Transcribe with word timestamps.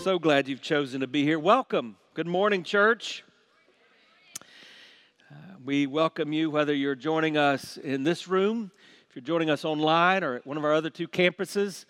So 0.00 0.18
glad 0.18 0.48
you've 0.48 0.62
chosen 0.62 1.02
to 1.02 1.06
be 1.06 1.24
here. 1.24 1.38
Welcome. 1.38 1.94
Good 2.14 2.26
morning, 2.26 2.62
church. 2.62 3.22
Uh, 5.30 5.34
we 5.62 5.86
welcome 5.86 6.32
you 6.32 6.48
whether 6.48 6.72
you're 6.72 6.94
joining 6.94 7.36
us 7.36 7.76
in 7.76 8.02
this 8.02 8.26
room, 8.26 8.70
if 9.10 9.14
you're 9.14 9.22
joining 9.22 9.50
us 9.50 9.62
online, 9.62 10.24
or 10.24 10.36
at 10.36 10.46
one 10.46 10.56
of 10.56 10.64
our 10.64 10.72
other 10.72 10.88
two 10.88 11.06
campuses. 11.06 11.84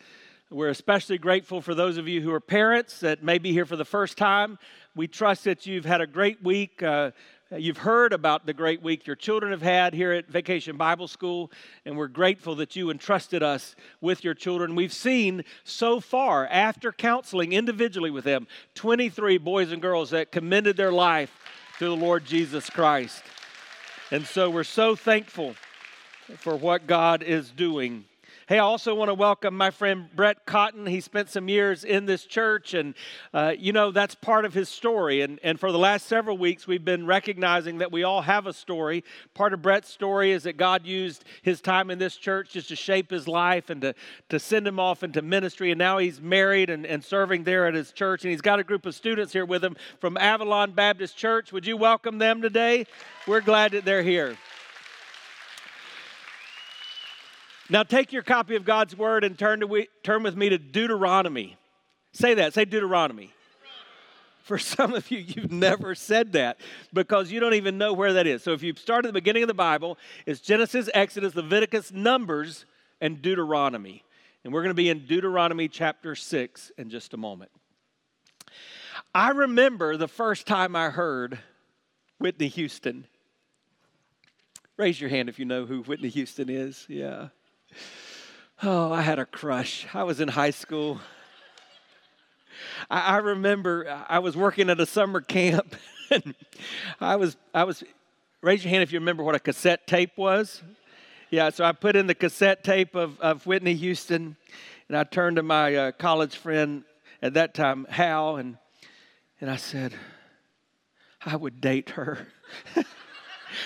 We're 0.51 0.71
especially 0.71 1.19
grateful 1.19 1.61
for 1.61 1.73
those 1.73 1.99
of 1.99 2.09
you 2.09 2.21
who 2.21 2.33
are 2.33 2.41
parents 2.41 2.99
that 2.99 3.23
may 3.23 3.39
be 3.39 3.53
here 3.53 3.65
for 3.65 3.77
the 3.77 3.85
first 3.85 4.19
time. 4.19 4.59
We 4.97 5.07
trust 5.07 5.45
that 5.45 5.65
you've 5.65 5.85
had 5.85 6.01
a 6.01 6.07
great 6.09 6.43
week. 6.43 6.83
Uh, 6.83 7.13
Uh, 7.53 7.57
you've 7.57 7.79
heard 7.79 8.13
about 8.13 8.47
the 8.47 8.53
great 8.53 8.81
week 8.81 9.09
your 9.09 9.17
children 9.17 9.51
have 9.51 9.63
had 9.63 9.93
here 9.93 10.13
at 10.13 10.29
Vacation 10.29 10.77
Bible 10.77 11.09
School, 11.09 11.51
and 11.85 11.97
we're 11.97 12.07
grateful 12.07 12.55
that 12.55 12.77
you 12.77 12.91
entrusted 12.91 13.43
us 13.43 13.75
with 14.01 14.23
your 14.23 14.35
children. 14.35 14.77
We've 14.77 14.93
seen 14.93 15.43
so 15.65 15.99
far, 15.99 16.47
after 16.47 16.93
counseling 16.93 17.53
individually 17.53 18.11
with 18.11 18.23
them, 18.23 18.47
23 18.77 19.39
boys 19.39 19.73
and 19.73 19.83
girls 19.83 20.11
that 20.11 20.31
commended 20.31 20.77
their 20.77 20.93
life 20.93 21.37
to 21.81 21.87
the 21.87 21.97
Lord 21.97 22.25
Jesus 22.25 22.71
Christ. 22.71 23.25
And 24.13 24.25
so 24.25 24.49
we're 24.49 24.63
so 24.63 24.95
thankful 24.95 25.57
for 26.37 26.55
what 26.55 26.87
God 26.87 27.25
is 27.25 27.51
doing 27.51 28.05
Hey, 28.51 28.57
I 28.57 28.65
also 28.65 28.97
want 28.97 29.11
to 29.11 29.15
welcome 29.15 29.57
my 29.57 29.71
friend 29.71 30.09
Brett 30.13 30.45
Cotton. 30.45 30.85
He 30.85 31.01
spent 31.01 31.31
some 31.31 31.49
years 31.49 31.85
in 31.85 32.07
this 32.07 32.25
church, 32.25 32.75
and 32.75 32.97
uh, 33.33 33.55
you 33.57 33.73
know, 33.73 33.93
that's 33.93 34.17
part 34.17 34.45
of 34.45 34.55
his 34.55 34.69
story. 34.69 35.21
And, 35.21 35.39
and 35.45 35.61
for 35.61 35.71
the 35.71 35.79
last 35.79 36.07
several 36.07 36.37
weeks, 36.37 36.67
we've 36.67 36.85
been 36.85 37.07
recognizing 37.07 37.79
that 37.79 37.93
we 37.93 38.03
all 38.03 38.23
have 38.23 38.49
a 38.49 38.53
story. 38.53 39.05
Part 39.35 39.55
of 39.55 39.63
Brett's 39.63 39.89
story 39.89 40.33
is 40.33 40.43
that 40.43 40.57
God 40.57 40.85
used 40.85 41.25
his 41.43 41.61
time 41.61 41.93
in 41.93 42.01
this 42.01 42.17
church 42.17 42.51
just 42.51 42.67
to 42.71 42.75
shape 42.75 43.13
his 43.13 43.29
life 43.29 43.71
and 43.71 43.81
to, 43.83 43.95
to 44.31 44.41
send 44.41 44.67
him 44.67 44.81
off 44.81 45.05
into 45.05 45.23
ministry. 45.23 45.71
And 45.71 45.79
now 45.79 45.99
he's 45.99 46.21
married 46.21 46.71
and, 46.71 46.85
and 46.85 47.05
serving 47.05 47.45
there 47.45 47.69
at 47.69 47.75
his 47.75 47.93
church. 47.93 48.25
And 48.25 48.33
he's 48.33 48.41
got 48.41 48.59
a 48.59 48.65
group 48.65 48.85
of 48.85 48.97
students 48.97 49.33
here 49.33 49.47
with 49.47 49.63
him 49.63 49.77
from 50.01 50.17
Avalon 50.17 50.73
Baptist 50.73 51.17
Church. 51.17 51.53
Would 51.53 51.69
you 51.69 51.77
welcome 51.77 52.19
them 52.19 52.43
today? 52.43 52.87
We're 53.29 53.43
glad 53.43 53.71
that 53.71 53.85
they're 53.85 54.03
here. 54.03 54.37
Now 57.71 57.85
take 57.85 58.13
your 58.13 58.23
copy 58.23 58.57
of 58.57 58.65
God's 58.65 58.97
word 58.97 59.23
and 59.23 59.39
turn, 59.39 59.61
to 59.61 59.67
we, 59.67 59.89
turn 60.03 60.25
with 60.25 60.37
me 60.37 60.49
to 60.49 60.59
Deuteronomy. 60.59 61.57
Say 62.13 62.35
that, 62.35 62.53
say 62.53 62.65
Deuteronomy. 62.65 63.33
For 64.43 64.59
some 64.59 64.95
of 64.95 65.09
you, 65.13 65.19
you've 65.19 65.53
never 65.53 65.95
said 65.95 66.33
that 66.33 66.59
because 66.93 67.31
you 67.31 67.39
don't 67.39 67.55
even 67.55 67.79
know 67.79 67.93
where 67.93 68.15
that 68.15 68.27
is. 68.27 68.43
So 68.43 68.53
if 68.53 68.65
you 68.65 68.75
start 68.75 69.05
at 69.05 69.09
the 69.09 69.13
beginning 69.13 69.45
of 69.45 69.47
the 69.47 69.55
Bible, 69.55 69.97
it's 70.27 70.41
Genesis, 70.41 70.91
Exodus, 70.93 71.37
Leviticus, 71.37 71.93
Numbers, 71.93 72.65
and 73.01 73.23
Deuteronomy. 73.23 74.03
And 74.43 74.53
we're 74.53 74.63
going 74.63 74.71
to 74.71 74.75
be 74.75 74.89
in 74.89 75.07
Deuteronomy 75.07 75.69
chapter 75.69 76.17
6 76.17 76.73
in 76.77 76.91
just 76.91 77.15
a 77.15 77.17
moment. 77.17 77.53
I 79.15 79.31
remember 79.31 79.97
the 79.97 80.09
first 80.09 80.47
time 80.47 80.75
I 80.75 80.91
heard 80.91 81.39
Whitney 82.19 82.49
Houston. 82.49 83.05
Raise 84.77 85.01
your 85.01 85.11
hand 85.11 85.29
if 85.29 85.39
you 85.39 85.45
know 85.45 85.67
who 85.67 85.83
Whitney 85.83 86.09
Houston 86.09 86.49
is. 86.49 86.87
Yeah. 86.89 87.29
Oh, 88.63 88.93
I 88.93 89.03
had 89.03 89.19
a 89.19 89.25
crush. 89.25 89.87
I 89.95 90.05
was 90.05 90.21
in 90.21 90.29
high 90.29 90.51
school. 90.51 91.01
I, 92.91 93.01
I 93.01 93.17
remember 93.19 94.05
I 94.09 94.19
was 94.19 94.37
working 94.37 94.69
at 94.71 94.79
a 94.81 94.87
summer 94.87 95.21
camp, 95.21 95.77
and 96.11 96.35
I 97.01 97.17
was 97.17 97.37
I 97.55 97.65
was. 97.65 97.83
Raise 98.43 98.65
your 98.65 98.71
hand 98.71 98.83
if 98.83 98.91
you 98.91 98.99
remember 98.99 99.23
what 99.23 99.35
a 99.35 99.39
cassette 99.39 99.87
tape 99.87 100.17
was. 100.17 100.63
Yeah, 101.31 101.51
so 101.51 101.63
I 101.63 101.73
put 101.73 101.95
in 101.95 102.07
the 102.07 102.15
cassette 102.15 102.65
tape 102.65 102.95
of, 102.95 103.21
of 103.21 103.47
Whitney 103.47 103.75
Houston, 103.75 104.37
and 104.89 104.97
I 104.97 105.05
turned 105.05 105.37
to 105.37 105.43
my 105.43 105.77
uh, 105.77 105.93
college 105.93 106.37
friend 106.37 106.85
at 107.21 107.35
that 107.35 107.53
time, 107.53 107.87
Hal, 107.91 108.37
and 108.37 108.57
and 109.41 109.51
I 109.51 109.57
said, 109.57 109.95
I 111.25 111.37
would 111.37 111.61
date 111.61 111.91
her. 111.91 112.27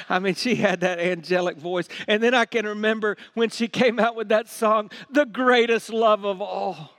I 0.09 0.19
mean, 0.19 0.35
she 0.35 0.57
had 0.57 0.81
that 0.81 0.99
angelic 0.99 1.57
voice. 1.57 1.89
And 2.09 2.23
then 2.23 2.35
I 2.35 2.45
can 2.45 2.67
remember 2.67 3.17
when 3.35 3.51
she 3.51 3.69
came 3.69 3.99
out 3.99 4.17
with 4.17 4.29
that 4.29 4.49
song, 4.49 4.91
The 5.11 5.27
Greatest 5.27 5.91
Love 5.91 6.25
of 6.25 6.41
All. 6.41 6.91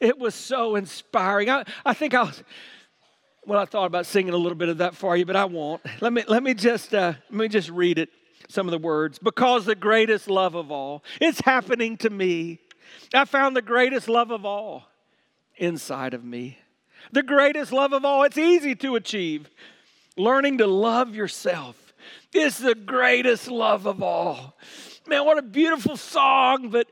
It 0.00 0.18
was 0.18 0.34
so 0.34 0.76
inspiring. 0.76 1.50
I, 1.50 1.64
I 1.84 1.94
think 1.94 2.14
I 2.14 2.22
was, 2.22 2.42
well, 3.46 3.60
I 3.60 3.64
thought 3.64 3.86
about 3.86 4.06
singing 4.06 4.34
a 4.34 4.36
little 4.36 4.56
bit 4.56 4.68
of 4.68 4.78
that 4.78 4.94
for 4.94 5.16
you, 5.16 5.26
but 5.26 5.36
I 5.36 5.44
won't. 5.44 5.82
Let 6.00 6.12
me, 6.12 6.24
let 6.28 6.42
me, 6.42 6.54
just, 6.54 6.94
uh, 6.94 7.14
let 7.30 7.38
me 7.38 7.48
just 7.48 7.70
read 7.70 7.98
it, 7.98 8.10
some 8.48 8.66
of 8.66 8.72
the 8.72 8.78
words. 8.78 9.18
Because 9.18 9.64
the 9.64 9.74
greatest 9.74 10.28
love 10.28 10.54
of 10.54 10.70
all, 10.70 11.04
it's 11.20 11.40
happening 11.40 11.96
to 11.98 12.10
me. 12.10 12.60
I 13.12 13.24
found 13.24 13.56
the 13.56 13.62
greatest 13.62 14.08
love 14.08 14.30
of 14.30 14.44
all 14.44 14.84
inside 15.56 16.14
of 16.14 16.24
me. 16.24 16.58
The 17.12 17.22
greatest 17.22 17.72
love 17.72 17.92
of 17.92 18.04
all, 18.04 18.24
it's 18.24 18.38
easy 18.38 18.74
to 18.76 18.96
achieve. 18.96 19.50
Learning 20.16 20.58
to 20.58 20.66
love 20.66 21.14
yourself 21.14 21.83
is 22.32 22.58
the 22.58 22.74
greatest 22.74 23.48
love 23.48 23.86
of 23.86 24.02
all. 24.02 24.56
Man, 25.06 25.24
what 25.24 25.38
a 25.38 25.42
beautiful 25.42 25.96
song, 25.96 26.70
but 26.70 26.88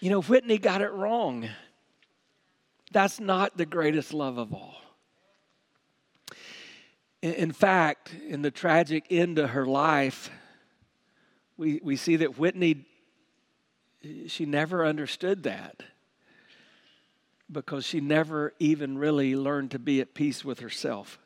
you 0.00 0.10
know, 0.10 0.20
Whitney 0.20 0.58
got 0.58 0.82
it 0.82 0.92
wrong. 0.92 1.48
That's 2.92 3.18
not 3.18 3.56
the 3.56 3.66
greatest 3.66 4.12
love 4.12 4.38
of 4.38 4.52
all. 4.52 4.74
In 7.22 7.50
fact, 7.50 8.14
in 8.28 8.42
the 8.42 8.50
tragic 8.50 9.06
end 9.10 9.38
of 9.38 9.50
her 9.50 9.66
life, 9.66 10.30
we, 11.56 11.80
we 11.82 11.96
see 11.96 12.16
that 12.16 12.38
Whitney, 12.38 12.86
she 14.26 14.44
never 14.44 14.84
understood 14.84 15.42
that 15.44 15.82
because 17.50 17.84
she 17.84 18.00
never 18.00 18.52
even 18.58 18.98
really 18.98 19.34
learned 19.34 19.70
to 19.70 19.78
be 19.78 20.00
at 20.00 20.14
peace 20.14 20.44
with 20.44 20.60
herself. 20.60 21.18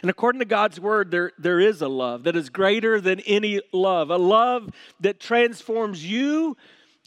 And 0.00 0.10
according 0.10 0.38
to 0.40 0.44
God's 0.44 0.78
word, 0.78 1.10
there, 1.10 1.32
there 1.38 1.60
is 1.60 1.82
a 1.82 1.88
love 1.88 2.24
that 2.24 2.36
is 2.36 2.48
greater 2.50 3.00
than 3.00 3.20
any 3.20 3.60
love, 3.72 4.10
a 4.10 4.16
love 4.16 4.70
that 5.00 5.20
transforms 5.20 6.04
you 6.04 6.56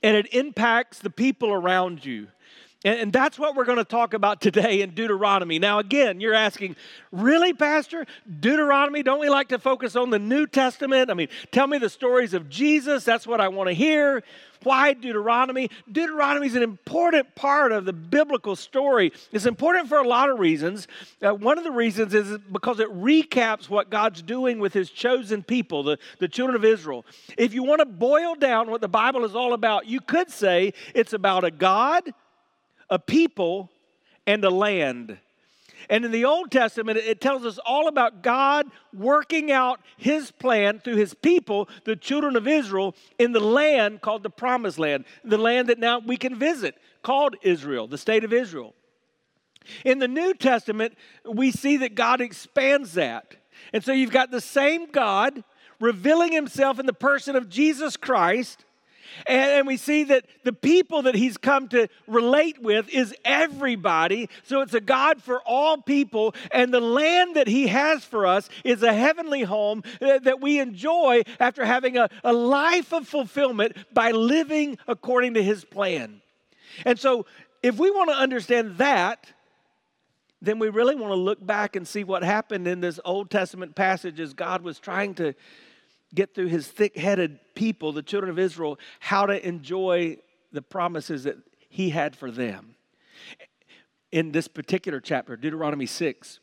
and 0.03 0.15
it 0.15 0.33
impacts 0.33 0.99
the 0.99 1.09
people 1.09 1.51
around 1.51 2.05
you. 2.05 2.27
And, 2.85 3.11
that's 3.11 3.39
what 3.39 3.55
we're 3.55 3.65
going 3.65 3.79
to 3.79 3.83
talk 3.83 4.13
about 4.13 4.41
today 4.41 4.81
in 4.81 4.91
Deuteronomy. 4.91 5.57
Now, 5.57 5.79
again, 5.79 6.21
you're 6.21 6.35
asking, 6.35 6.75
really, 7.11 7.51
Pastor? 7.51 8.05
Deuteronomy? 8.39 9.01
Don't 9.01 9.19
we 9.19 9.27
like 9.27 9.47
to 9.47 9.57
focus 9.57 9.95
on 9.95 10.11
the 10.11 10.19
New 10.19 10.45
Testament? 10.45 11.09
I 11.09 11.15
mean, 11.15 11.29
tell 11.51 11.65
me 11.65 11.79
the 11.79 11.89
stories 11.89 12.35
of 12.35 12.47
Jesus. 12.47 13.03
That's 13.03 13.25
what 13.25 13.41
I 13.41 13.47
want 13.47 13.69
to 13.69 13.73
hear. 13.73 14.21
Why 14.61 14.93
Deuteronomy? 14.93 15.71
Deuteronomy 15.91 16.45
is 16.45 16.55
an 16.55 16.61
important 16.61 17.33
part 17.33 17.71
of 17.71 17.85
the 17.85 17.93
biblical 17.93 18.55
story. 18.55 19.11
It's 19.31 19.47
important 19.47 19.89
for 19.89 19.97
a 19.97 20.07
lot 20.07 20.29
of 20.29 20.37
reasons. 20.37 20.87
Uh, 21.23 21.33
one 21.33 21.57
of 21.57 21.63
the 21.63 21.71
reasons 21.71 22.13
is 22.13 22.37
because 22.51 22.79
it 22.79 22.89
recaps 22.93 23.67
what 23.67 23.89
God's 23.89 24.21
doing 24.21 24.59
with 24.59 24.73
his 24.73 24.91
chosen 24.91 25.41
people, 25.41 25.81
the, 25.81 25.97
the 26.19 26.27
children 26.27 26.55
of 26.55 26.63
Israel. 26.63 27.03
If 27.35 27.55
you 27.55 27.63
want 27.63 27.79
to 27.79 27.85
boil 27.85 28.35
down 28.35 28.69
what 28.69 28.81
the 28.81 28.87
Bible 28.87 29.25
is 29.25 29.35
all 29.35 29.53
about, 29.53 29.87
you 29.87 30.01
could 30.01 30.29
say 30.29 30.73
it's 30.93 31.13
about 31.13 31.43
a 31.43 31.51
God 31.51 32.03
a 32.89 32.99
people, 32.99 33.69
and 34.27 34.43
a 34.43 34.49
land. 34.49 35.17
And 35.89 36.03
in 36.03 36.11
the 36.11 36.25
Old 36.25 36.51
Testament, 36.51 36.97
it 36.97 37.21
tells 37.21 37.45
us 37.45 37.59
all 37.65 37.87
about 37.87 38.23
God 38.23 38.67
working 38.93 39.51
out 39.51 39.79
his 39.97 40.31
plan 40.31 40.79
through 40.79 40.95
his 40.95 41.13
people, 41.13 41.69
the 41.83 41.95
children 41.95 42.35
of 42.35 42.47
Israel, 42.47 42.95
in 43.19 43.33
the 43.33 43.39
land 43.39 44.01
called 44.01 44.23
the 44.23 44.29
Promised 44.29 44.79
Land, 44.79 45.05
the 45.23 45.37
land 45.37 45.69
that 45.69 45.79
now 45.79 45.99
we 45.99 46.17
can 46.17 46.35
visit, 46.35 46.75
called 47.03 47.35
Israel, 47.43 47.87
the 47.87 47.97
state 47.97 48.23
of 48.23 48.33
Israel. 48.33 48.73
In 49.83 49.99
the 49.99 50.07
New 50.07 50.33
Testament, 50.33 50.95
we 51.27 51.51
see 51.51 51.77
that 51.77 51.95
God 51.95 52.21
expands 52.21 52.93
that. 52.93 53.35
And 53.73 53.83
so 53.83 53.91
you've 53.91 54.11
got 54.11 54.31
the 54.31 54.41
same 54.41 54.91
God 54.91 55.43
revealing 55.79 56.31
himself 56.31 56.79
in 56.79 56.85
the 56.85 56.93
person 56.93 57.35
of 57.35 57.49
Jesus 57.49 57.97
Christ 57.97 58.63
and, 59.27 59.51
and, 59.51 59.67
we 59.67 59.77
see 59.77 60.03
that 60.05 60.25
the 60.43 60.53
people 60.53 61.03
that 61.03 61.15
he's 61.15 61.37
come 61.37 61.67
to 61.69 61.87
relate 62.07 62.61
with 62.61 62.89
is 62.89 63.15
everybody. 63.23 64.29
So 64.43 64.61
it's 64.61 64.73
a 64.73 64.81
God 64.81 65.21
for 65.21 65.41
all 65.41 65.77
people. 65.77 66.35
And 66.51 66.73
the 66.73 66.79
land 66.79 67.35
that 67.35 67.47
he 67.47 67.67
has 67.67 68.03
for 68.03 68.25
us 68.25 68.49
is 68.63 68.83
a 68.83 68.93
heavenly 68.93 69.43
home 69.43 69.83
that, 69.99 70.35
we 70.41 70.59
enjoy 70.59 71.23
after 71.39 71.65
having 71.65 71.97
a, 71.97 72.09
a 72.23 72.33
life 72.33 72.93
of 72.93 73.07
fulfillment 73.07 73.77
by 73.93 74.11
living 74.11 74.77
according 74.87 75.35
to 75.35 75.43
his 75.43 75.63
plan. 75.63 76.21
And 76.85 76.99
so 76.99 77.25
if 77.63 77.77
we 77.79 77.89
want 77.89 78.09
to 78.09 78.15
understand 78.15 78.77
that, 78.77 79.31
then 80.41 80.59
we 80.59 80.69
really 80.69 80.95
want 80.95 81.11
to 81.11 81.17
look 81.17 81.43
back 81.43 81.75
and 81.75 81.87
see 81.87 82.03
what 82.03 82.23
happened 82.23 82.67
in 82.67 82.81
this 82.81 82.99
Old 83.03 83.31
Testament 83.31 83.75
passage 83.75 84.19
as 84.19 84.33
God 84.33 84.61
was 84.61 84.77
trying 84.77 85.15
to 85.15 85.33
get 86.15 86.33
through 86.33 86.47
his 86.47 86.67
thick 86.67 86.97
headed 86.97 87.39
people, 87.53 87.91
the 87.91 88.01
children 88.01 88.29
of 88.29 88.39
Israel, 88.39 88.79
how 88.99 89.25
to 89.25 89.47
enjoy 89.47 90.17
the 90.51 90.61
promises 90.61 91.25
that 91.25 91.37
he 91.69 91.89
had 91.89 92.15
for 92.15 92.31
them. 92.31 92.75
In 94.11 94.31
this 94.31 94.47
particular 94.47 94.99
chapter, 94.99 95.35
Deuteronomy 95.35 95.85
6, 95.85 96.39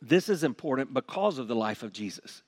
this 0.00 0.28
is 0.28 0.42
important 0.42 0.94
because 0.94 1.38
of 1.38 1.46
the 1.46 1.54
life 1.54 1.82
of 1.82 1.92
Jesus. 1.92 2.42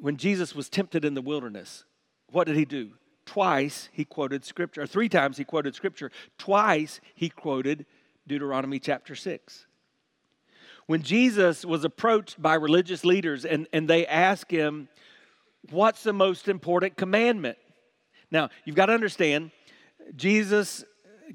When 0.00 0.16
Jesus 0.16 0.54
was 0.54 0.68
tempted 0.68 1.04
in 1.04 1.14
the 1.14 1.20
wilderness, 1.20 1.84
what 2.30 2.46
did 2.46 2.56
he 2.56 2.64
do? 2.64 2.92
twice 3.28 3.90
he 3.92 4.06
quoted 4.06 4.42
scripture, 4.42 4.82
or 4.82 4.86
three 4.86 5.08
times 5.08 5.36
he 5.36 5.44
quoted 5.44 5.74
scripture. 5.74 6.10
Twice 6.38 6.98
he 7.14 7.28
quoted 7.28 7.84
Deuteronomy 8.26 8.78
chapter 8.78 9.14
6. 9.14 9.66
When 10.86 11.02
Jesus 11.02 11.62
was 11.62 11.84
approached 11.84 12.40
by 12.40 12.54
religious 12.54 13.04
leaders 13.04 13.44
and, 13.44 13.68
and 13.74 13.86
they 13.86 14.06
asked 14.06 14.50
him, 14.50 14.88
What's 15.70 16.02
the 16.02 16.12
most 16.12 16.48
important 16.48 16.96
commandment? 16.96 17.58
Now, 18.30 18.50
you've 18.64 18.76
got 18.76 18.86
to 18.86 18.92
understand, 18.92 19.50
Jesus, 20.16 20.84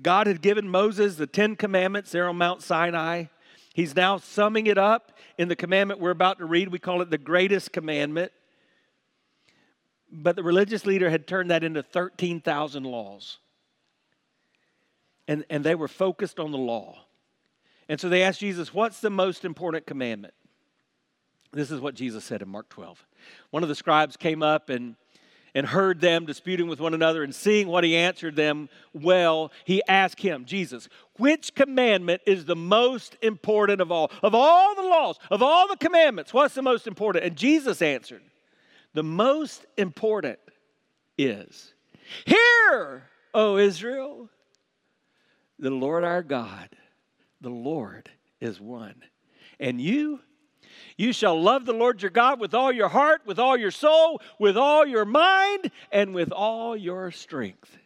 God 0.01 0.27
had 0.27 0.41
given 0.41 0.67
Moses 0.67 1.15
the 1.15 1.27
Ten 1.27 1.55
Commandments 1.55 2.11
there 2.11 2.27
on 2.27 2.37
Mount 2.37 2.61
Sinai. 2.61 3.25
He's 3.73 3.95
now 3.95 4.17
summing 4.17 4.67
it 4.67 4.77
up 4.77 5.11
in 5.37 5.47
the 5.47 5.55
commandment 5.55 5.99
we're 5.99 6.11
about 6.11 6.39
to 6.39 6.45
read. 6.45 6.69
We 6.69 6.79
call 6.79 7.01
it 7.01 7.09
the 7.09 7.17
greatest 7.17 7.71
commandment. 7.71 8.31
But 10.11 10.35
the 10.35 10.43
religious 10.43 10.85
leader 10.85 11.09
had 11.09 11.25
turned 11.25 11.49
that 11.49 11.63
into 11.63 11.81
13,000 11.81 12.83
laws. 12.83 13.39
And, 15.27 15.43
and 15.49 15.63
they 15.63 15.73
were 15.73 15.87
focused 15.87 16.39
on 16.39 16.51
the 16.51 16.57
law. 16.57 17.05
And 17.89 17.99
so 17.99 18.09
they 18.09 18.21
asked 18.21 18.39
Jesus, 18.39 18.73
What's 18.73 18.99
the 18.99 19.09
most 19.09 19.43
important 19.43 19.87
commandment? 19.87 20.33
This 21.53 21.71
is 21.71 21.79
what 21.79 21.95
Jesus 21.95 22.23
said 22.23 22.41
in 22.41 22.49
Mark 22.49 22.67
12. 22.69 23.05
One 23.51 23.63
of 23.63 23.69
the 23.69 23.75
scribes 23.75 24.17
came 24.17 24.43
up 24.43 24.69
and 24.69 24.95
and 25.55 25.67
heard 25.67 26.01
them 26.01 26.25
disputing 26.25 26.67
with 26.67 26.79
one 26.79 26.93
another, 26.93 27.23
and 27.23 27.33
seeing 27.33 27.67
what 27.67 27.83
he 27.83 27.95
answered 27.95 28.35
them 28.35 28.69
well, 28.93 29.51
he 29.65 29.83
asked 29.87 30.19
him, 30.19 30.45
Jesus, 30.45 30.89
which 31.17 31.53
commandment 31.53 32.21
is 32.25 32.45
the 32.45 32.55
most 32.55 33.15
important 33.21 33.79
of 33.79 33.91
all? 33.91 34.11
Of 34.23 34.33
all 34.33 34.75
the 34.75 34.81
laws, 34.81 35.19
of 35.29 35.43
all 35.43 35.67
the 35.67 35.77
commandments, 35.77 36.33
what's 36.33 36.55
the 36.55 36.61
most 36.61 36.87
important? 36.87 37.25
And 37.25 37.35
Jesus 37.35 37.81
answered, 37.81 38.23
The 38.93 39.03
most 39.03 39.65
important 39.77 40.39
is, 41.17 41.73
Hear, 42.25 43.03
O 43.33 43.57
Israel, 43.57 44.29
the 45.59 45.69
Lord 45.69 46.03
our 46.03 46.23
God, 46.23 46.69
the 47.41 47.49
Lord 47.49 48.09
is 48.41 48.59
one. 48.59 49.03
And 49.59 49.79
you, 49.79 50.19
you 50.97 51.13
shall 51.13 51.39
love 51.41 51.65
the 51.65 51.73
Lord 51.73 52.01
your 52.01 52.11
God 52.11 52.39
with 52.39 52.53
all 52.53 52.71
your 52.71 52.89
heart, 52.89 53.21
with 53.25 53.39
all 53.39 53.57
your 53.57 53.71
soul, 53.71 54.21
with 54.39 54.57
all 54.57 54.85
your 54.85 55.05
mind, 55.05 55.71
and 55.91 56.13
with 56.13 56.31
all 56.31 56.75
your 56.75 57.11
strength. 57.11 57.77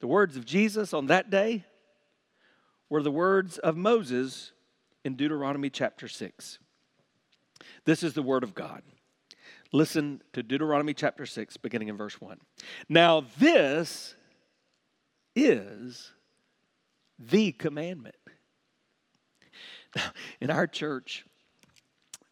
The 0.00 0.06
words 0.06 0.36
of 0.36 0.44
Jesus 0.44 0.92
on 0.92 1.06
that 1.06 1.30
day 1.30 1.64
were 2.88 3.02
the 3.02 3.10
words 3.10 3.58
of 3.58 3.76
Moses 3.76 4.52
in 5.04 5.16
Deuteronomy 5.16 5.70
chapter 5.70 6.08
6. 6.08 6.58
This 7.84 8.02
is 8.02 8.14
the 8.14 8.22
word 8.22 8.42
of 8.42 8.54
God. 8.54 8.82
Listen 9.72 10.22
to 10.32 10.42
Deuteronomy 10.42 10.94
chapter 10.94 11.26
6, 11.26 11.56
beginning 11.58 11.88
in 11.88 11.96
verse 11.96 12.20
1. 12.20 12.38
Now, 12.88 13.24
this 13.38 14.14
is 15.36 16.12
the 17.18 17.52
commandment. 17.52 18.14
Now 19.94 20.10
In 20.40 20.50
our 20.50 20.66
church, 20.66 21.24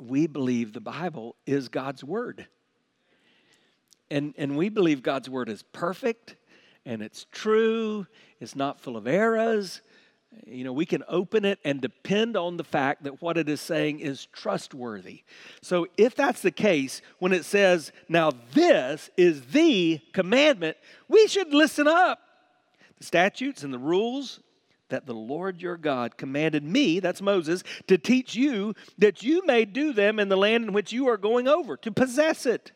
we 0.01 0.27
believe 0.27 0.73
the 0.73 0.81
Bible 0.81 1.37
is 1.47 1.69
God's 1.69 2.05
Word. 2.05 2.47
And, 4.11 4.35
and 4.37 4.57
we 4.57 4.69
believe 4.69 5.03
God's 5.03 5.29
Word 5.29 5.49
is 5.49 5.63
perfect 5.63 6.37
and 6.85 7.03
it's 7.03 7.27
true, 7.33 8.07
it's 8.41 8.55
not 8.55 8.81
full 8.81 8.97
of 8.97 9.07
errors. 9.07 9.83
You 10.47 10.65
know, 10.65 10.73
we 10.73 10.87
can 10.87 11.03
open 11.09 11.45
it 11.45 11.59
and 11.65 11.81
depend 11.81 12.37
on 12.37 12.57
the 12.57 12.65
fact 12.65 13.05
that 13.05 13.21
what 13.21 13.37
it 13.37 13.49
is 13.49 13.61
saying 13.61 14.01
is 14.01 14.27
trustworthy. 14.27 15.23
So, 15.63 15.87
if 15.97 16.15
that's 16.15 16.43
the 16.43 16.51
case, 16.51 17.01
when 17.19 17.33
it 17.33 17.45
says, 17.45 17.91
now 18.09 18.33
this 18.53 19.11
is 19.17 19.47
the 19.47 20.01
commandment, 20.13 20.77
we 21.09 21.27
should 21.27 21.55
listen 21.55 21.89
up. 21.89 22.21
The 22.99 23.05
statutes 23.05 23.63
and 23.63 23.73
the 23.73 23.79
rules 23.79 24.41
that 24.89 25.07
the 25.07 25.15
Lord 25.15 25.61
your 25.61 25.77
God 25.77 26.17
commanded 26.17 26.63
me, 26.63 27.01
that's 27.01 27.23
Moses, 27.23 27.63
to 27.87 27.99
teach 27.99 28.35
you 28.35 28.75
that 28.99 29.23
you 29.23 29.45
may 29.45 29.65
do 29.65 29.93
them 29.93 30.19
in 30.19 30.29
the 30.29 30.37
land 30.37 30.65
in 30.65 30.73
which 30.73 30.93
you 30.93 31.09
are 31.09 31.17
going 31.17 31.49
over, 31.49 31.77
to 31.79 31.91
possess 31.91 32.47
it, 32.47 32.73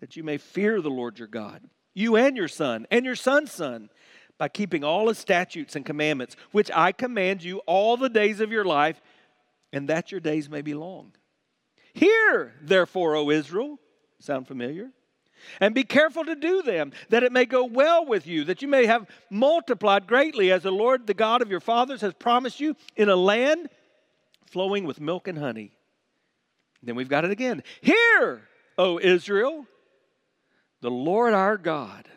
that 0.00 0.16
you 0.16 0.22
may 0.22 0.38
fear 0.38 0.80
the 0.80 0.90
Lord 0.90 1.18
your 1.18 1.28
God, 1.28 1.62
you 1.94 2.16
and 2.16 2.36
your 2.36 2.48
son, 2.48 2.86
and 2.90 3.04
your 3.04 3.16
son's 3.16 3.52
son, 3.52 3.90
by 4.38 4.48
keeping 4.48 4.82
all 4.82 5.08
his 5.08 5.18
statutes 5.18 5.76
and 5.76 5.84
commandments, 5.84 6.34
which 6.52 6.70
I 6.74 6.92
command 6.92 7.42
you 7.42 7.58
all 7.66 7.96
the 7.96 8.08
days 8.08 8.40
of 8.40 8.50
your 8.50 8.64
life, 8.64 9.00
and 9.72 9.88
that 9.88 10.10
your 10.10 10.20
days 10.20 10.48
may 10.48 10.62
be 10.62 10.74
long. 10.74 11.12
Hear, 11.92 12.54
therefore, 12.62 13.16
O 13.16 13.30
Israel, 13.30 13.78
sound 14.18 14.48
familiar? 14.48 14.90
And 15.60 15.74
be 15.74 15.84
careful 15.84 16.24
to 16.24 16.34
do 16.34 16.62
them, 16.62 16.92
that 17.08 17.22
it 17.22 17.32
may 17.32 17.44
go 17.44 17.64
well 17.64 18.04
with 18.06 18.26
you, 18.26 18.44
that 18.44 18.62
you 18.62 18.68
may 18.68 18.86
have 18.86 19.06
multiplied 19.30 20.06
greatly, 20.06 20.52
as 20.52 20.62
the 20.62 20.70
Lord, 20.70 21.06
the 21.06 21.14
God 21.14 21.42
of 21.42 21.50
your 21.50 21.60
fathers, 21.60 22.00
has 22.00 22.14
promised 22.14 22.60
you, 22.60 22.76
in 22.96 23.08
a 23.08 23.16
land 23.16 23.68
flowing 24.46 24.84
with 24.84 25.00
milk 25.00 25.28
and 25.28 25.38
honey. 25.38 25.72
Then 26.82 26.96
we've 26.96 27.08
got 27.08 27.24
it 27.24 27.30
again. 27.30 27.62
Hear, 27.80 28.42
O 28.78 28.98
Israel, 28.98 29.66
the 30.80 30.90
Lord 30.90 31.34
our 31.34 31.56
God, 31.56 32.08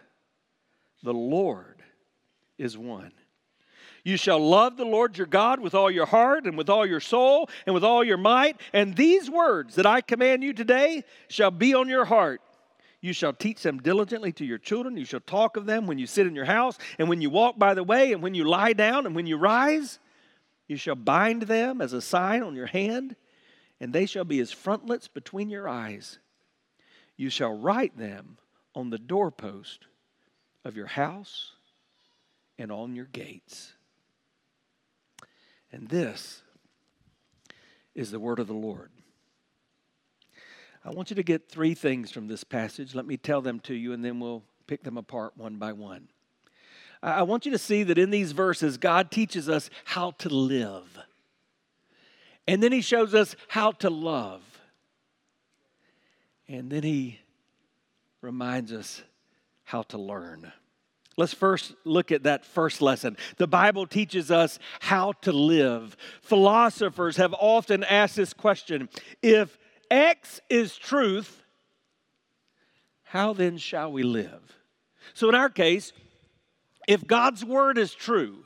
the 1.03 1.13
Lord 1.13 1.83
is 2.57 2.77
one. 2.77 3.11
You 4.05 4.17
shall 4.17 4.39
love 4.39 4.75
the 4.75 4.85
Lord 4.85 5.17
your 5.17 5.27
God 5.27 5.61
with 5.61 5.73
all 5.73 5.89
your 5.89 6.05
heart 6.05 6.45
and 6.45 6.57
with 6.57 6.69
all 6.69 6.85
your 6.85 6.99
soul 6.99 7.49
and 7.65 7.73
with 7.73 7.85
all 7.85 8.03
your 8.03 8.17
might. 8.17 8.59
And 8.73 8.95
these 8.95 9.29
words 9.29 9.75
that 9.75 9.85
I 9.85 10.01
command 10.01 10.43
you 10.43 10.51
today 10.53 11.03
shall 11.29 11.51
be 11.51 11.73
on 11.73 11.87
your 11.87 12.03
heart. 12.05 12.41
You 13.03 13.11
shall 13.11 13.33
teach 13.33 13.61
them 13.63 13.79
diligently 13.79 14.31
to 14.31 14.45
your 14.45 14.57
children. 14.57 14.95
You 14.95 15.03
shall 15.03 15.19
talk 15.19 15.57
of 15.57 15.65
them 15.65 15.87
when 15.87 15.97
you 15.97 16.07
sit 16.07 16.25
in 16.25 16.35
your 16.35 16.45
house, 16.45 16.77
and 16.97 17.09
when 17.09 17.21
you 17.21 17.29
walk 17.29 17.59
by 17.59 17.73
the 17.73 17.83
way, 17.83 18.13
and 18.13 18.23
when 18.23 18.33
you 18.33 18.45
lie 18.45 18.71
down, 18.71 19.05
and 19.05 19.13
when 19.13 19.27
you 19.27 19.35
rise. 19.35 19.99
You 20.69 20.77
shall 20.77 20.95
bind 20.95 21.41
them 21.41 21.81
as 21.81 21.91
a 21.91 22.01
sign 22.01 22.43
on 22.43 22.55
your 22.55 22.67
hand, 22.67 23.17
and 23.81 23.91
they 23.91 24.05
shall 24.05 24.23
be 24.23 24.39
as 24.39 24.53
frontlets 24.53 25.09
between 25.09 25.49
your 25.49 25.67
eyes. 25.67 26.19
You 27.17 27.29
shall 27.29 27.51
write 27.51 27.97
them 27.97 28.37
on 28.73 28.89
the 28.89 28.97
doorpost 28.97 29.85
of 30.63 30.77
your 30.77 30.87
house 30.87 31.51
and 32.57 32.71
on 32.71 32.95
your 32.95 33.07
gates. 33.11 33.73
And 35.73 35.89
this 35.89 36.41
is 37.93 38.11
the 38.11 38.19
word 38.21 38.39
of 38.39 38.47
the 38.47 38.53
Lord. 38.53 38.91
I 40.85 40.91
want 40.91 41.09
you 41.09 41.15
to 41.15 41.23
get 41.23 41.47
three 41.49 41.75
things 41.75 42.11
from 42.11 42.27
this 42.27 42.43
passage. 42.43 42.93
Let 42.93 43.05
me 43.05 43.15
tell 43.15 43.41
them 43.41 43.59
to 43.61 43.73
you, 43.73 43.93
and 43.93 44.03
then 44.03 44.19
we'll 44.19 44.43
pick 44.67 44.83
them 44.83 44.97
apart 44.97 45.33
one 45.37 45.55
by 45.55 45.71
one. 45.71 46.09
I 47.01 47.23
want 47.23 47.45
you 47.45 47.51
to 47.51 47.57
see 47.57 47.83
that 47.83 47.97
in 47.97 48.09
these 48.09 48.31
verses, 48.31 48.77
God 48.77 49.11
teaches 49.11 49.49
us 49.49 49.69
how 49.85 50.11
to 50.19 50.29
live. 50.29 50.99
And 52.47 52.61
then 52.61 52.71
He 52.71 52.81
shows 52.81 53.13
us 53.13 53.35
how 53.47 53.71
to 53.73 53.89
love. 53.89 54.41
And 56.47 56.69
then 56.69 56.83
He 56.83 57.19
reminds 58.21 58.71
us 58.71 59.03
how 59.63 59.83
to 59.83 59.97
learn. 59.97 60.51
Let's 61.15 61.33
first 61.33 61.75
look 61.83 62.11
at 62.11 62.23
that 62.23 62.45
first 62.45 62.81
lesson. 62.81 63.17
The 63.37 63.47
Bible 63.47 63.85
teaches 63.85 64.31
us 64.31 64.57
how 64.79 65.11
to 65.21 65.31
live. 65.31 65.95
Philosophers 66.21 67.17
have 67.17 67.33
often 67.33 67.83
asked 67.83 68.15
this 68.15 68.33
question 68.33 68.89
if 69.21 69.57
X 69.93 70.41
is 70.49 70.75
truth, 70.75 71.43
how 73.03 73.33
then 73.33 73.57
shall 73.57 73.91
we 73.91 74.01
live? 74.01 74.57
So, 75.13 75.29
in 75.29 75.35
our 75.35 75.49
case, 75.49 75.93
if 76.87 77.05
God's 77.05 77.45
word 77.45 77.77
is 77.77 77.93
true, 77.93 78.43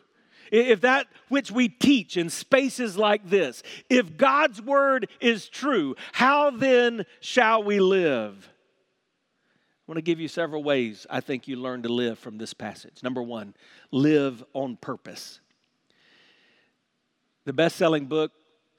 if 0.51 0.81
that 0.81 1.07
which 1.29 1.49
we 1.49 1.69
teach 1.69 2.17
in 2.17 2.29
spaces 2.29 2.97
like 2.97 3.29
this, 3.29 3.63
if 3.89 4.17
God's 4.17 4.61
word 4.61 5.07
is 5.21 5.47
true, 5.47 5.95
how 6.11 6.51
then 6.51 7.05
shall 7.21 7.63
we 7.63 7.79
live? 7.79 8.49
I 9.87 9.91
want 9.91 9.99
to 9.99 10.01
give 10.01 10.19
you 10.19 10.27
several 10.27 10.63
ways 10.63 11.07
I 11.09 11.21
think 11.21 11.47
you 11.47 11.55
learn 11.55 11.83
to 11.83 11.89
live 11.89 12.19
from 12.19 12.37
this 12.37 12.53
passage. 12.53 13.01
Number 13.03 13.23
one, 13.23 13.55
live 13.89 14.43
on 14.53 14.75
purpose. 14.75 15.39
The 17.45 17.53
best 17.53 17.77
selling 17.77 18.07
book 18.07 18.33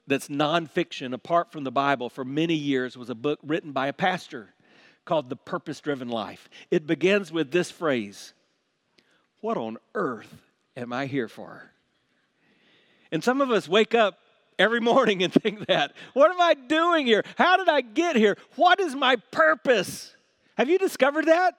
that's 0.09 0.27
nonfiction 0.27 1.13
apart 1.13 1.51
from 1.51 1.63
the 1.63 1.71
Bible 1.71 2.09
for 2.09 2.25
many 2.25 2.55
years 2.55 2.97
was 2.97 3.09
a 3.09 3.15
book 3.15 3.39
written 3.43 3.71
by 3.71 3.87
a 3.87 3.93
pastor 3.93 4.53
called 5.05 5.29
The 5.29 5.35
Purpose 5.35 5.79
Driven 5.79 6.09
Life. 6.09 6.49
It 6.71 6.85
begins 6.85 7.31
with 7.31 7.51
this 7.51 7.71
phrase 7.71 8.33
What 9.41 9.57
on 9.57 9.77
earth 9.95 10.35
am 10.75 10.91
I 10.91 11.05
here 11.05 11.27
for? 11.27 11.71
And 13.11 13.23
some 13.23 13.41
of 13.41 13.51
us 13.51 13.67
wake 13.67 13.95
up 13.95 14.19
every 14.57 14.79
morning 14.79 15.23
and 15.23 15.31
think 15.43 15.67
that. 15.67 15.93
What 16.13 16.31
am 16.31 16.41
I 16.41 16.55
doing 16.55 17.05
here? 17.05 17.23
How 17.37 17.57
did 17.57 17.69
I 17.69 17.81
get 17.81 18.15
here? 18.15 18.37
What 18.55 18.79
is 18.79 18.95
my 18.95 19.15
purpose? 19.31 20.13
Have 20.57 20.69
you 20.69 20.77
discovered 20.77 21.27
that? 21.27 21.55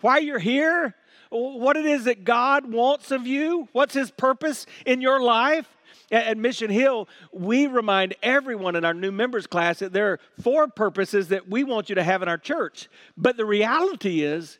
Why 0.00 0.18
you're 0.18 0.38
here? 0.38 0.94
What 1.30 1.76
it 1.76 1.86
is 1.86 2.04
that 2.04 2.24
God 2.24 2.70
wants 2.70 3.10
of 3.10 3.26
you? 3.26 3.68
What's 3.72 3.94
His 3.94 4.10
purpose 4.10 4.66
in 4.86 5.00
your 5.00 5.20
life? 5.20 5.66
At 6.10 6.36
Mission 6.36 6.70
Hill, 6.70 7.08
we 7.32 7.66
remind 7.66 8.14
everyone 8.22 8.76
in 8.76 8.84
our 8.84 8.94
new 8.94 9.10
members 9.10 9.46
class 9.46 9.78
that 9.78 9.92
there 9.92 10.12
are 10.12 10.20
four 10.42 10.68
purposes 10.68 11.28
that 11.28 11.48
we 11.48 11.64
want 11.64 11.88
you 11.88 11.94
to 11.94 12.02
have 12.02 12.22
in 12.22 12.28
our 12.28 12.38
church. 12.38 12.88
But 13.16 13.36
the 13.36 13.46
reality 13.46 14.22
is, 14.22 14.58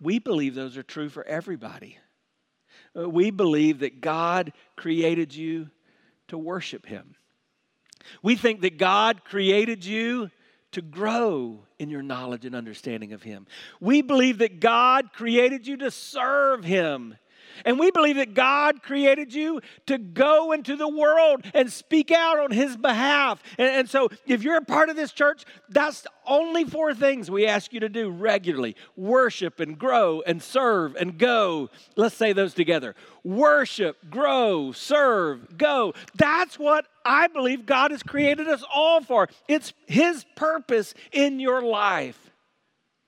we 0.00 0.18
believe 0.18 0.54
those 0.54 0.76
are 0.76 0.82
true 0.82 1.08
for 1.08 1.24
everybody. 1.24 1.98
Uh, 2.98 3.08
we 3.08 3.30
believe 3.30 3.78
that 3.78 4.00
God 4.00 4.52
created 4.76 5.34
you 5.34 5.70
to 6.28 6.36
worship 6.36 6.86
Him. 6.86 7.14
We 8.22 8.34
think 8.34 8.62
that 8.62 8.78
God 8.78 9.24
created 9.24 9.84
you 9.84 10.30
to 10.72 10.82
grow 10.82 11.60
in 11.78 11.90
your 11.90 12.02
knowledge 12.02 12.44
and 12.44 12.54
understanding 12.54 13.12
of 13.12 13.22
Him. 13.22 13.46
We 13.80 14.02
believe 14.02 14.38
that 14.38 14.58
God 14.58 15.12
created 15.12 15.66
you 15.66 15.76
to 15.78 15.90
serve 15.90 16.64
Him 16.64 17.16
and 17.64 17.78
we 17.78 17.90
believe 17.90 18.16
that 18.16 18.34
God 18.34 18.82
created 18.82 19.32
you 19.32 19.60
to 19.86 19.98
go 19.98 20.52
into 20.52 20.76
the 20.76 20.88
world 20.88 21.44
and 21.54 21.72
speak 21.72 22.10
out 22.10 22.38
on 22.38 22.50
His 22.50 22.76
behalf. 22.76 23.42
And, 23.58 23.68
and, 23.68 23.90
so, 23.90 24.08
if 24.26 24.42
you're 24.42 24.56
a 24.56 24.64
part 24.64 24.88
of 24.88 24.96
this 24.96 25.12
church, 25.12 25.44
that's 25.68 26.06
only 26.26 26.64
four 26.64 26.94
things 26.94 27.30
we 27.30 27.46
ask 27.46 27.72
you 27.72 27.80
to 27.80 27.88
do 27.88 28.10
regularly 28.10 28.76
worship 28.96 29.60
and 29.60 29.78
grow 29.78 30.22
and 30.22 30.42
serve 30.42 30.96
and 30.96 31.18
go. 31.18 31.70
Let's 31.96 32.16
say 32.16 32.32
those 32.32 32.54
together 32.54 32.94
worship, 33.24 34.10
grow, 34.10 34.72
serve, 34.72 35.56
go. 35.56 35.94
That's 36.14 36.58
what 36.58 36.86
I 37.04 37.28
believe 37.28 37.66
God 37.66 37.90
has 37.90 38.02
created 38.02 38.48
us 38.48 38.64
all 38.74 39.00
for. 39.00 39.28
It's 39.48 39.72
His 39.86 40.24
purpose 40.36 40.94
in 41.12 41.40
your 41.40 41.62
life. 41.62 42.30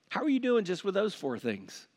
How 0.09 0.23
are 0.23 0.29
you 0.29 0.39
doing 0.39 0.63
just 0.63 0.85
with 0.85 0.93
those 0.93 1.13
four 1.13 1.37
things? 1.37 1.87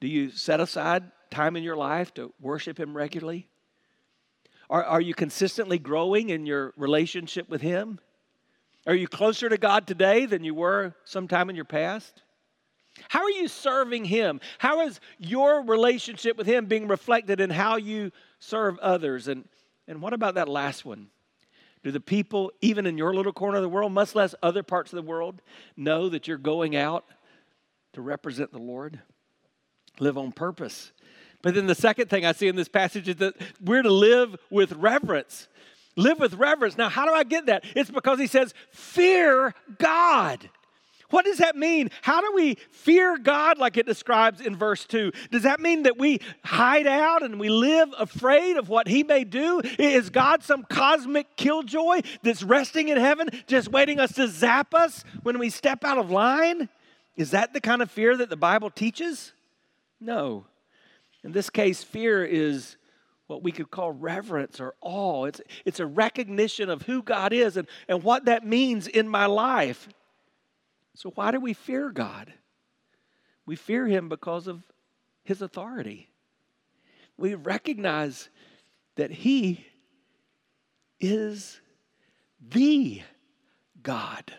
Do 0.00 0.06
you 0.06 0.30
set 0.30 0.60
aside 0.60 1.04
time 1.32 1.56
in 1.56 1.64
your 1.64 1.76
life 1.76 2.14
to 2.14 2.32
worship 2.40 2.78
Him 2.78 2.96
regularly? 2.96 3.48
Are, 4.70 4.84
are 4.84 5.00
you 5.00 5.14
consistently 5.14 5.78
growing 5.78 6.30
in 6.30 6.46
your 6.46 6.72
relationship 6.76 7.48
with 7.48 7.60
Him? 7.60 7.98
Are 8.86 8.94
you 8.94 9.08
closer 9.08 9.48
to 9.48 9.58
God 9.58 9.86
today 9.86 10.26
than 10.26 10.44
you 10.44 10.54
were 10.54 10.94
sometime 11.04 11.50
in 11.50 11.56
your 11.56 11.64
past? 11.64 12.22
How 13.08 13.22
are 13.22 13.30
you 13.30 13.48
serving 13.48 14.04
Him? 14.04 14.40
How 14.58 14.82
is 14.82 15.00
your 15.18 15.62
relationship 15.62 16.36
with 16.36 16.46
Him 16.46 16.66
being 16.66 16.88
reflected 16.88 17.40
in 17.40 17.50
how 17.50 17.76
you 17.76 18.12
serve 18.38 18.78
others? 18.78 19.28
And, 19.28 19.48
and 19.88 20.00
what 20.02 20.12
about 20.12 20.34
that 20.34 20.48
last 20.48 20.84
one? 20.84 21.08
Do 21.82 21.90
the 21.90 22.00
people, 22.00 22.52
even 22.60 22.86
in 22.86 22.96
your 22.96 23.14
little 23.14 23.32
corner 23.32 23.56
of 23.56 23.62
the 23.62 23.68
world, 23.68 23.92
much 23.92 24.14
less 24.14 24.34
other 24.42 24.62
parts 24.62 24.92
of 24.92 24.96
the 24.96 25.02
world, 25.02 25.42
know 25.76 26.08
that 26.08 26.28
you're 26.28 26.38
going 26.38 26.76
out 26.76 27.04
to 27.94 28.00
represent 28.00 28.52
the 28.52 28.58
Lord? 28.58 29.00
Live 29.98 30.16
on 30.16 30.32
purpose. 30.32 30.92
But 31.42 31.54
then 31.54 31.66
the 31.66 31.74
second 31.74 32.08
thing 32.08 32.24
I 32.24 32.32
see 32.32 32.48
in 32.48 32.56
this 32.56 32.68
passage 32.68 33.08
is 33.08 33.16
that 33.16 33.34
we're 33.60 33.82
to 33.82 33.90
live 33.90 34.36
with 34.50 34.72
reverence. 34.72 35.48
Live 35.96 36.20
with 36.20 36.34
reverence. 36.34 36.78
Now, 36.78 36.88
how 36.88 37.04
do 37.06 37.12
I 37.12 37.24
get 37.24 37.46
that? 37.46 37.64
It's 37.76 37.90
because 37.90 38.18
he 38.18 38.26
says, 38.26 38.54
fear 38.70 39.54
God. 39.78 40.48
What 41.12 41.26
does 41.26 41.38
that 41.38 41.56
mean? 41.56 41.90
How 42.00 42.22
do 42.22 42.32
we 42.34 42.54
fear 42.70 43.18
God 43.18 43.58
like 43.58 43.76
it 43.76 43.84
describes 43.84 44.40
in 44.40 44.56
verse 44.56 44.86
2? 44.86 45.12
Does 45.30 45.42
that 45.42 45.60
mean 45.60 45.82
that 45.82 45.98
we 45.98 46.20
hide 46.42 46.86
out 46.86 47.22
and 47.22 47.38
we 47.38 47.50
live 47.50 47.90
afraid 47.98 48.56
of 48.56 48.70
what 48.70 48.88
He 48.88 49.04
may 49.04 49.24
do? 49.24 49.60
Is 49.78 50.08
God 50.08 50.42
some 50.42 50.62
cosmic 50.62 51.36
killjoy 51.36 52.00
that's 52.22 52.42
resting 52.42 52.88
in 52.88 52.96
heaven, 52.96 53.28
just 53.46 53.70
waiting 53.70 54.00
us 54.00 54.12
to 54.14 54.26
zap 54.26 54.72
us 54.72 55.04
when 55.22 55.38
we 55.38 55.50
step 55.50 55.84
out 55.84 55.98
of 55.98 56.10
line? 56.10 56.70
Is 57.14 57.32
that 57.32 57.52
the 57.52 57.60
kind 57.60 57.82
of 57.82 57.90
fear 57.90 58.16
that 58.16 58.30
the 58.30 58.36
Bible 58.36 58.70
teaches? 58.70 59.32
No. 60.00 60.46
In 61.24 61.32
this 61.32 61.50
case, 61.50 61.82
fear 61.82 62.24
is 62.24 62.76
what 63.26 63.42
we 63.42 63.52
could 63.52 63.70
call 63.70 63.92
reverence 63.92 64.60
or 64.60 64.74
awe. 64.80 65.24
It's, 65.24 65.40
it's 65.64 65.80
a 65.80 65.86
recognition 65.86 66.68
of 66.68 66.82
who 66.82 67.02
God 67.02 67.32
is 67.32 67.56
and, 67.56 67.68
and 67.88 68.02
what 68.02 68.26
that 68.26 68.46
means 68.46 68.86
in 68.86 69.08
my 69.08 69.26
life. 69.26 69.88
So, 70.94 71.10
why 71.14 71.30
do 71.30 71.40
we 71.40 71.54
fear 71.54 71.90
God? 71.90 72.32
We 73.46 73.56
fear 73.56 73.86
Him 73.86 74.08
because 74.08 74.46
of 74.46 74.62
His 75.24 75.40
authority. 75.40 76.10
We 77.16 77.34
recognize 77.34 78.28
that 78.96 79.10
He 79.10 79.66
is 81.00 81.60
the 82.40 83.02
God. 83.82 84.32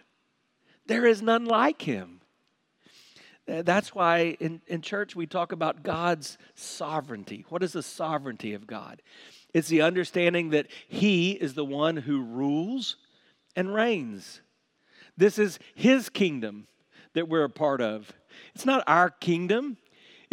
There 0.85 1.05
is 1.05 1.21
none 1.21 1.45
like 1.45 1.81
Him. 1.81 2.21
Uh, 3.51 3.61
that's 3.61 3.93
why 3.93 4.37
in, 4.39 4.61
in 4.67 4.81
church 4.81 5.15
we 5.15 5.25
talk 5.25 5.51
about 5.51 5.83
God's 5.83 6.37
sovereignty. 6.55 7.45
What 7.49 7.63
is 7.63 7.73
the 7.73 7.83
sovereignty 7.83 8.53
of 8.53 8.67
God? 8.67 9.01
It's 9.53 9.67
the 9.67 9.81
understanding 9.81 10.51
that 10.51 10.67
He 10.87 11.31
is 11.31 11.53
the 11.53 11.65
one 11.65 11.97
who 11.97 12.21
rules 12.21 12.95
and 13.55 13.73
reigns. 13.73 14.41
This 15.17 15.37
is 15.37 15.59
His 15.75 16.09
kingdom 16.09 16.67
that 17.13 17.27
we're 17.27 17.43
a 17.43 17.49
part 17.49 17.81
of. 17.81 18.11
It's 18.55 18.65
not 18.65 18.83
our 18.87 19.09
kingdom, 19.09 19.77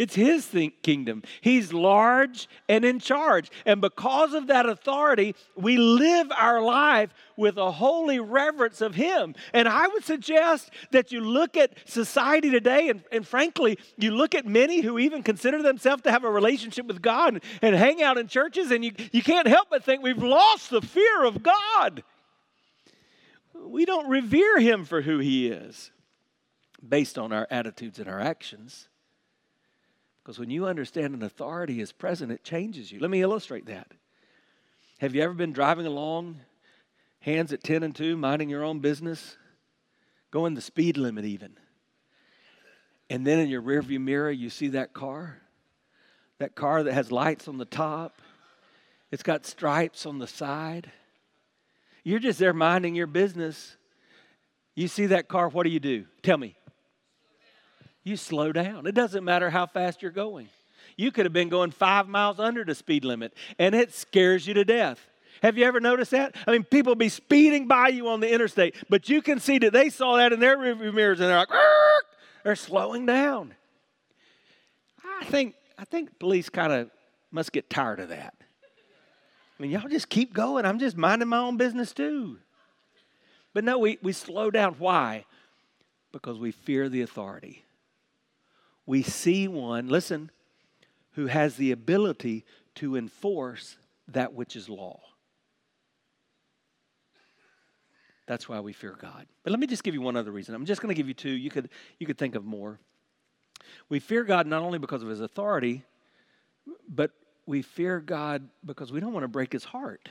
it's 0.01 0.15
his 0.15 0.49
kingdom. 0.81 1.21
He's 1.41 1.73
large 1.73 2.49
and 2.67 2.83
in 2.83 2.99
charge. 2.99 3.51
And 3.67 3.79
because 3.79 4.33
of 4.33 4.47
that 4.47 4.67
authority, 4.67 5.35
we 5.55 5.77
live 5.77 6.31
our 6.35 6.59
life 6.59 7.13
with 7.37 7.57
a 7.57 7.71
holy 7.71 8.19
reverence 8.19 8.81
of 8.81 8.95
him. 8.95 9.35
And 9.53 9.67
I 9.67 9.87
would 9.87 10.03
suggest 10.03 10.71
that 10.89 11.11
you 11.11 11.21
look 11.21 11.55
at 11.55 11.77
society 11.87 12.49
today, 12.49 12.89
and, 12.89 13.03
and 13.11 13.27
frankly, 13.27 13.77
you 13.95 14.09
look 14.09 14.33
at 14.33 14.47
many 14.47 14.81
who 14.81 14.97
even 14.97 15.21
consider 15.21 15.61
themselves 15.61 16.01
to 16.01 16.11
have 16.11 16.23
a 16.23 16.31
relationship 16.31 16.87
with 16.87 17.03
God 17.03 17.35
and, 17.35 17.43
and 17.61 17.75
hang 17.75 18.01
out 18.01 18.17
in 18.17 18.27
churches, 18.27 18.71
and 18.71 18.83
you, 18.83 18.93
you 19.11 19.21
can't 19.21 19.47
help 19.47 19.67
but 19.69 19.83
think 19.83 20.01
we've 20.01 20.23
lost 20.23 20.71
the 20.71 20.81
fear 20.81 21.25
of 21.25 21.43
God. 21.43 22.03
We 23.53 23.85
don't 23.85 24.09
revere 24.09 24.59
him 24.59 24.83
for 24.85 25.03
who 25.03 25.19
he 25.19 25.47
is 25.49 25.91
based 26.87 27.19
on 27.19 27.31
our 27.31 27.47
attitudes 27.51 27.99
and 27.99 28.09
our 28.09 28.19
actions. 28.19 28.87
Because 30.23 30.37
when 30.37 30.49
you 30.49 30.67
understand 30.67 31.15
an 31.15 31.23
authority 31.23 31.81
is 31.81 31.91
present, 31.91 32.31
it 32.31 32.43
changes 32.43 32.91
you. 32.91 32.99
Let 32.99 33.09
me 33.09 33.21
illustrate 33.21 33.65
that. 33.65 33.87
Have 34.99 35.15
you 35.15 35.21
ever 35.23 35.33
been 35.33 35.51
driving 35.51 35.87
along, 35.87 36.41
hands 37.21 37.51
at 37.51 37.63
10 37.63 37.81
and 37.81 37.95
2, 37.95 38.15
minding 38.17 38.49
your 38.49 38.63
own 38.63 38.79
business, 38.79 39.37
going 40.29 40.53
the 40.53 40.61
speed 40.61 40.97
limit 40.97 41.25
even? 41.25 41.57
And 43.09 43.25
then 43.25 43.39
in 43.39 43.49
your 43.49 43.63
rearview 43.63 43.99
mirror, 43.99 44.31
you 44.31 44.49
see 44.49 44.69
that 44.69 44.93
car? 44.93 45.39
That 46.37 46.55
car 46.55 46.83
that 46.83 46.93
has 46.93 47.11
lights 47.11 47.47
on 47.47 47.57
the 47.57 47.65
top, 47.65 48.21
it's 49.11 49.23
got 49.23 49.45
stripes 49.45 50.05
on 50.05 50.19
the 50.19 50.27
side. 50.27 50.91
You're 52.03 52.19
just 52.19 52.39
there 52.39 52.53
minding 52.53 52.95
your 52.95 53.07
business. 53.07 53.75
You 54.73 54.87
see 54.87 55.07
that 55.07 55.27
car, 55.27 55.49
what 55.49 55.63
do 55.63 55.69
you 55.69 55.79
do? 55.79 56.05
Tell 56.23 56.37
me 56.37 56.55
you 58.03 58.17
slow 58.17 58.51
down. 58.51 58.87
It 58.87 58.95
doesn't 58.95 59.23
matter 59.23 59.49
how 59.49 59.65
fast 59.65 60.01
you're 60.01 60.11
going. 60.11 60.49
You 60.97 61.11
could 61.11 61.25
have 61.25 61.33
been 61.33 61.49
going 61.49 61.71
five 61.71 62.07
miles 62.07 62.39
under 62.39 62.63
the 62.63 62.75
speed 62.75 63.05
limit, 63.05 63.33
and 63.59 63.75
it 63.75 63.93
scares 63.93 64.47
you 64.47 64.53
to 64.55 64.65
death. 64.65 64.99
Have 65.41 65.57
you 65.57 65.65
ever 65.65 65.79
noticed 65.79 66.11
that? 66.11 66.35
I 66.45 66.51
mean, 66.51 66.63
people 66.63 66.95
be 66.95 67.09
speeding 67.09 67.67
by 67.67 67.87
you 67.87 68.09
on 68.09 68.19
the 68.19 68.31
interstate, 68.31 68.75
but 68.89 69.09
you 69.09 69.21
can 69.21 69.39
see 69.39 69.57
that 69.59 69.73
they 69.73 69.89
saw 69.89 70.17
that 70.17 70.33
in 70.33 70.39
their 70.39 70.57
rearview 70.57 70.93
mirrors, 70.93 71.19
and 71.19 71.29
they're 71.29 71.37
like, 71.37 71.49
they're 72.43 72.55
slowing 72.55 73.05
down. 73.05 73.55
I 75.19 75.25
think 75.25 75.55
I 75.77 75.85
think 75.85 76.19
police 76.19 76.49
kind 76.49 76.73
of 76.73 76.91
must 77.31 77.51
get 77.51 77.69
tired 77.69 77.99
of 77.99 78.09
that. 78.09 78.35
I 78.39 79.61
mean, 79.61 79.71
y'all 79.71 79.87
just 79.89 80.09
keep 80.09 80.33
going. 80.33 80.65
I'm 80.65 80.79
just 80.79 80.97
minding 80.97 81.27
my 81.27 81.37
own 81.37 81.57
business 81.57 81.93
too. 81.93 82.37
But 83.53 83.63
no, 83.63 83.77
we, 83.77 83.97
we 84.01 84.13
slow 84.13 84.49
down. 84.49 84.75
Why? 84.77 85.25
Because 86.11 86.39
we 86.39 86.51
fear 86.51 86.89
the 86.89 87.01
authority 87.01 87.63
we 88.85 89.03
see 89.03 89.47
one, 89.47 89.89
listen, 89.89 90.31
who 91.13 91.27
has 91.27 91.55
the 91.55 91.71
ability 91.71 92.45
to 92.75 92.95
enforce 92.95 93.77
that 94.07 94.33
which 94.33 94.55
is 94.55 94.69
law. 94.69 94.99
That's 98.27 98.47
why 98.47 98.59
we 98.59 98.71
fear 98.71 98.95
God. 98.99 99.27
But 99.43 99.51
let 99.51 99.59
me 99.59 99.67
just 99.67 99.83
give 99.83 99.93
you 99.93 100.01
one 100.01 100.15
other 100.15 100.31
reason. 100.31 100.55
I'm 100.55 100.65
just 100.65 100.81
going 100.81 100.93
to 100.93 100.97
give 100.97 101.07
you 101.07 101.13
two. 101.13 101.29
You 101.29 101.49
could, 101.49 101.69
you 101.99 102.07
could 102.07 102.17
think 102.17 102.35
of 102.35 102.45
more. 102.45 102.79
We 103.89 103.99
fear 103.99 104.23
God 104.23 104.47
not 104.47 104.61
only 104.61 104.79
because 104.79 105.03
of 105.03 105.09
his 105.09 105.19
authority, 105.19 105.83
but 106.87 107.11
we 107.45 107.61
fear 107.61 107.99
God 107.99 108.47
because 108.65 108.91
we 108.91 108.99
don't 108.99 109.13
want 109.13 109.23
to 109.23 109.27
break 109.27 109.51
his 109.51 109.63
heart. 109.63 110.09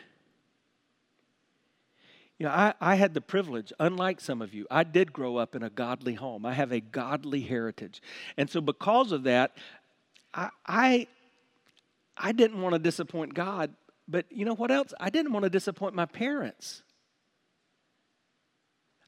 You 2.41 2.47
know, 2.47 2.53
I, 2.53 2.73
I 2.81 2.95
had 2.95 3.13
the 3.13 3.21
privilege, 3.21 3.71
unlike 3.79 4.19
some 4.19 4.41
of 4.41 4.55
you, 4.55 4.67
I 4.71 4.83
did 4.83 5.13
grow 5.13 5.37
up 5.37 5.55
in 5.55 5.63
a 5.63 5.69
godly 5.69 6.15
home. 6.15 6.47
I 6.47 6.55
have 6.55 6.73
a 6.73 6.81
godly 6.81 7.43
heritage. 7.43 8.01
And 8.39 8.49
so, 8.49 8.63
because 8.63 9.13
of 9.13 9.25
that, 9.25 9.59
I, 10.33 10.49
I, 10.67 11.07
I 12.17 12.33
didn't 12.33 12.63
want 12.63 12.73
to 12.73 12.79
disappoint 12.79 13.35
God. 13.35 13.75
But 14.09 14.25
you 14.31 14.47
know 14.47 14.55
what 14.55 14.71
else? 14.71 14.95
I 14.99 15.11
didn't 15.11 15.35
want 15.35 15.45
to 15.45 15.51
disappoint 15.51 15.95
my 15.95 16.07
parents. 16.07 16.83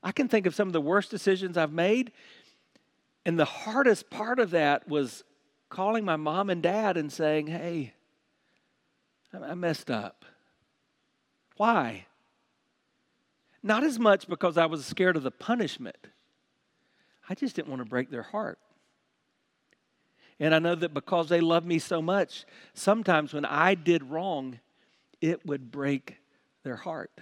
I 0.03 0.13
can 0.13 0.29
think 0.29 0.45
of 0.45 0.55
some 0.55 0.69
of 0.69 0.75
the 0.75 0.81
worst 0.83 1.11
decisions 1.11 1.57
I've 1.57 1.73
made. 1.73 2.13
And 3.25 3.39
the 3.39 3.47
hardest 3.47 4.11
part 4.11 4.41
of 4.41 4.51
that 4.51 4.87
was 4.87 5.25
calling 5.71 6.05
my 6.05 6.17
mom 6.17 6.51
and 6.51 6.63
dad 6.63 6.99
and 6.99 7.11
saying, 7.11 7.47
hey, 7.47 7.95
I 9.33 9.55
messed 9.55 9.91
up. 9.91 10.27
Why? 11.57 12.05
Not 13.63 13.85
as 13.85 13.99
much 13.99 14.29
because 14.29 14.59
I 14.59 14.67
was 14.67 14.85
scared 14.85 15.17
of 15.17 15.23
the 15.23 15.31
punishment. 15.31 16.09
I 17.29 17.35
just 17.35 17.57
didn't 17.57 17.69
want 17.69 17.81
to 17.81 17.89
break 17.89 18.11
their 18.11 18.23
heart. 18.23 18.59
And 20.41 20.55
I 20.55 20.59
know 20.59 20.75
that 20.75 20.93
because 20.93 21.29
they 21.29 21.41
love 21.41 21.65
me 21.65 21.79
so 21.79 22.03
much, 22.03 22.45
sometimes 22.75 23.33
when 23.33 23.45
I 23.45 23.75
did 23.75 24.03
wrong, 24.03 24.59
it 25.21 25.47
would 25.47 25.71
break 25.71 26.17
their 26.65 26.77
heart. 26.77 27.13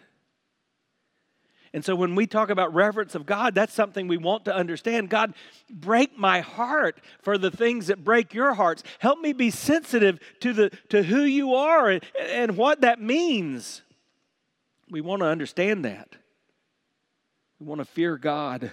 And 1.73 1.85
so 1.85 1.95
when 1.95 2.15
we 2.15 2.27
talk 2.27 2.51
about 2.51 2.75
reverence 2.75 3.15
of 3.15 3.27
God, 3.27 3.55
that's 3.55 3.73
something 3.73 4.09
we 4.09 4.17
want 4.17 4.47
to 4.47 4.55
understand. 4.55 5.09
God, 5.09 5.35
break 5.69 6.19
my 6.19 6.41
heart 6.41 7.01
for 7.23 7.39
the 7.39 7.51
things 7.51 7.87
that 7.87 8.03
break 8.03 8.35
your 8.35 8.55
hearts. 8.55 8.83
Help 8.99 9.21
me 9.21 9.33
be 9.33 9.51
sensitive 9.51 10.19
to, 10.41 10.53
the, 10.53 10.71
to 10.89 11.03
who 11.03 11.23
you 11.23 11.55
are 11.55 11.91
and, 11.91 12.05
and 12.19 12.57
what 12.57 12.81
that 12.81 13.01
means. 13.01 13.83
We 14.91 15.01
want 15.01 15.21
to 15.21 15.27
understand 15.27 15.85
that. 15.85 16.17
We 17.61 17.67
want 17.67 17.81
to 17.81 17.85
fear 17.85 18.17
God. 18.17 18.73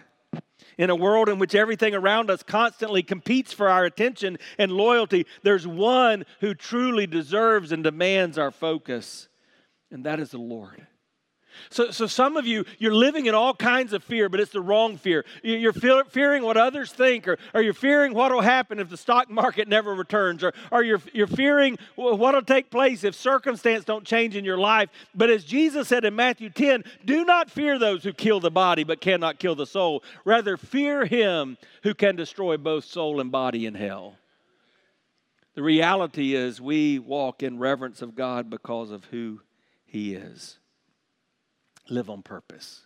In 0.78 0.90
a 0.90 0.96
world 0.96 1.28
in 1.28 1.40
which 1.40 1.56
everything 1.56 1.94
around 1.94 2.32
us 2.32 2.42
constantly 2.42 3.04
competes 3.04 3.52
for 3.52 3.68
our 3.68 3.84
attention 3.84 4.38
and 4.58 4.72
loyalty, 4.72 5.26
there's 5.44 5.68
one 5.68 6.26
who 6.40 6.54
truly 6.54 7.06
deserves 7.06 7.74
and 7.74 7.84
demands 7.84 8.38
our 8.38 8.52
focus, 8.52 9.28
and 9.92 10.06
that 10.06 10.20
is 10.20 10.32
the 10.32 10.38
Lord. 10.38 10.88
So, 11.70 11.92
so 11.92 12.08
some 12.08 12.38
of 12.38 12.46
you, 12.46 12.66
you're 12.80 12.94
living 12.94 13.26
in 13.26 13.36
all 13.36 13.54
kinds 13.54 13.94
of 13.94 14.04
fear, 14.04 14.30
but 14.30 14.40
it's 14.40 14.52
the 14.52 14.62
wrong 14.62 14.98
fear. 14.98 15.26
You're 15.44 15.74
fearing 15.74 16.44
what 16.44 16.58
others 16.58 16.92
think, 16.92 17.28
or, 17.28 17.38
or 17.54 17.62
you're 17.62 17.74
fearing 17.74 18.14
what 18.14 18.32
will 18.32 18.42
happen 18.42 18.80
if 18.80 18.90
the 18.90 18.98
stock 18.98 19.30
market 19.30 19.68
never 19.68 19.94
returns, 19.94 20.44
or, 20.44 20.54
or 20.72 20.84
you're, 20.84 21.02
you're 21.14 21.28
fearing 21.28 21.78
what 21.96 22.20
will 22.20 22.42
take 22.42 22.70
place 22.70 23.04
if 23.04 23.16
circumstance 23.16 23.86
don't 23.86 24.06
change 24.06 24.36
in 24.36 24.46
your 24.46 24.58
life. 24.58 24.90
But 25.14 25.30
as 25.30 25.44
Jesus 25.44 25.88
said 25.88 26.06
in 26.06 26.16
Matthew 26.16 26.50
10, 26.50 26.84
do 27.06 27.26
not 27.26 27.50
fear 27.50 27.80
those 27.80 28.04
who 28.04 28.14
kill 28.14 28.40
the 28.40 28.52
body 28.52 28.84
but 28.84 29.02
cannot 29.02 29.40
kill 29.40 29.56
the 29.56 29.66
soul. 29.66 30.04
Rather, 30.26 30.58
fear 30.58 31.06
him 31.06 31.58
who 31.84 31.94
can 31.94 32.16
destroy 32.16 32.58
both 32.58 32.86
soul 32.86 33.20
and 33.20 33.32
body 33.32 33.66
in 33.66 33.76
hell. 33.76 34.16
The 35.56 35.64
reality 35.64 36.36
is, 36.36 36.62
we 36.62 37.00
walk 37.00 37.42
in 37.42 37.58
reverence 37.58 38.04
of 38.04 38.14
God 38.14 38.48
because 38.50 38.92
of 38.92 39.06
who 39.06 39.42
he 39.86 40.14
is 40.14 40.60
live 41.90 42.10
on 42.10 42.22
purpose, 42.22 42.86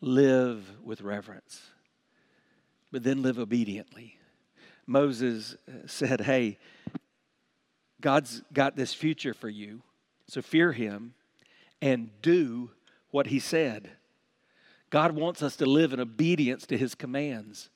live 0.00 0.64
with 0.82 1.00
reverence, 1.00 1.60
but 2.90 3.02
then 3.02 3.22
live 3.22 3.38
obediently. 3.38 4.18
Moses 4.86 5.56
uh, 5.68 5.86
said, 5.86 6.22
Hey, 6.22 6.58
God's 8.00 8.42
got 8.52 8.76
this 8.76 8.94
future 8.94 9.34
for 9.34 9.48
you, 9.48 9.82
so 10.26 10.40
fear 10.40 10.72
him 10.72 11.14
and 11.82 12.10
do 12.22 12.70
what 13.10 13.26
he 13.26 13.38
said. 13.38 13.90
God 14.90 15.12
wants 15.12 15.42
us 15.42 15.56
to 15.56 15.66
live 15.66 15.92
in 15.92 16.00
obedience 16.00 16.66
to 16.66 16.78
his 16.78 16.94
commands. 16.94 17.68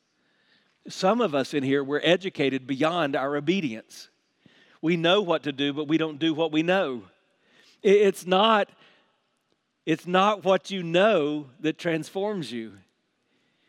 Some 0.89 1.21
of 1.21 1.35
us 1.35 1.55
in 1.55 1.63
here, 1.63 1.85
we're 1.85 2.01
educated 2.03 2.67
beyond 2.67 3.15
our 3.15 3.37
obedience. 3.37 4.09
We 4.81 4.97
know 4.97 5.21
what 5.21 5.45
to 5.45 5.53
do, 5.53 5.73
but 5.73 5.89
we 5.89 5.99
don't 5.99 6.19
do 6.19 6.35
what 6.35 6.53
we 6.53 6.63
know. 6.63 7.03
It's 7.83 8.27
not 8.27 8.71
it's 9.85 10.07
not 10.07 10.45
what 10.45 10.71
you 10.71 10.83
know 10.83 11.47
that 11.61 11.79
transforms 11.79 12.53
you, 12.53 12.75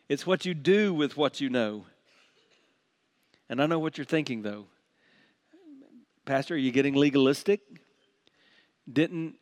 it's 0.09 0.27
what 0.27 0.45
you 0.45 0.53
do 0.53 0.93
with 0.93 1.17
what 1.17 1.41
you 1.41 1.49
know. 1.49 1.85
And 3.49 3.61
I 3.61 3.65
know 3.65 3.79
what 3.79 3.97
you're 3.97 4.05
thinking, 4.05 4.41
though. 4.41 4.65
Pastor, 6.25 6.55
are 6.55 6.57
you 6.57 6.71
getting 6.71 6.95
legalistic? 6.95 7.61
Didn't 8.91 9.35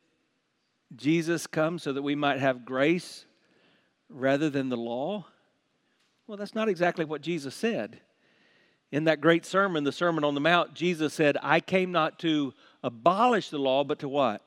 Jesus 0.96 1.48
come 1.48 1.80
so 1.80 1.94
that 1.94 2.02
we 2.02 2.16
might 2.16 2.40
have 2.40 2.66
grace 2.66 3.26
rather 4.10 4.50
than 4.50 4.70
the 4.70 4.78
law? 4.78 5.26
Well, 6.28 6.38
that's 6.38 6.56
not 6.56 6.70
exactly 6.70 7.06
what 7.06 7.22
Jesus 7.22 7.56
said. 7.56 8.00
In 8.92 9.06
that 9.06 9.22
great 9.22 9.46
sermon, 9.46 9.84
the 9.84 9.92
Sermon 9.92 10.24
on 10.24 10.34
the 10.34 10.42
Mount, 10.42 10.74
Jesus 10.74 11.14
said, 11.14 11.38
I 11.42 11.60
came 11.60 11.92
not 11.92 12.20
to 12.20 12.54
abolish 12.84 13.50
the 13.50 13.60
law, 13.60 13.84
but 13.84 14.00
to 14.00 14.10
what? 14.10 14.42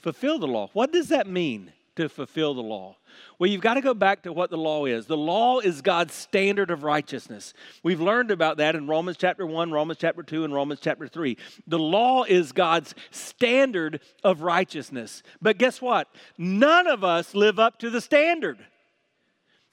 Fulfill 0.00 0.38
the 0.38 0.46
law. 0.46 0.70
What 0.72 0.92
does 0.92 1.08
that 1.08 1.26
mean 1.26 1.72
to 1.96 2.08
fulfill 2.08 2.54
the 2.54 2.62
law? 2.62 2.96
Well, 3.38 3.50
you've 3.50 3.60
got 3.60 3.74
to 3.74 3.80
go 3.80 3.94
back 3.94 4.22
to 4.22 4.32
what 4.32 4.50
the 4.50 4.56
law 4.56 4.86
is. 4.86 5.06
The 5.06 5.16
law 5.16 5.60
is 5.60 5.82
God's 5.82 6.14
standard 6.14 6.70
of 6.70 6.82
righteousness. 6.84 7.52
We've 7.82 8.00
learned 8.00 8.30
about 8.30 8.58
that 8.58 8.74
in 8.74 8.86
Romans 8.86 9.16
chapter 9.16 9.46
1, 9.46 9.70
Romans 9.72 9.98
chapter 10.00 10.22
2, 10.22 10.44
and 10.44 10.54
Romans 10.54 10.80
chapter 10.82 11.08
3. 11.08 11.36
The 11.66 11.78
law 11.78 12.24
is 12.24 12.52
God's 12.52 12.94
standard 13.10 14.00
of 14.22 14.42
righteousness. 14.42 15.22
But 15.42 15.58
guess 15.58 15.82
what? 15.82 16.08
None 16.38 16.86
of 16.86 17.04
us 17.04 17.34
live 17.34 17.58
up 17.58 17.78
to 17.80 17.90
the 17.90 18.00
standard. 18.00 18.58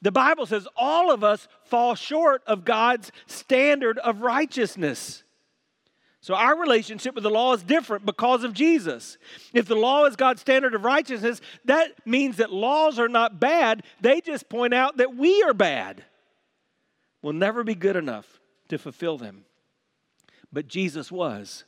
The 0.02 0.12
Bible 0.12 0.46
says 0.46 0.68
all 0.76 1.12
of 1.12 1.24
us 1.24 1.48
fall 1.66 1.96
short 1.96 2.44
of 2.46 2.66
God's 2.66 3.12
standard 3.26 3.98
of 4.00 4.22
righteousness. 4.22 5.24
So 6.28 6.36
our 6.36 6.60
relationship 6.60 7.16
with 7.16 7.24
the 7.24 7.30
law 7.30 7.54
is 7.54 7.64
different 7.64 8.06
because 8.06 8.44
of 8.44 8.52
Jesus. 8.52 9.18
If 9.54 9.66
the 9.66 9.78
law 9.78 10.04
is 10.04 10.18
God's 10.18 10.42
standard 10.42 10.76
of 10.76 10.84
righteousness, 10.84 11.40
that 11.64 12.06
means 12.06 12.36
that 12.36 12.52
laws 12.52 13.00
are 13.00 13.08
not 13.08 13.40
bad. 13.40 13.84
They 14.02 14.20
just 14.20 14.50
point 14.50 14.74
out 14.74 14.98
that 14.98 15.16
we 15.16 15.42
are 15.44 15.54
bad. 15.54 16.04
We'll 17.22 17.32
never 17.32 17.64
be 17.64 17.76
good 17.76 17.96
enough 17.96 18.42
to 18.68 18.78
fulfill 18.78 19.18
them. 19.18 19.46
But 20.52 20.68
Jesus 20.68 21.10
was. 21.10 21.64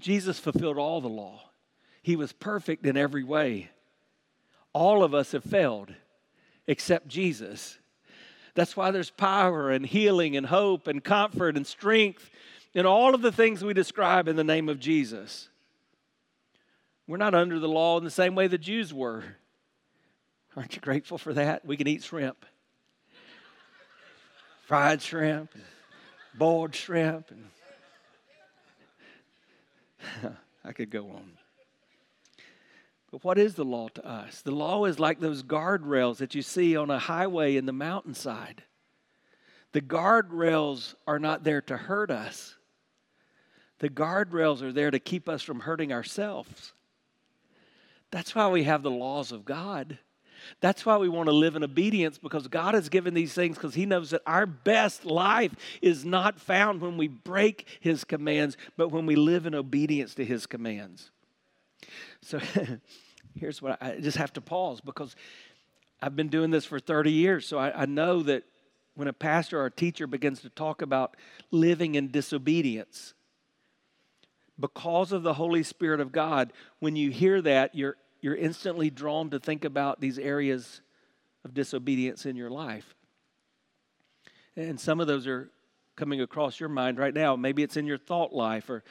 Jesus 0.00 0.40
fulfilled 0.40 0.76
all 0.76 1.00
the 1.00 1.06
law. 1.06 1.40
He 2.02 2.16
was 2.16 2.32
perfect 2.32 2.84
in 2.84 2.96
every 2.96 3.22
way. 3.22 3.70
All 4.72 5.04
of 5.04 5.14
us 5.14 5.30
have 5.30 5.44
failed 5.44 5.94
except 6.66 7.06
Jesus. 7.06 7.78
That's 8.56 8.76
why 8.76 8.90
there's 8.90 9.10
power 9.10 9.70
and 9.70 9.86
healing 9.86 10.36
and 10.36 10.46
hope 10.46 10.88
and 10.88 11.04
comfort 11.04 11.56
and 11.56 11.64
strength 11.64 12.28
in 12.76 12.84
all 12.84 13.14
of 13.14 13.22
the 13.22 13.32
things 13.32 13.64
we 13.64 13.72
describe 13.72 14.28
in 14.28 14.36
the 14.36 14.44
name 14.44 14.68
of 14.68 14.78
Jesus. 14.78 15.48
We're 17.06 17.16
not 17.16 17.34
under 17.34 17.58
the 17.58 17.70
law 17.70 17.96
in 17.96 18.04
the 18.04 18.10
same 18.10 18.34
way 18.34 18.48
the 18.48 18.58
Jews 18.58 18.92
were. 18.92 19.24
Aren't 20.54 20.76
you 20.76 20.82
grateful 20.82 21.16
for 21.16 21.32
that? 21.32 21.64
We 21.64 21.78
can 21.78 21.88
eat 21.88 22.04
shrimp, 22.04 22.44
fried 24.66 25.00
shrimp, 25.00 25.52
boiled 26.34 26.74
shrimp, 26.74 27.30
and 27.30 27.46
I 30.62 30.72
could 30.72 30.90
go 30.90 31.08
on. 31.08 31.32
But 33.10 33.24
what 33.24 33.38
is 33.38 33.54
the 33.54 33.64
law 33.64 33.88
to 33.88 34.06
us? 34.06 34.42
The 34.42 34.50
law 34.50 34.84
is 34.84 35.00
like 35.00 35.18
those 35.18 35.42
guardrails 35.42 36.18
that 36.18 36.34
you 36.34 36.42
see 36.42 36.76
on 36.76 36.90
a 36.90 36.98
highway 36.98 37.56
in 37.56 37.64
the 37.64 37.72
mountainside. 37.72 38.64
The 39.72 39.80
guardrails 39.80 40.94
are 41.06 41.18
not 41.18 41.42
there 41.42 41.62
to 41.62 41.78
hurt 41.78 42.10
us, 42.10 42.55
the 43.78 43.88
guardrails 43.88 44.62
are 44.62 44.72
there 44.72 44.90
to 44.90 44.98
keep 44.98 45.28
us 45.28 45.42
from 45.42 45.60
hurting 45.60 45.92
ourselves. 45.92 46.72
That's 48.10 48.34
why 48.34 48.48
we 48.48 48.64
have 48.64 48.82
the 48.82 48.90
laws 48.90 49.32
of 49.32 49.44
God. 49.44 49.98
That's 50.60 50.86
why 50.86 50.96
we 50.96 51.08
want 51.08 51.28
to 51.28 51.34
live 51.34 51.56
in 51.56 51.64
obedience 51.64 52.18
because 52.18 52.46
God 52.48 52.74
has 52.74 52.88
given 52.88 53.14
these 53.14 53.34
things 53.34 53.56
because 53.56 53.74
He 53.74 53.86
knows 53.86 54.10
that 54.10 54.22
our 54.26 54.46
best 54.46 55.04
life 55.04 55.54
is 55.82 56.04
not 56.04 56.40
found 56.40 56.80
when 56.80 56.96
we 56.96 57.08
break 57.08 57.66
His 57.80 58.04
commands, 58.04 58.56
but 58.76 58.90
when 58.90 59.06
we 59.06 59.16
live 59.16 59.46
in 59.46 59.54
obedience 59.54 60.14
to 60.14 60.24
His 60.24 60.46
commands. 60.46 61.10
So 62.22 62.40
here's 63.34 63.60
what 63.60 63.82
I, 63.82 63.98
just 63.98 64.18
have 64.18 64.32
to 64.34 64.40
pause 64.40 64.80
because 64.80 65.16
I've 66.00 66.16
been 66.16 66.28
doing 66.28 66.50
this 66.50 66.64
for 66.64 66.78
30 66.78 67.10
years, 67.10 67.46
so 67.46 67.58
I, 67.58 67.82
I 67.82 67.86
know 67.86 68.22
that 68.22 68.44
when 68.94 69.08
a 69.08 69.12
pastor 69.12 69.60
or 69.60 69.66
a 69.66 69.70
teacher 69.70 70.06
begins 70.06 70.40
to 70.42 70.48
talk 70.50 70.80
about 70.80 71.16
living 71.50 71.96
in 71.96 72.10
disobedience, 72.10 73.14
because 74.58 75.12
of 75.12 75.22
the 75.22 75.34
Holy 75.34 75.62
Spirit 75.62 76.00
of 76.00 76.12
God, 76.12 76.52
when 76.80 76.96
you 76.96 77.10
hear 77.10 77.42
that, 77.42 77.74
you're, 77.74 77.96
you're 78.20 78.36
instantly 78.36 78.90
drawn 78.90 79.30
to 79.30 79.38
think 79.38 79.64
about 79.64 80.00
these 80.00 80.18
areas 80.18 80.80
of 81.44 81.54
disobedience 81.54 82.26
in 82.26 82.36
your 82.36 82.50
life. 82.50 82.94
And 84.56 84.80
some 84.80 85.00
of 85.00 85.06
those 85.06 85.26
are 85.26 85.50
coming 85.94 86.20
across 86.20 86.58
your 86.58 86.68
mind 86.68 86.98
right 86.98 87.14
now. 87.14 87.36
Maybe 87.36 87.62
it's 87.62 87.76
in 87.76 87.86
your 87.86 87.98
thought 87.98 88.32
life, 88.32 88.70
or, 88.70 88.82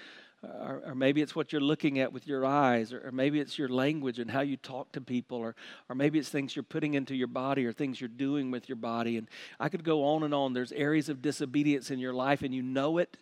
or, 0.44 0.84
or 0.86 0.96
maybe 0.96 1.22
it's 1.22 1.36
what 1.36 1.52
you're 1.52 1.62
looking 1.62 2.00
at 2.00 2.14
with 2.14 2.28
your 2.28 2.46
eyes, 2.46 2.94
or, 2.94 3.08
or, 3.08 3.12
maybe 3.12 3.40
it's 3.40 3.58
your 3.58 3.70
language 3.70 4.20
and 4.20 4.30
how 4.30 4.42
you 4.42 4.58
talk 4.58 4.92
to 4.92 5.02
people, 5.02 5.38
or, 5.38 5.56
or 5.90 5.96
maybe 5.96 6.20
it's 6.20 6.30
things 6.30 6.56
you're 6.56 6.64
putting 6.64 6.94
into 6.94 7.16
your 7.16 7.28
body 7.28 7.66
or 7.66 7.74
things 7.74 8.00
you're 8.00 8.08
doing 8.08 8.52
with 8.52 8.70
your 8.70 8.76
body. 8.76 9.18
And 9.18 9.28
I 9.60 9.70
could 9.70 9.84
go 9.84 10.04
on 10.04 10.24
and 10.24 10.34
on. 10.34 10.54
There's 10.54 10.72
areas 10.72 11.10
of 11.10 11.22
disobedience 11.22 11.90
in 11.90 12.00
your 12.00 12.14
life, 12.14 12.44
and 12.44 12.54
you 12.54 12.62
know 12.62 13.00
it 13.00 13.18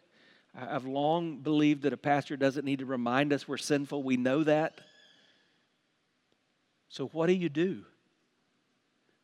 I've 0.56 0.86
long 0.86 1.38
believed 1.38 1.84
that 1.84 1.94
a 1.94 1.98
pastor 1.98 2.38
doesn't 2.38 2.66
need 2.66 2.80
to 2.80 2.86
remind 2.86 3.34
us 3.34 3.48
we're 3.48 3.58
sinful. 3.58 4.04
We 4.04 4.18
know 4.18 4.44
that. 4.44 4.80
So, 6.90 7.08
what 7.08 7.28
do 7.28 7.34
you 7.34 7.50
do? 7.50 7.86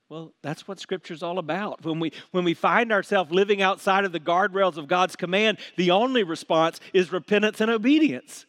Well, 0.09 0.33
that's 0.41 0.67
what 0.67 0.79
Scripture's 0.79 1.21
all 1.21 1.37
about. 1.37 1.85
When 1.85 1.99
we, 1.99 2.11
when 2.31 2.43
we 2.43 2.55
find 2.55 2.91
ourselves 2.91 3.29
living 3.29 3.61
outside 3.61 4.05
of 4.05 4.11
the 4.11 4.19
guardrails 4.19 4.77
of 4.77 4.87
God's 4.87 5.15
command, 5.15 5.59
the 5.77 5.91
only 5.91 6.23
response 6.23 6.79
is 6.93 7.11
repentance 7.11 7.61
and 7.61 7.69
obedience. 7.69 8.47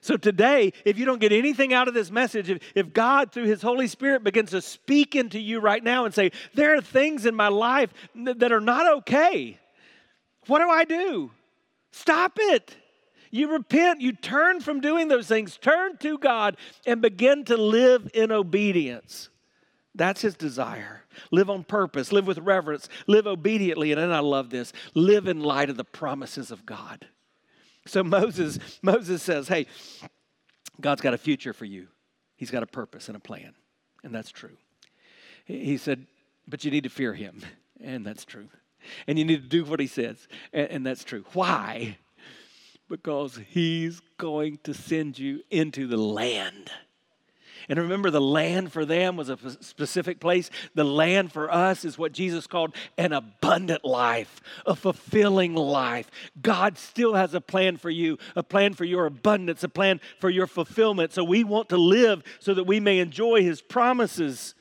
So 0.00 0.16
today, 0.16 0.72
if 0.84 0.98
you 0.98 1.04
don't 1.04 1.20
get 1.20 1.32
anything 1.32 1.74
out 1.74 1.88
of 1.88 1.94
this 1.94 2.12
message, 2.12 2.50
if, 2.50 2.62
if 2.76 2.92
God, 2.92 3.32
through 3.32 3.46
His 3.46 3.62
Holy 3.62 3.88
Spirit, 3.88 4.22
begins 4.22 4.50
to 4.52 4.62
speak 4.62 5.16
into 5.16 5.40
you 5.40 5.58
right 5.58 5.82
now 5.82 6.04
and 6.04 6.14
say, 6.14 6.30
There 6.54 6.76
are 6.76 6.80
things 6.80 7.26
in 7.26 7.34
my 7.34 7.48
life 7.48 7.92
that 8.14 8.52
are 8.52 8.60
not 8.60 8.90
okay, 8.98 9.58
What 10.46 10.60
do 10.60 10.70
I 10.70 10.84
do? 10.84 11.32
Stop 11.92 12.38
it. 12.38 12.76
You 13.30 13.50
repent, 13.50 14.00
you 14.00 14.12
turn 14.12 14.60
from 14.60 14.80
doing 14.80 15.08
those 15.08 15.26
things, 15.26 15.56
turn 15.56 15.96
to 15.98 16.18
God, 16.18 16.56
and 16.86 17.00
begin 17.00 17.44
to 17.46 17.56
live 17.56 18.10
in 18.12 18.30
obedience. 18.30 19.30
That's 19.94 20.20
his 20.20 20.34
desire. 20.34 21.04
Live 21.30 21.48
on 21.48 21.64
purpose, 21.64 22.12
live 22.12 22.26
with 22.26 22.38
reverence, 22.38 22.88
live 23.06 23.26
obediently, 23.26 23.92
and 23.92 24.00
then 24.00 24.12
I 24.12 24.20
love 24.20 24.50
this 24.50 24.72
live 24.94 25.28
in 25.28 25.40
light 25.40 25.70
of 25.70 25.76
the 25.76 25.84
promises 25.84 26.50
of 26.50 26.66
God. 26.66 27.06
So 27.86 28.02
Moses, 28.02 28.58
Moses 28.82 29.22
says, 29.22 29.48
Hey, 29.48 29.66
God's 30.80 31.00
got 31.00 31.14
a 31.14 31.18
future 31.18 31.52
for 31.52 31.64
you. 31.64 31.88
He's 32.36 32.50
got 32.50 32.62
a 32.62 32.66
purpose 32.66 33.08
and 33.08 33.16
a 33.16 33.20
plan. 33.20 33.54
And 34.02 34.14
that's 34.14 34.30
true. 34.30 34.56
He 35.44 35.76
said, 35.76 36.06
But 36.48 36.64
you 36.64 36.70
need 36.70 36.84
to 36.84 36.90
fear 36.90 37.14
him. 37.14 37.42
And 37.80 38.04
that's 38.06 38.24
true. 38.24 38.48
And 39.06 39.18
you 39.18 39.24
need 39.24 39.42
to 39.42 39.48
do 39.48 39.64
what 39.64 39.80
he 39.80 39.86
says. 39.86 40.28
And, 40.52 40.68
and 40.70 40.86
that's 40.86 41.04
true. 41.04 41.24
Why? 41.32 41.98
Because 42.88 43.40
he's 43.48 44.00
going 44.18 44.58
to 44.64 44.74
send 44.74 45.18
you 45.18 45.42
into 45.50 45.86
the 45.86 45.96
land 45.96 46.70
and 47.68 47.78
remember, 47.78 48.10
the 48.10 48.20
land 48.20 48.72
for 48.72 48.84
them 48.84 49.16
was 49.16 49.28
a 49.28 49.38
specific 49.62 50.20
place. 50.20 50.50
The 50.74 50.84
land 50.84 51.32
for 51.32 51.52
us 51.52 51.84
is 51.84 51.98
what 51.98 52.12
Jesus 52.12 52.46
called 52.46 52.74
an 52.98 53.12
abundant 53.12 53.84
life, 53.84 54.40
a 54.66 54.74
fulfilling 54.74 55.54
life. 55.54 56.10
God 56.40 56.76
still 56.76 57.14
has 57.14 57.34
a 57.34 57.40
plan 57.40 57.76
for 57.76 57.90
you, 57.90 58.18
a 58.34 58.42
plan 58.42 58.74
for 58.74 58.84
your 58.84 59.06
abundance, 59.06 59.62
a 59.62 59.68
plan 59.68 60.00
for 60.20 60.30
your 60.30 60.46
fulfillment. 60.46 61.12
So 61.12 61.24
we 61.24 61.44
want 61.44 61.68
to 61.70 61.76
live 61.76 62.22
so 62.40 62.54
that 62.54 62.64
we 62.64 62.80
may 62.80 62.98
enjoy 62.98 63.42
His 63.42 63.62
promises. 63.62 64.54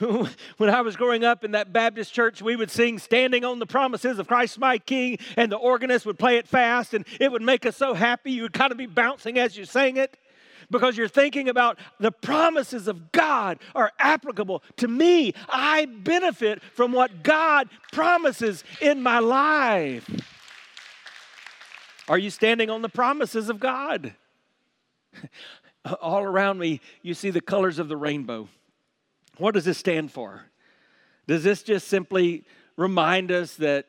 when 0.56 0.70
I 0.70 0.80
was 0.80 0.96
growing 0.96 1.24
up 1.24 1.44
in 1.44 1.50
that 1.52 1.72
Baptist 1.72 2.12
church, 2.12 2.40
we 2.40 2.56
would 2.56 2.70
sing 2.70 2.98
Standing 2.98 3.44
on 3.44 3.58
the 3.58 3.66
Promises 3.66 4.18
of 4.18 4.26
Christ 4.26 4.58
my 4.58 4.78
King, 4.78 5.18
and 5.36 5.52
the 5.52 5.56
organist 5.56 6.06
would 6.06 6.18
play 6.18 6.36
it 6.36 6.48
fast, 6.48 6.94
and 6.94 7.04
it 7.18 7.30
would 7.30 7.42
make 7.42 7.66
us 7.66 7.76
so 7.76 7.92
happy. 7.92 8.32
You 8.32 8.42
would 8.42 8.52
kind 8.52 8.72
of 8.72 8.78
be 8.78 8.86
bouncing 8.86 9.38
as 9.38 9.56
you 9.56 9.64
sang 9.64 9.96
it 9.96 10.16
because 10.70 10.96
you're 10.96 11.08
thinking 11.08 11.48
about 11.48 11.78
the 11.98 12.12
promises 12.12 12.88
of 12.88 13.12
God 13.12 13.58
are 13.74 13.92
applicable 13.98 14.62
to 14.76 14.88
me. 14.88 15.34
I 15.48 15.84
benefit 15.86 16.62
from 16.62 16.92
what 16.92 17.22
God 17.22 17.68
promises 17.92 18.64
in 18.80 19.02
my 19.02 19.18
life. 19.18 20.08
Are 22.08 22.18
you 22.18 22.30
standing 22.30 22.70
on 22.70 22.82
the 22.82 22.88
promises 22.88 23.50
of 23.50 23.60
God? 23.60 24.14
All 26.00 26.22
around 26.22 26.58
me, 26.58 26.80
you 27.02 27.14
see 27.14 27.30
the 27.30 27.40
colors 27.40 27.78
of 27.78 27.88
the 27.88 27.96
rainbow. 27.96 28.48
What 29.40 29.54
does 29.54 29.64
this 29.64 29.78
stand 29.78 30.12
for? 30.12 30.44
Does 31.26 31.42
this 31.42 31.62
just 31.62 31.88
simply 31.88 32.44
remind 32.76 33.32
us 33.32 33.56
that 33.56 33.86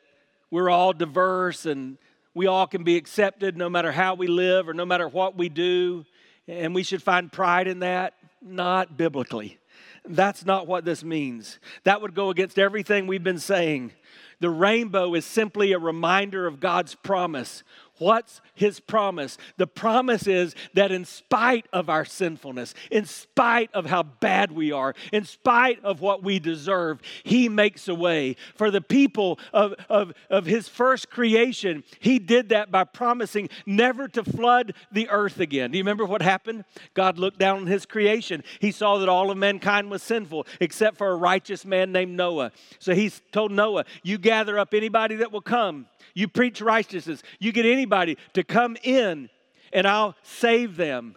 we're 0.50 0.70
all 0.70 0.92
diverse 0.92 1.66
and 1.66 1.98
we 2.34 2.46
all 2.46 2.66
can 2.66 2.82
be 2.82 2.96
accepted 2.96 3.56
no 3.56 3.68
matter 3.68 3.92
how 3.92 4.14
we 4.14 4.26
live 4.26 4.68
or 4.68 4.74
no 4.74 4.84
matter 4.84 5.06
what 5.06 5.36
we 5.36 5.48
do? 5.48 6.04
and 6.48 6.74
we 6.74 6.82
should 6.82 7.02
find 7.02 7.30
pride 7.30 7.68
in 7.68 7.80
that? 7.80 8.14
Not 8.40 8.96
biblically. 8.96 9.58
That's 10.04 10.44
not 10.44 10.66
what 10.66 10.84
this 10.84 11.04
means. 11.04 11.58
That 11.84 12.02
would 12.02 12.14
go 12.14 12.30
against 12.30 12.58
everything 12.58 13.06
we've 13.06 13.22
been 13.22 13.38
saying. 13.38 13.92
The 14.40 14.50
rainbow 14.50 15.14
is 15.14 15.24
simply 15.24 15.72
a 15.72 15.78
reminder 15.78 16.46
of 16.46 16.58
God's 16.58 16.96
promise. 16.96 17.62
What's 18.02 18.40
his 18.56 18.80
promise? 18.80 19.38
The 19.58 19.66
promise 19.68 20.26
is 20.26 20.56
that 20.74 20.90
in 20.90 21.04
spite 21.04 21.66
of 21.72 21.88
our 21.88 22.04
sinfulness, 22.04 22.74
in 22.90 23.04
spite 23.04 23.70
of 23.72 23.86
how 23.86 24.02
bad 24.02 24.50
we 24.50 24.72
are, 24.72 24.96
in 25.12 25.24
spite 25.24 25.78
of 25.84 26.00
what 26.00 26.20
we 26.20 26.40
deserve, 26.40 27.00
he 27.22 27.48
makes 27.48 27.86
a 27.86 27.94
way. 27.94 28.34
For 28.56 28.72
the 28.72 28.80
people 28.80 29.38
of, 29.52 29.74
of, 29.88 30.14
of 30.28 30.46
his 30.46 30.66
first 30.66 31.10
creation, 31.10 31.84
he 32.00 32.18
did 32.18 32.48
that 32.48 32.72
by 32.72 32.82
promising 32.82 33.48
never 33.66 34.08
to 34.08 34.24
flood 34.24 34.74
the 34.90 35.08
earth 35.08 35.38
again. 35.38 35.70
Do 35.70 35.78
you 35.78 35.84
remember 35.84 36.04
what 36.04 36.22
happened? 36.22 36.64
God 36.94 37.18
looked 37.18 37.38
down 37.38 37.58
on 37.58 37.66
his 37.68 37.86
creation. 37.86 38.42
He 38.58 38.72
saw 38.72 38.98
that 38.98 39.08
all 39.08 39.30
of 39.30 39.38
mankind 39.38 39.92
was 39.92 40.02
sinful 40.02 40.48
except 40.58 40.96
for 40.96 41.10
a 41.10 41.14
righteous 41.14 41.64
man 41.64 41.92
named 41.92 42.16
Noah. 42.16 42.50
So 42.80 42.96
he 42.96 43.12
told 43.30 43.52
Noah, 43.52 43.84
You 44.02 44.18
gather 44.18 44.58
up 44.58 44.74
anybody 44.74 45.14
that 45.16 45.30
will 45.30 45.40
come 45.40 45.86
you 46.14 46.28
preach 46.28 46.60
righteousness. 46.60 47.22
You 47.38 47.52
get 47.52 47.66
anybody 47.66 48.18
to 48.34 48.44
come 48.44 48.76
in, 48.82 49.28
and 49.72 49.86
I'll 49.86 50.14
save 50.22 50.76
them. 50.76 51.16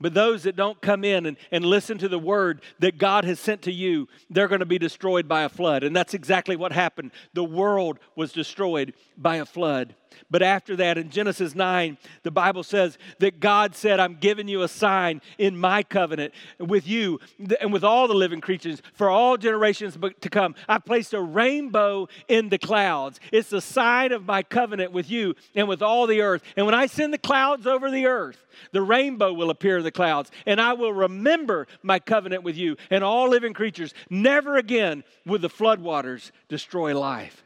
But 0.00 0.12
those 0.12 0.42
that 0.42 0.56
don't 0.56 0.80
come 0.82 1.04
in 1.04 1.24
and, 1.24 1.36
and 1.50 1.64
listen 1.64 1.96
to 1.98 2.08
the 2.08 2.18
word 2.18 2.60
that 2.80 2.98
God 2.98 3.24
has 3.24 3.40
sent 3.40 3.62
to 3.62 3.72
you, 3.72 4.08
they're 4.28 4.48
going 4.48 4.60
to 4.60 4.66
be 4.66 4.78
destroyed 4.78 5.26
by 5.26 5.42
a 5.42 5.48
flood. 5.48 5.84
And 5.84 5.96
that's 5.96 6.12
exactly 6.12 6.54
what 6.54 6.72
happened. 6.72 7.12
The 7.32 7.44
world 7.44 7.98
was 8.14 8.32
destroyed 8.32 8.92
by 9.16 9.36
a 9.36 9.46
flood. 9.46 9.94
But 10.30 10.42
after 10.42 10.76
that, 10.76 10.98
in 10.98 11.10
Genesis 11.10 11.54
9, 11.54 11.98
the 12.22 12.30
Bible 12.30 12.62
says 12.62 12.98
that 13.18 13.40
God 13.40 13.74
said, 13.74 14.00
I'm 14.00 14.16
giving 14.16 14.48
you 14.48 14.62
a 14.62 14.68
sign 14.68 15.20
in 15.38 15.56
my 15.56 15.82
covenant 15.82 16.34
with 16.58 16.86
you 16.86 17.20
and 17.60 17.72
with 17.72 17.84
all 17.84 18.08
the 18.08 18.14
living 18.14 18.40
creatures 18.40 18.82
for 18.94 19.08
all 19.08 19.36
generations 19.36 19.96
to 20.20 20.30
come. 20.30 20.54
I 20.68 20.78
placed 20.78 21.14
a 21.14 21.20
rainbow 21.20 22.08
in 22.28 22.48
the 22.48 22.58
clouds. 22.58 23.20
It's 23.32 23.52
a 23.52 23.60
sign 23.60 24.12
of 24.12 24.26
my 24.26 24.42
covenant 24.42 24.92
with 24.92 25.10
you 25.10 25.34
and 25.54 25.68
with 25.68 25.82
all 25.82 26.06
the 26.06 26.20
earth. 26.20 26.42
And 26.56 26.66
when 26.66 26.74
I 26.74 26.86
send 26.86 27.12
the 27.12 27.18
clouds 27.18 27.66
over 27.66 27.90
the 27.90 28.06
earth, 28.06 28.46
the 28.72 28.82
rainbow 28.82 29.32
will 29.32 29.50
appear 29.50 29.78
in 29.78 29.84
the 29.84 29.90
clouds, 29.90 30.30
and 30.46 30.60
I 30.60 30.72
will 30.72 30.92
remember 30.92 31.66
my 31.82 31.98
covenant 31.98 32.42
with 32.42 32.56
you 32.56 32.76
and 32.90 33.04
all 33.04 33.28
living 33.28 33.52
creatures. 33.52 33.94
Never 34.10 34.56
again 34.56 35.04
will 35.24 35.38
the 35.38 35.48
floodwaters 35.48 36.30
destroy 36.48 36.98
life. 36.98 37.45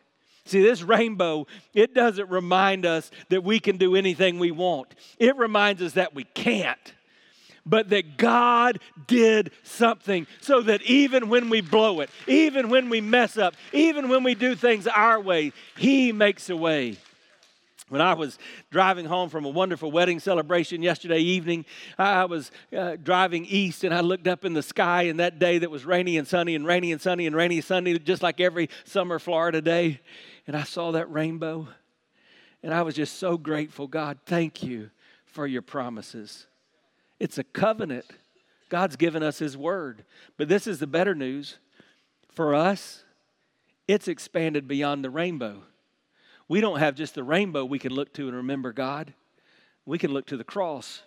See, 0.50 0.62
this 0.62 0.82
rainbow, 0.82 1.46
it 1.74 1.94
doesn't 1.94 2.28
remind 2.28 2.84
us 2.84 3.12
that 3.28 3.44
we 3.44 3.60
can 3.60 3.76
do 3.76 3.94
anything 3.94 4.40
we 4.40 4.50
want, 4.50 4.88
it 5.16 5.36
reminds 5.36 5.80
us 5.80 5.92
that 5.92 6.12
we 6.12 6.24
can't. 6.24 6.94
But 7.64 7.90
that 7.90 8.16
God 8.16 8.80
did 9.06 9.52
something 9.62 10.26
so 10.40 10.62
that 10.62 10.82
even 10.82 11.28
when 11.28 11.50
we 11.50 11.60
blow 11.60 12.00
it, 12.00 12.10
even 12.26 12.68
when 12.68 12.88
we 12.88 13.00
mess 13.00 13.36
up, 13.36 13.54
even 13.72 14.08
when 14.08 14.24
we 14.24 14.34
do 14.34 14.56
things 14.56 14.88
our 14.88 15.20
way, 15.20 15.52
He 15.76 16.10
makes 16.10 16.50
a 16.50 16.56
way. 16.56 16.96
When 17.90 18.00
I 18.00 18.14
was 18.14 18.38
driving 18.70 19.04
home 19.04 19.28
from 19.28 19.44
a 19.44 19.48
wonderful 19.48 19.90
wedding 19.90 20.20
celebration 20.20 20.80
yesterday 20.80 21.18
evening, 21.18 21.64
I 21.98 22.24
was 22.24 22.50
uh, 22.76 22.96
driving 23.02 23.44
east 23.46 23.84
and 23.84 23.92
I 23.92 24.00
looked 24.00 24.26
up 24.26 24.44
in 24.44 24.54
the 24.54 24.62
sky, 24.62 25.02
and 25.02 25.20
that 25.20 25.38
day 25.38 25.58
that 25.58 25.70
was 25.70 25.84
rainy 25.84 26.16
and 26.16 26.26
sunny 26.26 26.54
and 26.54 26.66
rainy 26.66 26.92
and 26.92 27.00
sunny 27.00 27.26
and 27.26 27.36
rainy 27.36 27.56
and 27.56 27.64
sunny, 27.64 27.98
just 27.98 28.22
like 28.22 28.40
every 28.40 28.70
summer 28.84 29.18
Florida 29.18 29.60
day 29.60 30.00
and 30.46 30.56
I 30.56 30.64
saw 30.64 30.92
that 30.92 31.10
rainbow. 31.10 31.68
And 32.62 32.74
I 32.74 32.82
was 32.82 32.94
just 32.94 33.18
so 33.18 33.38
grateful. 33.38 33.86
God, 33.86 34.18
thank 34.26 34.62
you 34.62 34.90
for 35.24 35.46
your 35.46 35.62
promises. 35.62 36.46
It's 37.18 37.38
a 37.38 37.44
covenant. 37.44 38.04
God's 38.68 38.96
given 38.96 39.22
us 39.22 39.38
His 39.38 39.56
word. 39.56 40.04
But 40.36 40.48
this 40.48 40.66
is 40.66 40.78
the 40.78 40.86
better 40.86 41.14
news. 41.14 41.58
For 42.32 42.54
us, 42.54 43.04
it's 43.88 44.08
expanded 44.08 44.68
beyond 44.68 45.04
the 45.04 45.10
rainbow. 45.10 45.62
We 46.48 46.60
don't 46.60 46.78
have 46.78 46.94
just 46.94 47.14
the 47.14 47.24
rainbow 47.24 47.64
we 47.64 47.78
can 47.78 47.92
look 47.92 48.12
to 48.14 48.26
and 48.28 48.36
remember 48.36 48.72
God, 48.72 49.14
we 49.86 49.98
can 49.98 50.12
look 50.12 50.26
to 50.26 50.36
the 50.36 50.44
cross. 50.44 51.02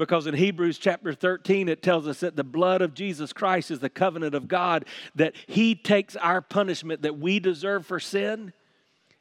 Because 0.00 0.26
in 0.26 0.32
Hebrews 0.32 0.78
chapter 0.78 1.12
13, 1.12 1.68
it 1.68 1.82
tells 1.82 2.08
us 2.08 2.20
that 2.20 2.34
the 2.34 2.42
blood 2.42 2.80
of 2.80 2.94
Jesus 2.94 3.34
Christ 3.34 3.70
is 3.70 3.80
the 3.80 3.90
covenant 3.90 4.34
of 4.34 4.48
God, 4.48 4.86
that 5.14 5.34
He 5.46 5.74
takes 5.74 6.16
our 6.16 6.40
punishment 6.40 7.02
that 7.02 7.18
we 7.18 7.38
deserve 7.38 7.84
for 7.84 8.00
sin 8.00 8.54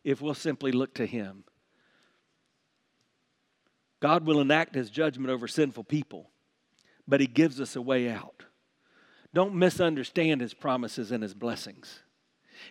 if 0.05 0.21
we'll 0.21 0.33
simply 0.33 0.71
look 0.71 0.93
to 0.93 1.05
Him. 1.05 1.43
God 3.99 4.25
will 4.25 4.39
enact 4.39 4.73
His 4.73 4.89
judgment 4.89 5.29
over 5.29 5.49
sinful 5.49 5.83
people, 5.83 6.29
but 7.05 7.19
He 7.19 7.27
gives 7.27 7.59
us 7.59 7.75
a 7.75 7.81
way 7.81 8.09
out. 8.09 8.45
Don't 9.33 9.55
misunderstand 9.55 10.39
His 10.39 10.53
promises 10.53 11.11
and 11.11 11.21
His 11.21 11.33
blessings. 11.33 11.99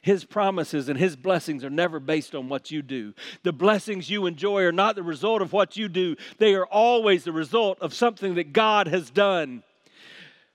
His 0.02 0.24
promises 0.24 0.88
and 0.88 0.98
His 0.98 1.16
blessings 1.16 1.64
are 1.64 1.70
never 1.70 2.00
based 2.00 2.34
on 2.34 2.48
what 2.48 2.70
you 2.70 2.82
do. 2.82 3.14
The 3.42 3.52
blessings 3.52 4.10
you 4.10 4.26
enjoy 4.26 4.62
are 4.62 4.72
not 4.72 4.96
the 4.96 5.02
result 5.02 5.42
of 5.42 5.52
what 5.52 5.76
you 5.76 5.88
do, 5.88 6.16
they 6.38 6.54
are 6.54 6.66
always 6.66 7.24
the 7.24 7.32
result 7.32 7.78
of 7.80 7.94
something 7.94 8.34
that 8.34 8.52
God 8.52 8.88
has 8.88 9.10
done. 9.10 9.62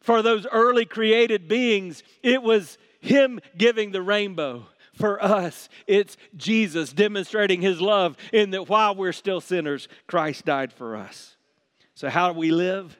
For 0.02 0.22
those 0.22 0.46
early 0.52 0.86
created 0.86 1.48
beings, 1.48 2.04
it 2.22 2.44
was 2.44 2.78
Him 3.00 3.40
giving 3.58 3.92
the 3.92 4.02
rainbow. 4.02 4.68
For 4.94 5.24
us, 5.24 5.70
it's 5.88 6.18
Jesus 6.38 6.94
demonstrating 6.94 7.62
his 7.62 7.82
love 7.82 8.16
in 8.32 8.52
that 8.52 8.70
while 8.70 8.94
we're 8.94 9.12
still 9.12 9.42
sinners, 9.42 9.88
Christ 10.06 10.46
died 10.46 10.72
for 10.72 10.96
us. 10.96 11.36
So, 11.96 12.10
how 12.10 12.32
do 12.32 12.38
we 12.38 12.52
live? 12.52 12.96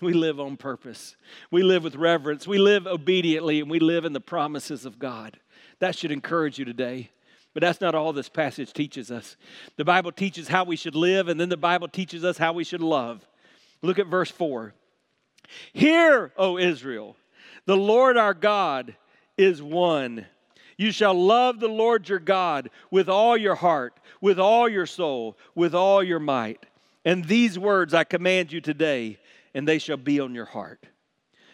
We 0.00 0.12
live 0.12 0.38
on 0.38 0.56
purpose. 0.56 1.16
We 1.50 1.62
live 1.62 1.82
with 1.82 1.96
reverence. 1.96 2.46
We 2.46 2.58
live 2.58 2.86
obediently, 2.86 3.60
and 3.60 3.70
we 3.70 3.80
live 3.80 4.04
in 4.04 4.12
the 4.12 4.20
promises 4.20 4.84
of 4.84 4.98
God. 4.98 5.38
That 5.80 5.96
should 5.96 6.12
encourage 6.12 6.58
you 6.58 6.64
today. 6.64 7.10
But 7.54 7.62
that's 7.62 7.80
not 7.80 7.94
all 7.94 8.12
this 8.12 8.28
passage 8.28 8.72
teaches 8.72 9.10
us. 9.10 9.36
The 9.76 9.84
Bible 9.84 10.12
teaches 10.12 10.48
how 10.48 10.64
we 10.64 10.76
should 10.76 10.94
live, 10.94 11.28
and 11.28 11.40
then 11.40 11.48
the 11.48 11.56
Bible 11.56 11.88
teaches 11.88 12.24
us 12.24 12.38
how 12.38 12.52
we 12.52 12.64
should 12.64 12.82
love. 12.82 13.26
Look 13.82 13.98
at 13.98 14.06
verse 14.06 14.30
4. 14.30 14.74
Hear, 15.72 16.32
O 16.36 16.58
Israel, 16.58 17.16
the 17.64 17.76
Lord 17.76 18.16
our 18.16 18.34
God 18.34 18.94
is 19.36 19.62
one. 19.62 20.26
You 20.76 20.92
shall 20.92 21.14
love 21.14 21.58
the 21.58 21.68
Lord 21.68 22.08
your 22.08 22.18
God 22.18 22.70
with 22.90 23.08
all 23.08 23.36
your 23.36 23.56
heart, 23.56 23.98
with 24.20 24.38
all 24.38 24.68
your 24.68 24.86
soul, 24.86 25.36
with 25.54 25.74
all 25.74 26.02
your 26.02 26.20
might. 26.20 26.64
And 27.04 27.24
these 27.24 27.58
words 27.58 27.94
I 27.94 28.04
command 28.04 28.52
you 28.52 28.60
today, 28.60 29.18
and 29.54 29.66
they 29.66 29.78
shall 29.78 29.96
be 29.96 30.20
on 30.20 30.34
your 30.34 30.44
heart. 30.44 30.86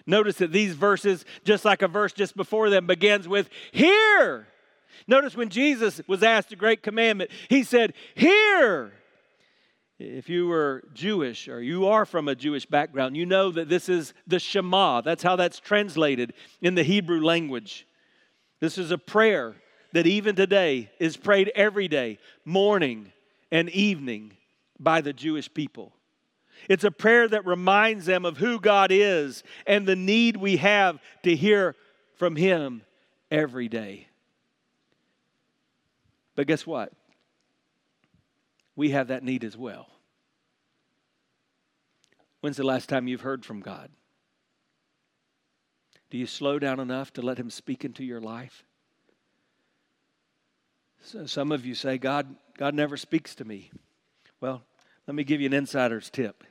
Notice 0.06 0.36
that 0.36 0.52
these 0.52 0.74
verses, 0.74 1.24
just 1.44 1.64
like 1.64 1.82
a 1.82 1.88
verse 1.88 2.12
just 2.12 2.36
before 2.36 2.70
them, 2.70 2.86
begins 2.86 3.26
with, 3.26 3.48
Hear. 3.72 4.46
Notice 5.06 5.36
when 5.36 5.48
Jesus 5.48 6.00
was 6.06 6.22
asked 6.22 6.52
a 6.52 6.56
great 6.56 6.82
commandment, 6.82 7.30
he 7.48 7.62
said, 7.62 7.94
Hear. 8.14 8.92
If 9.98 10.28
you 10.28 10.48
were 10.48 10.84
Jewish 10.92 11.48
or 11.48 11.62
you 11.62 11.86
are 11.86 12.04
from 12.04 12.28
a 12.28 12.34
Jewish 12.34 12.66
background, 12.66 13.16
you 13.16 13.26
know 13.26 13.50
that 13.52 13.68
this 13.68 13.88
is 13.88 14.12
the 14.26 14.40
Shema. 14.40 15.00
That's 15.02 15.22
how 15.22 15.36
that's 15.36 15.60
translated 15.60 16.34
in 16.60 16.74
the 16.74 16.82
Hebrew 16.82 17.22
language. 17.22 17.86
This 18.60 18.76
is 18.76 18.90
a 18.90 18.98
prayer 18.98 19.54
that 19.92 20.06
even 20.06 20.34
today 20.34 20.90
is 20.98 21.16
prayed 21.16 21.52
every 21.54 21.86
day, 21.86 22.18
morning 22.44 23.12
and 23.52 23.70
evening, 23.70 24.36
by 24.80 25.00
the 25.00 25.12
Jewish 25.12 25.52
people. 25.52 25.93
It's 26.68 26.84
a 26.84 26.90
prayer 26.90 27.28
that 27.28 27.46
reminds 27.46 28.06
them 28.06 28.24
of 28.24 28.38
who 28.38 28.60
God 28.60 28.90
is 28.90 29.42
and 29.66 29.86
the 29.86 29.96
need 29.96 30.36
we 30.36 30.56
have 30.56 31.00
to 31.22 31.34
hear 31.34 31.76
from 32.16 32.36
Him 32.36 32.82
every 33.30 33.68
day. 33.68 34.08
But 36.34 36.46
guess 36.46 36.66
what? 36.66 36.92
We 38.76 38.90
have 38.90 39.08
that 39.08 39.22
need 39.22 39.44
as 39.44 39.56
well. 39.56 39.88
When's 42.40 42.56
the 42.56 42.64
last 42.64 42.88
time 42.88 43.08
you've 43.08 43.22
heard 43.22 43.44
from 43.44 43.60
God? 43.60 43.90
Do 46.10 46.18
you 46.18 46.26
slow 46.26 46.58
down 46.58 46.80
enough 46.80 47.12
to 47.14 47.22
let 47.22 47.38
Him 47.38 47.50
speak 47.50 47.84
into 47.84 48.04
your 48.04 48.20
life? 48.20 48.64
So 51.02 51.26
some 51.26 51.52
of 51.52 51.66
you 51.66 51.74
say, 51.74 51.98
God, 51.98 52.34
God 52.56 52.74
never 52.74 52.96
speaks 52.96 53.34
to 53.36 53.44
me. 53.44 53.70
Well, 54.40 54.62
let 55.06 55.14
me 55.14 55.24
give 55.24 55.40
you 55.40 55.46
an 55.46 55.52
insider's 55.52 56.10
tip. 56.10 56.44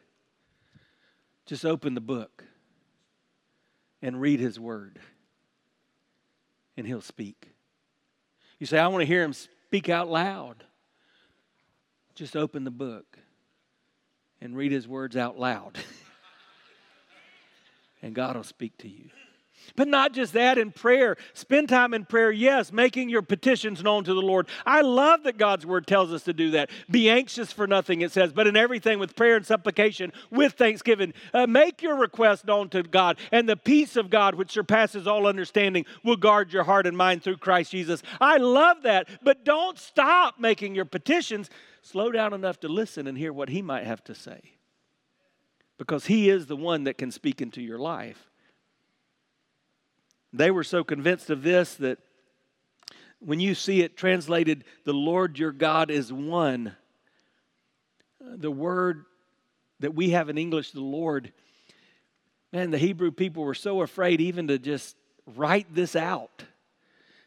Just 1.46 1.66
open 1.66 1.94
the 1.94 2.02
book 2.02 2.44
and 4.02 4.20
read 4.20 4.40
His 4.40 4.60
Word, 4.60 5.00
and 6.78 6.88
He'll 6.88 7.02
speak. 7.02 7.50
You 8.60 8.66
say, 8.66 8.80
I 8.80 8.88
want 8.88 9.02
to 9.02 9.06
hear 9.06 9.24
Him 9.24 9.34
speak 9.34 9.90
out 9.90 10.10
loud. 10.10 10.64
Just 12.16 12.36
open 12.36 12.64
the 12.64 12.72
book 12.72 13.18
and 14.40 14.56
read 14.56 14.72
His 14.72 14.88
words 14.88 15.18
out 15.18 15.38
loud, 15.38 15.78
and 18.02 18.14
God 18.14 18.36
will 18.36 18.44
speak 18.44 18.78
to 18.80 18.88
you. 18.88 19.10
But 19.76 19.88
not 19.88 20.14
just 20.14 20.34
that, 20.34 20.58
in 20.58 20.72
prayer. 20.72 21.18
Spend 21.34 21.70
time 21.70 21.94
in 21.94 22.06
prayer, 22.06 22.32
yes, 22.32 22.72
making 22.72 23.10
your 23.10 23.22
petitions 23.22 23.84
known 23.84 24.04
to 24.04 24.14
the 24.14 24.22
Lord. 24.22 24.48
I 24.66 24.82
love 24.82 25.24
that 25.24 25.38
God's 25.38 25.66
word 25.66 25.88
tells 25.88 26.12
us 26.14 26.24
to 26.24 26.34
do 26.34 26.52
that. 26.52 26.70
Be 26.90 27.10
anxious 27.10 27.52
for 27.52 27.66
nothing, 27.66 28.02
it 28.02 28.12
says, 28.12 28.34
but 28.34 28.48
in 28.48 28.56
everything 28.56 29.00
with 29.00 29.16
prayer 29.16 29.36
and 29.36 29.46
supplication, 29.46 30.14
with 30.30 30.54
thanksgiving. 30.54 31.14
Uh, 31.34 31.48
make 31.48 31.82
your 31.82 31.96
request 31.96 32.46
known 32.46 32.70
to 32.70 32.84
God, 32.84 33.18
and 33.32 33.50
the 33.50 33.58
peace 33.58 33.96
of 33.96 34.10
God, 34.10 34.36
which 34.36 34.52
surpasses 34.52 35.08
all 35.08 35.26
understanding, 35.26 35.86
will 36.04 36.18
guard 36.18 36.54
your 36.54 36.64
heart 36.64 36.86
and 36.86 36.98
mind 36.98 37.24
through 37.24 37.38
Christ 37.38 37.72
Jesus. 37.72 38.04
I 38.22 38.38
love 38.38 38.84
that, 38.84 39.08
but 39.24 39.44
don't 39.44 39.80
stop 39.80 40.40
making 40.40 40.76
your 40.76 40.86
petitions. 40.86 41.50
Slow 41.82 42.12
down 42.12 42.34
enough 42.34 42.60
to 42.62 42.68
listen 42.68 43.08
and 43.08 43.18
hear 43.18 43.34
what 43.34 43.50
He 43.50 43.62
might 43.62 43.86
have 43.86 44.04
to 44.06 44.16
say. 44.16 44.54
Because 45.78 46.06
He 46.06 46.30
is 46.30 46.46
the 46.46 46.56
one 46.56 46.84
that 46.84 46.98
can 46.98 47.12
speak 47.12 47.42
into 47.42 47.62
your 47.62 47.80
life. 47.80 48.30
They 50.34 50.50
were 50.50 50.64
so 50.64 50.84
convinced 50.84 51.30
of 51.30 51.44
this 51.44 51.76
that 51.76 52.00
when 53.20 53.40
you 53.40 53.56
see 53.56 53.82
it 53.82 53.96
translated, 53.96 54.66
the 54.84 54.94
Lord 54.94 55.38
your 55.38 55.52
God 55.52 55.92
is 55.92 56.12
one, 56.12 56.76
the 58.20 58.52
word 58.52 59.06
that 59.80 59.94
we 59.94 60.10
have 60.10 60.30
in 60.30 60.38
English, 60.38 60.72
the 60.72 60.82
Lord, 60.82 61.32
man, 62.52 62.72
the 62.72 62.78
Hebrew 62.78 63.12
people 63.12 63.44
were 63.44 63.54
so 63.54 63.82
afraid 63.82 64.20
even 64.20 64.48
to 64.48 64.58
just 64.58 64.96
write 65.36 65.74
this 65.74 65.96
out 65.96 66.44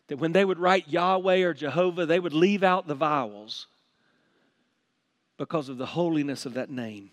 that 0.09 0.19
when 0.19 0.33
they 0.33 0.45
would 0.45 0.59
write 0.59 0.89
Yahweh 0.89 1.43
or 1.43 1.55
Jehovah, 1.55 2.07
they 2.07 2.21
would 2.21 2.35
leave 2.35 2.63
out 2.63 2.87
the 2.87 2.95
vowels 2.95 3.67
because 5.37 5.69
of 5.69 5.79
the 5.79 5.87
holiness 5.87 6.47
of 6.47 6.55
that 6.55 6.71
name. 6.71 7.11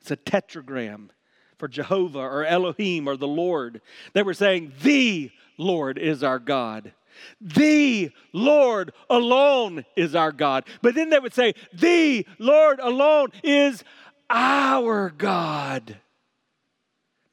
It's 0.00 0.10
a 0.10 0.16
tetragram 0.16 1.10
for 1.58 1.68
Jehovah 1.68 2.20
or 2.20 2.44
Elohim 2.44 3.08
or 3.08 3.16
the 3.16 3.28
Lord. 3.28 3.80
They 4.12 4.22
were 4.22 4.34
saying, 4.34 4.72
The 4.82 5.30
Lord 5.58 5.98
is 5.98 6.22
our 6.22 6.38
God. 6.38 6.92
The 7.40 8.10
Lord 8.32 8.92
alone 9.08 9.84
is 9.96 10.14
our 10.14 10.32
God. 10.32 10.64
But 10.82 10.94
then 10.94 11.10
they 11.10 11.18
would 11.18 11.34
say, 11.34 11.54
The 11.72 12.26
Lord 12.38 12.78
alone 12.80 13.28
is 13.42 13.84
our 14.28 15.10
God. 15.10 15.96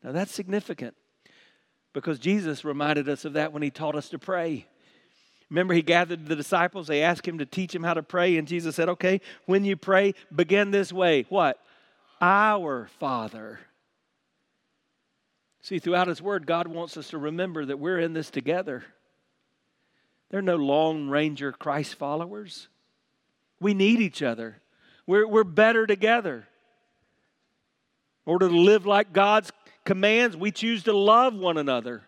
Now 0.03 0.11
that's 0.11 0.33
significant 0.33 0.95
because 1.93 2.19
Jesus 2.19 2.65
reminded 2.65 3.07
us 3.07 3.25
of 3.25 3.33
that 3.33 3.53
when 3.53 3.61
he 3.61 3.69
taught 3.69 3.95
us 3.95 4.09
to 4.09 4.19
pray. 4.19 4.67
Remember, 5.49 5.75
he 5.75 5.83
gathered 5.83 6.25
the 6.25 6.35
disciples, 6.35 6.87
they 6.87 7.03
asked 7.03 7.27
him 7.27 7.37
to 7.37 7.45
teach 7.45 7.75
him 7.75 7.83
how 7.83 7.93
to 7.93 8.01
pray, 8.01 8.37
and 8.37 8.47
Jesus 8.47 8.75
said, 8.75 8.89
Okay, 8.89 9.21
when 9.45 9.63
you 9.63 9.75
pray, 9.75 10.15
begin 10.35 10.71
this 10.71 10.91
way. 10.91 11.25
What? 11.29 11.59
Our 12.19 12.89
Father 12.99 13.59
See, 15.63 15.79
throughout 15.79 16.09
His 16.09 16.21
Word, 16.21 16.45
God 16.45 16.67
wants 16.67 16.97
us 16.97 17.09
to 17.09 17.17
remember 17.17 17.65
that 17.65 17.79
we're 17.79 17.99
in 17.99 18.11
this 18.11 18.29
together. 18.29 18.83
There 20.29 20.39
are 20.39 20.43
no 20.43 20.57
Lone 20.57 21.09
Ranger 21.09 21.53
Christ 21.53 21.95
followers. 21.95 22.67
We 23.61 23.73
need 23.73 24.01
each 24.01 24.21
other. 24.21 24.61
We're, 25.07 25.25
we're 25.25 25.45
better 25.45 25.87
together. 25.87 26.45
In 28.25 28.31
order 28.31 28.49
to 28.49 28.57
live 28.57 28.85
like 28.85 29.13
God's 29.13 29.53
commands, 29.85 30.35
we 30.35 30.51
choose 30.51 30.83
to 30.83 30.93
love 30.93 31.33
one 31.33 31.57
another. 31.57 32.03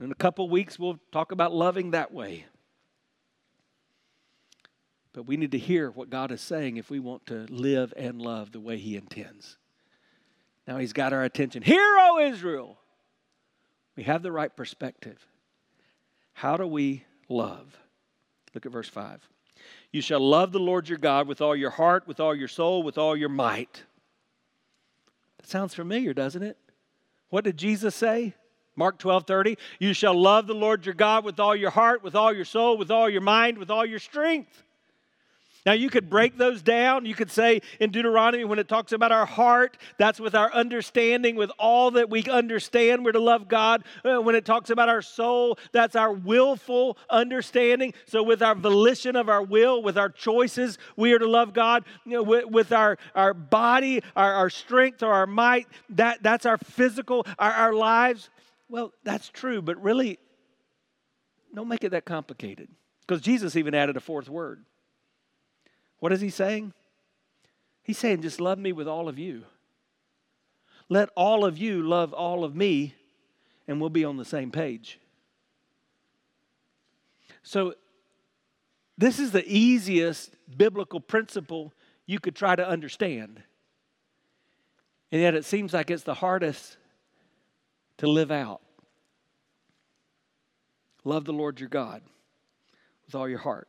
In 0.00 0.10
a 0.10 0.14
couple 0.14 0.48
weeks, 0.48 0.78
we'll 0.78 0.98
talk 1.12 1.32
about 1.32 1.52
loving 1.52 1.90
that 1.90 2.10
way. 2.10 2.46
But 5.12 5.26
we 5.26 5.36
need 5.36 5.52
to 5.52 5.58
hear 5.58 5.90
what 5.90 6.08
God 6.08 6.32
is 6.32 6.40
saying 6.40 6.78
if 6.78 6.88
we 6.88 7.00
want 7.00 7.26
to 7.26 7.46
live 7.50 7.92
and 7.98 8.22
love 8.22 8.52
the 8.52 8.60
way 8.60 8.78
He 8.78 8.96
intends. 8.96 9.58
Now 10.70 10.78
he's 10.78 10.92
got 10.92 11.12
our 11.12 11.24
attention. 11.24 11.62
Hear, 11.62 11.82
O 11.82 12.20
Israel! 12.20 12.78
We 13.96 14.04
have 14.04 14.22
the 14.22 14.30
right 14.30 14.54
perspective. 14.54 15.26
How 16.32 16.56
do 16.56 16.64
we 16.64 17.02
love? 17.28 17.76
Look 18.54 18.66
at 18.66 18.70
verse 18.70 18.88
5. 18.88 19.20
You 19.90 20.00
shall 20.00 20.20
love 20.20 20.52
the 20.52 20.60
Lord 20.60 20.88
your 20.88 20.98
God 20.98 21.26
with 21.26 21.40
all 21.40 21.56
your 21.56 21.70
heart, 21.70 22.06
with 22.06 22.20
all 22.20 22.36
your 22.36 22.46
soul, 22.46 22.84
with 22.84 22.98
all 22.98 23.16
your 23.16 23.28
might. 23.28 23.82
That 25.38 25.48
sounds 25.48 25.74
familiar, 25.74 26.14
doesn't 26.14 26.44
it? 26.44 26.56
What 27.30 27.42
did 27.42 27.56
Jesus 27.56 27.96
say? 27.96 28.34
Mark 28.76 28.96
12 29.00 29.26
30. 29.26 29.58
You 29.80 29.92
shall 29.92 30.14
love 30.14 30.46
the 30.46 30.54
Lord 30.54 30.86
your 30.86 30.94
God 30.94 31.24
with 31.24 31.40
all 31.40 31.56
your 31.56 31.70
heart, 31.70 32.04
with 32.04 32.14
all 32.14 32.32
your 32.32 32.44
soul, 32.44 32.78
with 32.78 32.92
all 32.92 33.10
your 33.10 33.22
mind, 33.22 33.58
with 33.58 33.72
all 33.72 33.84
your 33.84 33.98
strength. 33.98 34.62
Now, 35.66 35.72
you 35.72 35.90
could 35.90 36.08
break 36.08 36.38
those 36.38 36.62
down. 36.62 37.04
You 37.04 37.14
could 37.14 37.30
say 37.30 37.60
in 37.80 37.90
Deuteronomy, 37.90 38.44
when 38.44 38.58
it 38.58 38.66
talks 38.66 38.92
about 38.92 39.12
our 39.12 39.26
heart, 39.26 39.76
that's 39.98 40.18
with 40.18 40.34
our 40.34 40.50
understanding, 40.52 41.36
with 41.36 41.50
all 41.58 41.90
that 41.92 42.08
we 42.08 42.24
understand, 42.24 43.04
we're 43.04 43.12
to 43.12 43.20
love 43.20 43.46
God. 43.46 43.84
Uh, 44.02 44.22
when 44.22 44.34
it 44.34 44.46
talks 44.46 44.70
about 44.70 44.88
our 44.88 45.02
soul, 45.02 45.58
that's 45.72 45.96
our 45.96 46.12
willful 46.12 46.96
understanding. 47.10 47.92
So, 48.06 48.22
with 48.22 48.42
our 48.42 48.54
volition 48.54 49.16
of 49.16 49.28
our 49.28 49.42
will, 49.42 49.82
with 49.82 49.98
our 49.98 50.08
choices, 50.08 50.78
we 50.96 51.12
are 51.12 51.18
to 51.18 51.28
love 51.28 51.52
God. 51.52 51.84
You 52.06 52.12
know, 52.12 52.22
with, 52.22 52.46
with, 52.46 52.72
our, 52.72 52.96
our 53.14 53.34
body, 53.34 54.02
our, 54.16 54.32
our 54.32 54.50
strength, 54.50 55.02
or 55.02 55.12
our 55.12 55.26
might, 55.26 55.68
that, 55.90 56.22
that's 56.22 56.46
our 56.46 56.56
physical, 56.58 57.26
our, 57.38 57.52
our 57.52 57.72
lives. 57.74 58.30
Well, 58.70 58.94
that's 59.04 59.28
true, 59.28 59.60
but 59.60 59.82
really, 59.82 60.18
don't 61.54 61.68
make 61.68 61.84
it 61.84 61.90
that 61.90 62.06
complicated. 62.06 62.68
Because 63.00 63.20
Jesus 63.20 63.56
even 63.56 63.74
added 63.74 63.96
a 63.96 64.00
fourth 64.00 64.28
word. 64.28 64.64
What 66.00 66.12
is 66.12 66.20
he 66.20 66.30
saying? 66.30 66.72
He's 67.82 67.98
saying, 67.98 68.22
just 68.22 68.40
love 68.40 68.58
me 68.58 68.72
with 68.72 68.88
all 68.88 69.08
of 69.08 69.18
you. 69.18 69.44
Let 70.88 71.10
all 71.14 71.44
of 71.44 71.56
you 71.56 71.86
love 71.86 72.12
all 72.12 72.42
of 72.42 72.56
me, 72.56 72.94
and 73.68 73.80
we'll 73.80 73.90
be 73.90 74.04
on 74.04 74.16
the 74.16 74.24
same 74.24 74.50
page. 74.50 74.98
So, 77.42 77.74
this 78.98 79.18
is 79.18 79.30
the 79.30 79.44
easiest 79.46 80.34
biblical 80.58 81.00
principle 81.00 81.72
you 82.06 82.18
could 82.18 82.34
try 82.34 82.54
to 82.56 82.66
understand. 82.66 83.42
And 85.12 85.22
yet, 85.22 85.34
it 85.34 85.44
seems 85.44 85.72
like 85.72 85.90
it's 85.90 86.02
the 86.02 86.14
hardest 86.14 86.76
to 87.98 88.06
live 88.06 88.30
out. 88.30 88.60
Love 91.04 91.24
the 91.24 91.32
Lord 91.32 91.60
your 91.60 91.68
God 91.68 92.02
with 93.06 93.14
all 93.14 93.28
your 93.28 93.38
heart, 93.38 93.68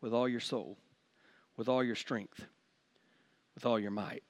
with 0.00 0.14
all 0.14 0.28
your 0.28 0.40
soul 0.40 0.78
with 1.58 1.68
all 1.68 1.84
your 1.84 1.96
strength, 1.96 2.46
with 3.54 3.66
all 3.66 3.78
your 3.78 3.90
might. 3.90 4.22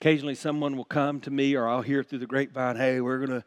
Occasionally, 0.00 0.36
someone 0.36 0.76
will 0.76 0.84
come 0.84 1.20
to 1.22 1.30
me, 1.30 1.56
or 1.56 1.66
I'll 1.66 1.82
hear 1.82 2.04
through 2.04 2.20
the 2.20 2.26
grapevine, 2.26 2.76
hey, 2.76 3.00
we're 3.00 3.26
to 3.26 3.44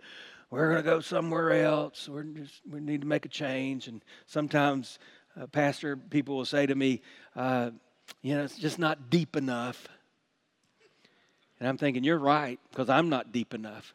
we're 0.50 0.70
going 0.70 0.84
to 0.84 0.90
go 0.90 1.00
somewhere 1.00 1.64
else. 1.64 2.10
We're 2.10 2.24
just, 2.24 2.62
we 2.70 2.82
need 2.82 3.02
to 3.02 3.08
make 3.08 3.26
a 3.26 3.30
change. 3.30 3.88
And 3.88 4.04
sometimes, 4.26 5.00
uh, 5.40 5.48
Pastor, 5.48 5.96
people 5.96 6.36
will 6.36 6.44
say 6.44 6.66
to 6.66 6.76
me, 6.76 7.02
uh, 7.38 7.72
you 8.22 8.36
know, 8.36 8.44
it's 8.44 8.58
just 8.58 8.78
not 8.78 9.10
deep 9.10 9.38
enough. 9.38 9.88
And 11.58 11.70
I'm 11.70 11.78
thinking, 11.78 12.04
you're 12.04 12.20
right, 12.20 12.60
because 12.70 12.90
I'm 12.90 13.08
not 13.08 13.32
deep 13.32 13.54
enough. 13.54 13.94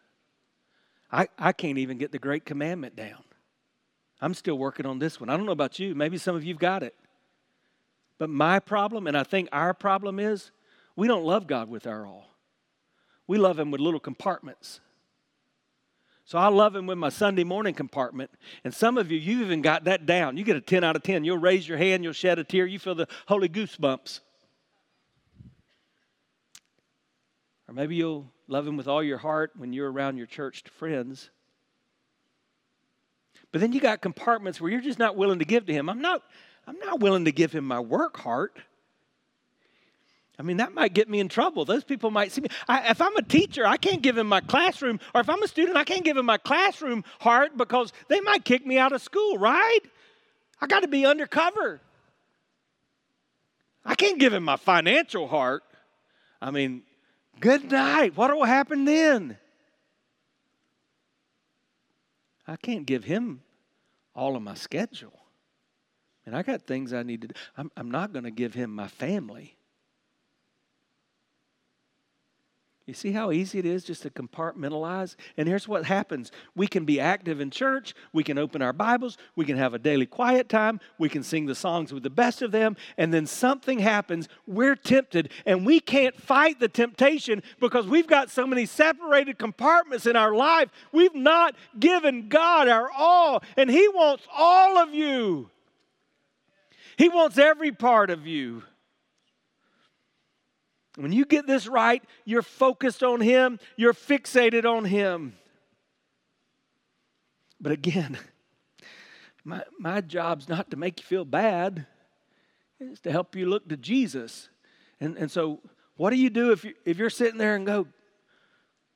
I, 1.12 1.28
I 1.38 1.52
can't 1.52 1.76
even 1.76 1.98
get 1.98 2.10
the 2.10 2.18
Great 2.18 2.46
Commandment 2.46 2.96
down. 2.96 3.22
I'm 4.22 4.32
still 4.32 4.56
working 4.56 4.86
on 4.86 4.98
this 4.98 5.20
one. 5.20 5.28
I 5.28 5.36
don't 5.36 5.44
know 5.44 5.52
about 5.52 5.78
you. 5.78 5.94
Maybe 5.94 6.16
some 6.16 6.34
of 6.34 6.42
you've 6.42 6.58
got 6.58 6.82
it. 6.82 6.94
But 8.18 8.30
my 8.30 8.58
problem, 8.58 9.06
and 9.06 9.16
I 9.16 9.22
think 9.22 9.48
our 9.52 9.74
problem 9.74 10.18
is, 10.18 10.50
we 10.94 11.06
don't 11.06 11.24
love 11.24 11.46
God 11.46 11.68
with 11.68 11.86
our 11.86 12.06
all. 12.06 12.30
We 13.26 13.38
love 13.38 13.58
Him 13.58 13.70
with 13.70 13.80
little 13.80 14.00
compartments. 14.00 14.80
So 16.24 16.38
I 16.38 16.48
love 16.48 16.74
Him 16.74 16.86
with 16.86 16.98
my 16.98 17.08
Sunday 17.08 17.44
morning 17.44 17.74
compartment. 17.74 18.30
And 18.64 18.74
some 18.74 18.98
of 18.98 19.12
you, 19.12 19.18
you 19.18 19.44
even 19.44 19.62
got 19.62 19.84
that 19.84 20.06
down. 20.06 20.36
You 20.36 20.44
get 20.44 20.56
a 20.56 20.60
10 20.60 20.82
out 20.82 20.96
of 20.96 21.02
10. 21.02 21.24
You'll 21.24 21.38
raise 21.38 21.68
your 21.68 21.78
hand, 21.78 22.02
you'll 22.02 22.12
shed 22.12 22.38
a 22.38 22.44
tear, 22.44 22.66
you 22.66 22.78
feel 22.78 22.94
the 22.94 23.08
holy 23.26 23.48
goosebumps. 23.48 24.20
Or 27.68 27.74
maybe 27.74 27.96
you'll 27.96 28.30
love 28.48 28.66
Him 28.66 28.76
with 28.76 28.88
all 28.88 29.02
your 29.02 29.18
heart 29.18 29.52
when 29.56 29.72
you're 29.72 29.90
around 29.90 30.16
your 30.16 30.26
church 30.26 30.62
friends. 30.70 31.30
But 33.52 33.60
then 33.60 33.72
you 33.72 33.80
got 33.80 34.00
compartments 34.00 34.60
where 34.60 34.70
you're 34.70 34.80
just 34.80 34.98
not 34.98 35.16
willing 35.16 35.38
to 35.38 35.44
give 35.44 35.66
to 35.66 35.72
Him. 35.72 35.88
I'm 35.88 36.00
not, 36.00 36.22
I'm 36.66 36.78
not 36.78 37.00
willing 37.00 37.24
to 37.26 37.32
give 37.32 37.52
Him 37.52 37.64
my 37.64 37.80
work 37.80 38.16
heart. 38.18 38.58
I 40.38 40.42
mean, 40.42 40.58
that 40.58 40.74
might 40.74 40.92
get 40.92 41.08
me 41.08 41.20
in 41.20 41.28
trouble. 41.28 41.64
Those 41.64 41.84
people 41.84 42.10
might 42.10 42.30
see 42.30 42.42
me. 42.42 42.48
I, 42.68 42.90
if 42.90 43.00
I'm 43.00 43.16
a 43.16 43.22
teacher, 43.22 43.66
I 43.66 43.78
can't 43.78 44.02
give 44.02 44.18
him 44.18 44.26
my 44.26 44.40
classroom, 44.40 45.00
or 45.14 45.22
if 45.22 45.30
I'm 45.30 45.42
a 45.42 45.48
student, 45.48 45.78
I 45.78 45.84
can't 45.84 46.04
give 46.04 46.16
him 46.16 46.26
my 46.26 46.36
classroom 46.36 47.04
heart 47.20 47.56
because 47.56 47.92
they 48.08 48.20
might 48.20 48.44
kick 48.44 48.66
me 48.66 48.76
out 48.76 48.92
of 48.92 49.00
school, 49.00 49.38
right? 49.38 49.80
I 50.60 50.66
got 50.66 50.80
to 50.80 50.88
be 50.88 51.06
undercover. 51.06 51.80
I 53.84 53.94
can't 53.94 54.18
give 54.18 54.34
him 54.34 54.42
my 54.42 54.56
financial 54.56 55.26
heart. 55.26 55.62
I 56.42 56.50
mean, 56.50 56.82
good 57.40 57.70
night. 57.70 58.16
What 58.16 58.34
will 58.34 58.44
happen 58.44 58.84
then? 58.84 59.38
I 62.46 62.56
can't 62.56 62.84
give 62.84 63.04
him 63.04 63.42
all 64.14 64.36
of 64.36 64.42
my 64.42 64.54
schedule. 64.54 65.18
And 66.26 66.36
I 66.36 66.42
got 66.42 66.62
things 66.62 66.92
I 66.92 67.04
need 67.04 67.22
to 67.22 67.28
do. 67.28 67.34
I'm, 67.56 67.70
I'm 67.76 67.90
not 67.90 68.12
going 68.12 68.24
to 68.24 68.30
give 68.30 68.52
him 68.52 68.74
my 68.74 68.88
family. 68.88 69.56
You 72.86 72.94
see 72.94 73.10
how 73.10 73.32
easy 73.32 73.58
it 73.58 73.66
is 73.66 73.82
just 73.82 74.02
to 74.02 74.10
compartmentalize? 74.10 75.16
And 75.36 75.48
here's 75.48 75.66
what 75.66 75.84
happens 75.84 76.30
we 76.54 76.68
can 76.68 76.84
be 76.84 77.00
active 77.00 77.40
in 77.40 77.50
church, 77.50 77.94
we 78.12 78.22
can 78.22 78.38
open 78.38 78.62
our 78.62 78.72
Bibles, 78.72 79.18
we 79.34 79.44
can 79.44 79.56
have 79.56 79.74
a 79.74 79.78
daily 79.78 80.06
quiet 80.06 80.48
time, 80.48 80.78
we 80.96 81.08
can 81.08 81.24
sing 81.24 81.46
the 81.46 81.54
songs 81.56 81.92
with 81.92 82.04
the 82.04 82.10
best 82.10 82.42
of 82.42 82.52
them, 82.52 82.76
and 82.96 83.12
then 83.12 83.26
something 83.26 83.80
happens. 83.80 84.28
We're 84.46 84.76
tempted, 84.76 85.30
and 85.44 85.66
we 85.66 85.80
can't 85.80 86.14
fight 86.14 86.60
the 86.60 86.68
temptation 86.68 87.42
because 87.58 87.88
we've 87.88 88.06
got 88.06 88.30
so 88.30 88.46
many 88.46 88.66
separated 88.66 89.36
compartments 89.36 90.06
in 90.06 90.14
our 90.14 90.36
life. 90.36 90.70
We've 90.92 91.14
not 91.14 91.56
given 91.80 92.28
God 92.28 92.68
our 92.68 92.88
all, 92.92 93.42
and 93.56 93.68
He 93.68 93.88
wants 93.88 94.22
all 94.32 94.78
of 94.78 94.94
you, 94.94 95.50
He 96.96 97.08
wants 97.08 97.38
every 97.38 97.72
part 97.72 98.10
of 98.10 98.26
you. 98.26 98.62
When 100.96 101.12
you 101.12 101.26
get 101.26 101.46
this 101.46 101.66
right, 101.66 102.02
you're 102.24 102.42
focused 102.42 103.02
on 103.02 103.20
Him, 103.20 103.58
you're 103.76 103.92
fixated 103.92 104.64
on 104.64 104.86
Him. 104.86 105.34
But 107.60 107.72
again, 107.72 108.18
my, 109.44 109.62
my 109.78 110.00
job's 110.00 110.48
not 110.48 110.70
to 110.70 110.76
make 110.76 111.00
you 111.00 111.04
feel 111.04 111.24
bad, 111.26 111.86
it's 112.80 113.00
to 113.00 113.12
help 113.12 113.36
you 113.36 113.46
look 113.46 113.68
to 113.68 113.76
Jesus. 113.76 114.48
And, 115.00 115.16
and 115.18 115.30
so, 115.30 115.60
what 115.96 116.10
do 116.10 116.16
you 116.16 116.30
do 116.30 116.52
if, 116.52 116.64
you, 116.64 116.74
if 116.84 116.98
you're 116.98 117.10
sitting 117.10 117.38
there 117.38 117.54
and 117.54 117.66
go, 117.66 117.86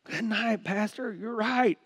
Good 0.05 0.25
night, 0.25 0.65
Pastor, 0.65 1.13
you're 1.13 1.37
right 1.37 1.79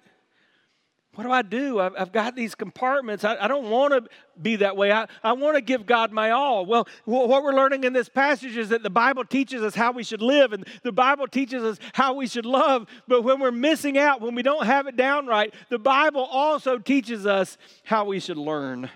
what 1.15 1.23
do 1.25 1.31
I 1.31 1.43
do? 1.43 1.79
I've, 1.79 1.95
I've 1.97 2.13
got 2.13 2.35
these 2.35 2.55
compartments. 2.55 3.25
I, 3.25 3.37
I 3.37 3.47
don't 3.47 3.71
want 3.71 3.93
to 3.93 4.11
be 4.41 4.57
that 4.57 4.77
way. 4.77 4.91
I, 4.91 5.07
I 5.23 5.33
want 5.33 5.55
to 5.57 5.61
give 5.61 5.87
God 5.87 6.11
my 6.11 6.31
all. 6.31 6.67
Well, 6.67 6.89
what 7.05 7.43
we're 7.43 7.55
learning 7.55 7.85
in 7.85 7.93
this 7.93 8.09
passage 8.09 8.57
is 8.57 8.71
that 8.71 8.83
the 8.83 8.91
Bible 8.91 9.25
teaches 9.25 9.63
us 9.63 9.77
how 9.77 9.93
we 9.93 10.03
should 10.03 10.23
live 10.23 10.53
and 10.53 10.67
the 10.83 10.93
Bible 10.93 11.29
teaches 11.29 11.63
us 11.63 11.79
how 11.93 12.15
we 12.15 12.27
should 12.27 12.47
love. 12.47 12.89
But 13.07 13.23
when 13.23 13.39
we're 13.39 13.53
missing 13.53 13.97
out, 13.97 14.21
when 14.21 14.35
we 14.35 14.43
don't 14.43 14.67
have 14.67 14.89
it 14.89 14.97
down 14.97 15.27
right, 15.27 15.55
the 15.69 15.79
Bible 15.79 16.25
also 16.25 16.79
teaches 16.79 17.27
us 17.27 17.59
how 17.85 18.05
we 18.05 18.19
should 18.19 18.39
learn. 18.39 18.91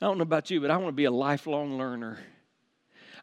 I 0.00 0.06
don't 0.06 0.16
know 0.16 0.22
about 0.22 0.50
you, 0.50 0.60
but 0.60 0.70
I 0.70 0.76
want 0.78 0.88
to 0.88 0.92
be 0.92 1.04
a 1.04 1.10
lifelong 1.10 1.76
learner. 1.76 2.18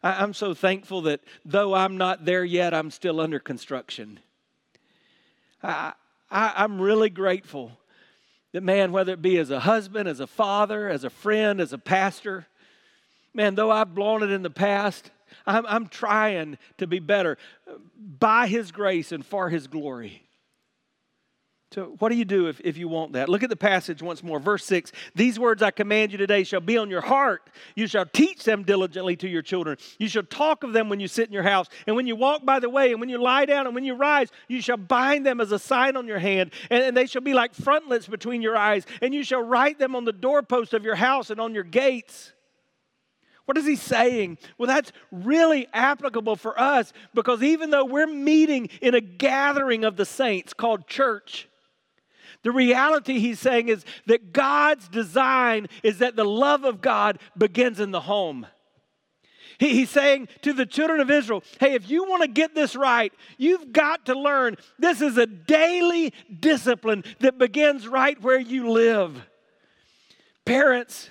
I, 0.04 0.22
I'm 0.22 0.34
so 0.34 0.54
thankful 0.54 1.02
that 1.02 1.20
though 1.44 1.74
I'm 1.74 1.96
not 1.96 2.24
there 2.24 2.44
yet, 2.44 2.74
I'm 2.74 2.92
still 2.92 3.20
under 3.20 3.40
construction. 3.40 4.20
I, 5.64 5.94
I, 6.30 6.64
am 6.64 6.80
really 6.80 7.10
grateful 7.10 7.72
that, 8.52 8.62
man, 8.62 8.92
whether 8.92 9.12
it 9.12 9.22
be 9.22 9.38
as 9.38 9.50
a 9.50 9.60
husband, 9.60 10.08
as 10.08 10.20
a 10.20 10.26
father, 10.26 10.88
as 10.88 11.04
a 11.04 11.10
friend, 11.10 11.60
as 11.60 11.72
a 11.72 11.78
pastor, 11.78 12.46
man, 13.32 13.54
though 13.54 13.70
I've 13.70 13.94
blown 13.94 14.22
it 14.22 14.30
in 14.30 14.42
the 14.42 14.50
past, 14.50 15.10
I'm, 15.46 15.66
I'm 15.66 15.88
trying 15.88 16.58
to 16.78 16.86
be 16.86 16.98
better 16.98 17.36
by 17.96 18.46
His 18.46 18.72
grace 18.72 19.12
and 19.12 19.24
for 19.24 19.50
His 19.50 19.66
glory. 19.66 20.22
So, 21.74 21.96
what 21.98 22.10
do 22.10 22.14
you 22.14 22.24
do 22.24 22.46
if, 22.46 22.60
if 22.62 22.76
you 22.76 22.86
want 22.86 23.14
that? 23.14 23.28
Look 23.28 23.42
at 23.42 23.50
the 23.50 23.56
passage 23.56 24.00
once 24.00 24.22
more. 24.22 24.38
Verse 24.38 24.64
6 24.64 24.92
These 25.16 25.40
words 25.40 25.60
I 25.60 25.72
command 25.72 26.12
you 26.12 26.18
today 26.18 26.44
shall 26.44 26.60
be 26.60 26.78
on 26.78 26.88
your 26.88 27.00
heart. 27.00 27.50
You 27.74 27.88
shall 27.88 28.06
teach 28.06 28.44
them 28.44 28.62
diligently 28.62 29.16
to 29.16 29.28
your 29.28 29.42
children. 29.42 29.76
You 29.98 30.06
shall 30.06 30.22
talk 30.22 30.62
of 30.62 30.72
them 30.72 30.88
when 30.88 31.00
you 31.00 31.08
sit 31.08 31.26
in 31.26 31.32
your 31.32 31.42
house, 31.42 31.66
and 31.88 31.96
when 31.96 32.06
you 32.06 32.14
walk 32.14 32.44
by 32.44 32.60
the 32.60 32.70
way, 32.70 32.92
and 32.92 33.00
when 33.00 33.08
you 33.08 33.20
lie 33.20 33.44
down, 33.44 33.66
and 33.66 33.74
when 33.74 33.82
you 33.82 33.94
rise. 33.94 34.28
You 34.46 34.60
shall 34.60 34.76
bind 34.76 35.26
them 35.26 35.40
as 35.40 35.50
a 35.50 35.58
sign 35.58 35.96
on 35.96 36.06
your 36.06 36.20
hand, 36.20 36.52
and, 36.70 36.80
and 36.80 36.96
they 36.96 37.06
shall 37.06 37.22
be 37.22 37.34
like 37.34 37.52
frontlets 37.54 38.06
between 38.06 38.40
your 38.40 38.56
eyes, 38.56 38.86
and 39.02 39.12
you 39.12 39.24
shall 39.24 39.42
write 39.42 39.80
them 39.80 39.96
on 39.96 40.04
the 40.04 40.12
doorpost 40.12 40.74
of 40.74 40.84
your 40.84 40.94
house 40.94 41.30
and 41.30 41.40
on 41.40 41.54
your 41.54 41.64
gates. 41.64 42.34
What 43.46 43.58
is 43.58 43.66
he 43.66 43.74
saying? 43.74 44.38
Well, 44.58 44.68
that's 44.68 44.92
really 45.10 45.66
applicable 45.72 46.36
for 46.36 46.56
us 46.56 46.92
because 47.14 47.42
even 47.42 47.70
though 47.70 47.84
we're 47.84 48.06
meeting 48.06 48.68
in 48.80 48.94
a 48.94 49.00
gathering 49.00 49.84
of 49.84 49.96
the 49.96 50.06
saints 50.06 50.54
called 50.54 50.86
church, 50.86 51.48
the 52.44 52.52
reality 52.52 53.18
he's 53.18 53.40
saying 53.40 53.68
is 53.68 53.84
that 54.06 54.32
God's 54.32 54.86
design 54.88 55.66
is 55.82 55.98
that 55.98 56.14
the 56.14 56.24
love 56.24 56.64
of 56.64 56.80
God 56.80 57.18
begins 57.36 57.80
in 57.80 57.90
the 57.90 58.02
home. 58.02 58.46
he's 59.58 59.90
saying 59.90 60.28
to 60.42 60.52
the 60.52 60.66
children 60.66 61.00
of 61.00 61.10
Israel, 61.10 61.42
hey, 61.58 61.72
if 61.72 61.88
you 61.88 62.04
want 62.04 62.22
to 62.22 62.28
get 62.28 62.54
this 62.54 62.76
right, 62.76 63.12
you've 63.38 63.72
got 63.72 64.06
to 64.06 64.18
learn 64.18 64.56
this 64.78 65.00
is 65.00 65.16
a 65.16 65.26
daily 65.26 66.12
discipline 66.38 67.02
that 67.20 67.38
begins 67.38 67.88
right 67.88 68.20
where 68.20 68.38
you 68.38 68.70
live. 68.70 69.20
Parents, 70.44 71.10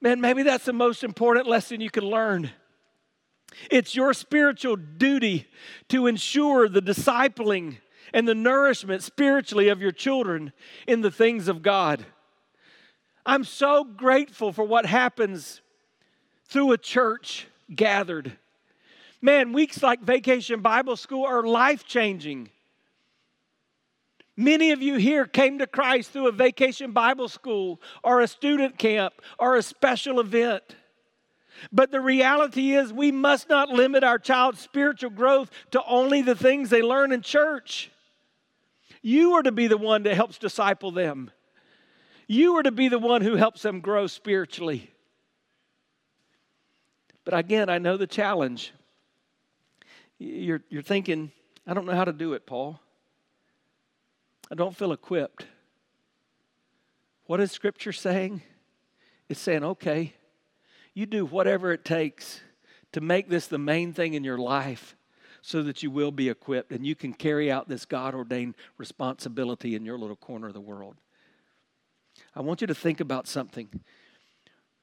man, 0.00 0.22
maybe 0.22 0.42
that's 0.42 0.64
the 0.64 0.72
most 0.72 1.04
important 1.04 1.46
lesson 1.46 1.82
you 1.82 1.90
can 1.90 2.04
learn. 2.04 2.50
It's 3.70 3.94
your 3.94 4.14
spiritual 4.14 4.76
duty 4.76 5.46
to 5.88 6.06
ensure 6.06 6.68
the 6.68 6.80
discipling 6.80 7.76
and 8.12 8.26
the 8.26 8.34
nourishment 8.34 9.02
spiritually 9.02 9.68
of 9.68 9.80
your 9.80 9.92
children 9.92 10.52
in 10.86 11.00
the 11.00 11.10
things 11.10 11.48
of 11.48 11.62
God. 11.62 12.04
I'm 13.24 13.44
so 13.44 13.84
grateful 13.84 14.52
for 14.52 14.64
what 14.64 14.86
happens 14.86 15.60
through 16.46 16.72
a 16.72 16.78
church 16.78 17.46
gathered. 17.74 18.36
Man, 19.22 19.52
weeks 19.52 19.82
like 19.82 20.00
Vacation 20.00 20.60
Bible 20.60 20.96
School 20.96 21.24
are 21.24 21.42
life 21.42 21.84
changing. 21.86 22.50
Many 24.36 24.70
of 24.70 24.80
you 24.80 24.96
here 24.96 25.26
came 25.26 25.58
to 25.58 25.66
Christ 25.66 26.12
through 26.12 26.28
a 26.28 26.32
vacation 26.32 26.92
Bible 26.92 27.28
school 27.28 27.78
or 28.02 28.22
a 28.22 28.26
student 28.26 28.78
camp 28.78 29.12
or 29.38 29.56
a 29.56 29.62
special 29.62 30.18
event. 30.18 30.62
But 31.70 31.90
the 31.90 32.00
reality 32.00 32.72
is, 32.72 32.90
we 32.90 33.12
must 33.12 33.50
not 33.50 33.68
limit 33.68 34.02
our 34.02 34.18
child's 34.18 34.60
spiritual 34.60 35.10
growth 35.10 35.50
to 35.72 35.84
only 35.84 36.22
the 36.22 36.34
things 36.34 36.70
they 36.70 36.80
learn 36.80 37.12
in 37.12 37.20
church. 37.20 37.90
You 39.02 39.32
are 39.34 39.42
to 39.42 39.52
be 39.52 39.66
the 39.66 39.78
one 39.78 40.02
that 40.02 40.14
helps 40.14 40.38
disciple 40.38 40.90
them. 40.90 41.30
You 42.26 42.56
are 42.56 42.62
to 42.62 42.70
be 42.70 42.88
the 42.88 42.98
one 42.98 43.22
who 43.22 43.36
helps 43.36 43.62
them 43.62 43.80
grow 43.80 44.06
spiritually. 44.06 44.90
But 47.24 47.34
again, 47.34 47.68
I 47.68 47.78
know 47.78 47.96
the 47.96 48.06
challenge. 48.06 48.72
You're, 50.18 50.62
you're 50.68 50.82
thinking, 50.82 51.32
I 51.66 51.74
don't 51.74 51.86
know 51.86 51.94
how 51.94 52.04
to 52.04 52.12
do 52.12 52.34
it, 52.34 52.46
Paul. 52.46 52.78
I 54.50 54.54
don't 54.54 54.76
feel 54.76 54.92
equipped. 54.92 55.46
What 57.26 57.40
is 57.40 57.52
Scripture 57.52 57.92
saying? 57.92 58.42
It's 59.28 59.40
saying, 59.40 59.64
okay, 59.64 60.14
you 60.92 61.06
do 61.06 61.24
whatever 61.24 61.72
it 61.72 61.84
takes 61.84 62.40
to 62.92 63.00
make 63.00 63.28
this 63.28 63.46
the 63.46 63.58
main 63.58 63.92
thing 63.92 64.14
in 64.14 64.24
your 64.24 64.38
life 64.38 64.96
so 65.42 65.62
that 65.62 65.82
you 65.82 65.90
will 65.90 66.10
be 66.12 66.28
equipped 66.28 66.72
and 66.72 66.86
you 66.86 66.94
can 66.94 67.12
carry 67.12 67.50
out 67.50 67.68
this 67.68 67.84
God 67.84 68.14
ordained 68.14 68.54
responsibility 68.78 69.74
in 69.74 69.84
your 69.84 69.98
little 69.98 70.16
corner 70.16 70.48
of 70.48 70.54
the 70.54 70.60
world. 70.60 70.96
I 72.34 72.40
want 72.40 72.60
you 72.60 72.66
to 72.66 72.74
think 72.74 73.00
about 73.00 73.26
something. 73.26 73.68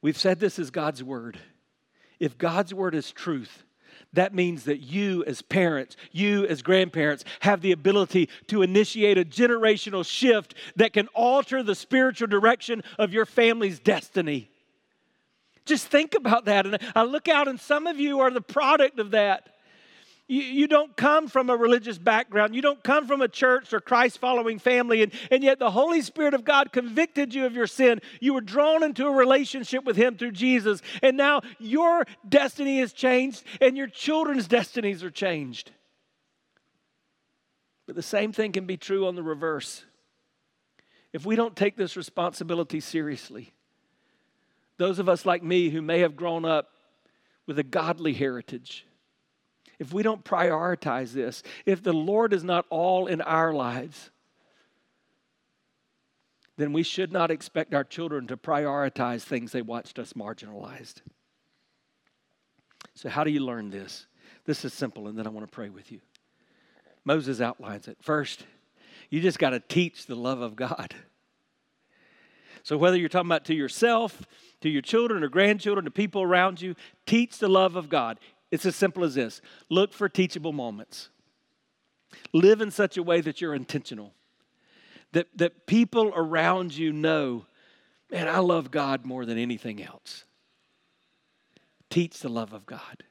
We've 0.02 0.18
said 0.18 0.40
this 0.40 0.60
is 0.60 0.72
God's 0.72 1.04
word. 1.04 1.38
If 2.20 2.38
God's 2.38 2.74
word 2.74 2.96
is 2.96 3.12
truth, 3.12 3.64
that 4.14 4.34
means 4.34 4.64
that 4.66 4.80
you, 4.80 5.24
as 5.26 5.42
parents, 5.42 5.96
you, 6.12 6.46
as 6.48 6.62
grandparents, 6.62 7.24
have 7.42 7.62
the 7.62 7.72
ability 7.72 8.30
to 8.48 8.62
initiate 8.62 9.18
a 9.18 9.26
generational 9.26 10.06
shift 10.06 10.56
that 10.76 10.94
can 10.94 11.08
alter 11.10 11.62
the 11.62 11.76
spiritual 11.76 12.28
direction 12.28 12.84
of 12.98 13.14
your 13.14 13.26
family's 13.26 13.80
destiny. 13.80 14.50
Just 15.66 15.88
think 15.88 16.16
about 16.16 16.46
that. 16.46 16.66
And 16.66 16.80
I 16.96 17.04
look 17.04 17.28
out, 17.28 17.48
and 17.48 17.60
some 17.60 17.88
of 17.88 18.00
you 18.00 18.22
are 18.22 18.32
the 18.32 18.42
product 18.42 19.00
of 19.00 19.12
that. 19.12 19.50
You, 20.28 20.42
you 20.42 20.68
don't 20.68 20.96
come 20.98 21.28
from 21.28 21.50
a 21.50 21.56
religious 21.56 21.98
background. 21.98 22.54
You 22.54 22.62
don't 22.62 22.84
come 22.84 23.08
from 23.08 23.22
a 23.22 23.30
church 23.30 23.74
or 23.74 23.80
Christ 23.80 24.18
following 24.18 24.60
family, 24.60 25.02
and, 25.02 25.14
and 25.32 25.42
yet 25.42 25.58
the 25.58 25.72
Holy 25.72 26.02
Spirit 26.02 26.34
of 26.34 26.44
God 26.44 26.74
convicted 26.74 27.34
you 27.34 27.46
of 27.46 27.56
your 27.56 27.68
sin. 27.68 28.02
You 28.20 28.34
were 28.34 28.42
drawn 28.42 28.84
into 28.84 29.08
a 29.08 29.12
relationship 29.12 29.86
with 29.86 29.96
Him 29.96 30.18
through 30.18 30.32
Jesus, 30.32 30.82
and 31.02 31.16
now 31.16 31.42
your 31.60 32.06
destiny 32.28 32.80
is 32.80 32.92
changed, 32.92 33.44
and 33.62 33.78
your 33.78 33.88
children's 33.88 34.48
destinies 34.48 35.02
are 35.04 35.12
changed. 35.12 35.72
But 37.86 37.96
the 37.96 38.04
same 38.04 38.34
thing 38.34 38.52
can 38.52 38.66
be 38.66 38.76
true 38.76 39.08
on 39.08 39.16
the 39.16 39.24
reverse. 39.24 39.86
If 41.14 41.26
we 41.26 41.38
don't 41.38 41.56
take 41.56 41.78
this 41.78 41.96
responsibility 41.96 42.82
seriously, 42.82 43.54
those 44.78 45.00
of 45.00 45.08
us 45.08 45.26
like 45.26 45.42
me 45.42 45.70
who 45.70 45.82
may 45.82 46.00
have 46.00 46.18
grown 46.18 46.44
up 46.44 46.68
with 47.46 47.58
a 47.58 47.64
godly 47.64 48.14
heritage, 48.14 48.86
if 49.80 49.94
we 49.94 50.04
don't 50.04 50.24
prioritize 50.24 51.12
this, 51.14 51.44
if 51.66 51.84
the 51.84 51.94
Lord 51.94 52.34
is 52.34 52.44
not 52.44 52.66
all 52.70 53.08
in 53.08 53.22
our 53.22 53.54
lives, 53.54 54.12
then 56.58 56.74
we 56.74 56.84
should 56.84 57.12
not 57.12 57.30
expect 57.30 57.74
our 57.74 57.84
children 57.84 58.28
to 58.28 58.38
prioritize 58.38 59.22
things 59.22 59.52
they 59.52 59.62
watched 59.62 60.00
us 60.00 60.14
marginalized. 60.14 61.02
So, 62.96 63.10
how 63.10 63.24
do 63.24 63.30
you 63.30 63.42
learn 63.42 63.70
this? 63.70 64.08
This 64.46 64.66
is 64.66 64.74
simple, 64.74 65.08
and 65.08 65.18
then 65.18 65.28
I 65.28 65.30
want 65.30 65.46
to 65.46 65.52
pray 65.52 65.70
with 65.70 65.92
you. 65.92 66.00
Moses 67.06 67.40
outlines 67.40 67.88
it. 67.88 67.98
First, 68.02 68.46
you 69.10 69.22
just 69.22 69.40
got 69.40 69.52
to 69.52 69.60
teach 69.60 70.08
the 70.08 70.16
love 70.16 70.42
of 70.42 70.56
God. 70.56 70.96
So, 72.64 72.76
whether 72.76 72.98
you're 72.98 73.08
talking 73.08 73.30
about 73.30 73.46
to 73.46 73.54
yourself, 73.54 74.24
to 74.62 74.70
your 74.70 74.82
children 74.82 75.24
or 75.24 75.30
grandchildren, 75.30 75.86
to 75.86 75.92
people 75.92 76.24
around 76.24 76.60
you, 76.60 76.76
teach 77.06 77.38
the 77.38 77.48
love 77.48 77.76
of 77.76 77.88
God. 77.88 78.20
It's 78.52 78.66
as 78.66 78.76
simple 78.76 79.04
as 79.04 79.16
this 79.16 79.42
look 79.70 79.94
for 79.94 80.08
teachable 80.08 80.54
moments. 80.54 81.10
Live 82.34 82.62
in 82.62 82.72
such 82.72 82.98
a 82.98 83.04
way 83.04 83.22
that 83.22 83.42
you're 83.42 83.54
intentional, 83.54 84.14
that, 85.12 85.28
that 85.36 85.68
people 85.68 86.14
around 86.16 86.76
you 86.76 86.94
know, 86.94 87.46
man, 88.10 88.28
I 88.28 88.40
love 88.40 88.72
God 88.72 89.06
more 89.06 89.26
than 89.26 89.38
anything 89.38 89.84
else. 89.84 90.24
Teach 91.90 92.20
the 92.20 92.30
love 92.30 92.54
of 92.54 92.66
God. 92.66 93.04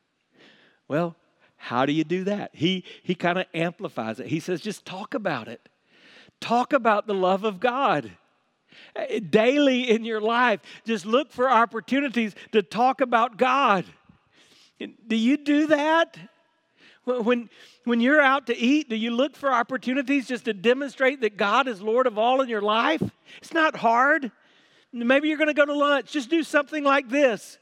Well, 0.89 1.17
how 1.57 1.87
do 1.87 1.93
you 1.93 2.05
do 2.05 2.25
that? 2.25 2.51
He, 2.55 2.85
he 3.03 3.15
kind 3.15 3.39
of 3.39 3.47
amplifies 3.53 4.21
it. 4.21 4.27
He 4.27 4.41
says, 4.41 4.61
just 4.61 4.85
talk 4.85 5.15
about 5.15 5.49
it. 5.49 5.69
Talk 6.41 6.73
about 6.73 7.07
the 7.07 7.15
love 7.15 7.45
of 7.45 7.61
God 7.61 8.13
eh, 8.95 9.21
daily 9.21 9.91
in 9.91 10.05
your 10.05 10.21
life. 10.21 10.61
Just 10.85 11.07
look 11.07 11.33
for 11.33 11.49
opportunities 11.49 12.35
to 12.53 12.63
talk 12.63 13.01
about 13.01 13.39
God. 13.39 13.87
Do 14.79 15.17
you 15.17 15.37
do 15.37 15.69
that? 15.69 16.19
When, 17.05 17.49
when 17.85 18.01
you're 18.01 18.21
out 18.21 18.49
to 18.49 18.57
eat, 18.57 18.89
do 18.89 18.97
you 18.97 19.13
look 19.13 19.37
for 19.37 19.53
opportunities 19.53 20.27
just 20.27 20.47
to 20.47 20.53
demonstrate 20.53 21.21
that 21.21 21.37
God 21.37 21.69
is 21.69 21.81
Lord 21.81 22.07
of 22.07 22.19
all 22.19 22.41
in 22.41 22.49
your 22.49 22.63
life? 22.63 23.03
It's 23.39 23.53
not 23.53 23.77
hard. 23.77 24.33
Maybe 24.93 25.29
you're 25.29 25.39
going 25.39 25.49
to 25.49 25.55
go 25.55 25.65
to 25.65 25.75
lunch. 25.75 26.11
Just 26.13 26.31
do 26.31 26.43
something 26.43 26.83
like 26.83 27.09
this. 27.09 27.59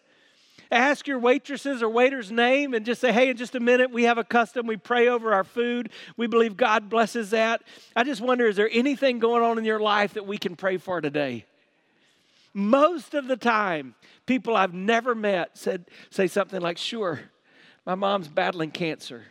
Ask 0.71 1.07
your 1.07 1.19
waitresses 1.19 1.83
or 1.83 1.91
waiter's 1.91 2.33
name 2.33 2.73
and 2.73 2.87
just 2.87 3.01
say, 3.01 3.13
hey, 3.13 3.29
in 3.29 3.37
just 3.37 3.55
a 3.55 3.61
minute, 3.61 3.91
we 3.91 4.05
have 4.05 4.17
a 4.19 4.25
custom. 4.25 4.67
We 4.67 4.79
pray 4.79 5.09
over 5.09 5.35
our 5.35 5.45
food. 5.45 5.91
We 6.17 6.27
believe 6.27 6.57
God 6.57 6.89
blesses 6.89 7.31
that. 7.31 7.63
I 7.95 8.03
just 8.03 8.23
wonder, 8.23 8.47
is 8.47 8.57
there 8.57 8.71
anything 8.73 9.19
going 9.19 9.43
on 9.43 9.59
in 9.59 9.65
your 9.65 9.79
life 9.79 10.15
that 10.15 10.27
we 10.27 10.39
can 10.39 10.57
pray 10.57 10.79
for 10.79 11.01
today? 11.03 11.45
Most 12.55 13.15
of 13.15 13.27
the 13.27 13.37
time, 13.37 13.97
people 14.27 14.57
I've 14.57 14.73
never 14.73 15.15
met 15.15 15.59
said, 15.59 15.87
say 16.11 16.29
something 16.29 16.61
like, 16.61 16.79
Sure, 16.79 17.21
my 17.85 17.97
mom's 17.97 18.29
battling 18.29 18.71
cancer. 18.71 19.25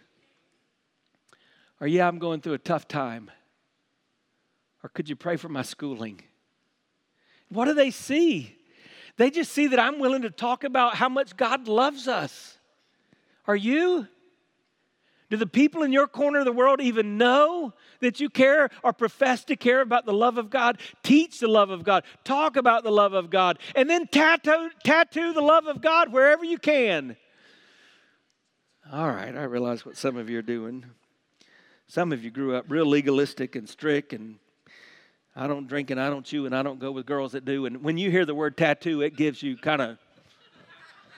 Or, 1.80 1.88
yeah, 1.88 2.08
I'm 2.08 2.20
going 2.20 2.42
through 2.42 2.54
a 2.54 2.60
tough 2.60 2.88
time. 2.88 3.32
Or, 4.84 4.90
could 4.90 5.10
you 5.10 5.16
pray 5.16 5.38
for 5.38 5.50
my 5.50 5.64
schooling? 5.64 6.22
What 7.50 7.66
do 7.66 7.74
they 7.74 7.92
see? 7.92 8.58
They 9.18 9.30
just 9.30 9.52
see 9.52 9.68
that 9.68 9.80
I'm 9.80 10.00
willing 10.00 10.24
to 10.24 10.30
talk 10.30 10.64
about 10.64 10.96
how 10.96 11.10
much 11.10 11.38
God 11.38 11.68
loves 11.68 12.08
us. 12.08 12.58
Are 13.48 13.56
you? 13.56 14.08
Do 15.34 15.38
the 15.38 15.48
people 15.48 15.82
in 15.82 15.92
your 15.92 16.06
corner 16.06 16.38
of 16.38 16.46
the 16.46 16.52
world 16.52 16.80
even 16.80 17.18
know 17.18 17.74
that 18.02 18.20
you 18.20 18.30
care 18.30 18.70
or 18.84 18.94
profess 18.94 19.44
to 19.46 19.56
care 19.56 19.82
about 19.82 20.06
the 20.06 20.14
love 20.14 20.38
of 20.38 20.52
God? 20.52 20.78
Teach 21.02 21.40
the 21.40 21.48
love 21.48 21.72
of 21.72 21.84
God. 21.84 22.04
Talk 22.24 22.56
about 22.56 22.84
the 22.84 22.92
love 22.92 23.14
of 23.14 23.32
God. 23.32 23.58
And 23.76 23.90
then 23.90 24.06
tattoo, 24.06 24.70
tattoo 24.84 25.34
the 25.34 25.42
love 25.42 25.66
of 25.66 25.82
God 25.82 26.14
wherever 26.14 26.46
you 26.46 26.60
can. 26.60 27.18
All 28.92 29.08
right, 29.08 29.36
I 29.36 29.46
realize 29.46 29.84
what 29.84 29.98
some 29.98 30.18
of 30.18 30.30
you 30.30 30.38
are 30.38 30.44
doing. 30.44 30.86
Some 31.88 32.12
of 32.12 32.24
you 32.24 32.30
grew 32.30 32.56
up 32.56 32.66
real 32.68 32.86
legalistic 32.86 33.56
and 33.56 33.68
strict 33.68 34.14
and 34.14 34.36
I 35.36 35.48
don't 35.48 35.68
drink 35.68 35.90
and 35.90 36.00
I 36.00 36.12
don't 36.12 36.24
chew 36.24 36.46
and 36.46 36.56
I 36.56 36.62
don't 36.62 36.80
go 36.80 36.92
with 36.92 37.08
girls 37.08 37.32
that 37.32 37.44
do. 37.44 37.66
And 37.66 37.82
when 37.82 37.98
you 37.98 38.12
hear 38.12 38.28
the 38.28 38.36
word 38.36 38.56
tattoo, 38.56 39.02
it 39.02 39.16
gives 39.18 39.42
you 39.42 39.58
kind 39.58 39.82
of, 39.82 39.98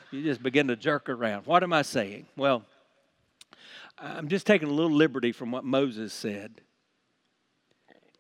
you 0.10 0.24
just 0.24 0.42
begin 0.42 0.70
to 0.70 0.78
jerk 0.78 1.10
around. 1.10 1.46
What 1.46 1.64
am 1.64 1.74
I 1.74 1.82
saying? 1.82 2.28
Well, 2.38 2.64
I'm 3.98 4.28
just 4.28 4.46
taking 4.46 4.68
a 4.68 4.74
little 4.74 4.96
liberty 4.96 5.32
from 5.32 5.52
what 5.52 5.64
Moses 5.64 6.14
said. 6.14 6.62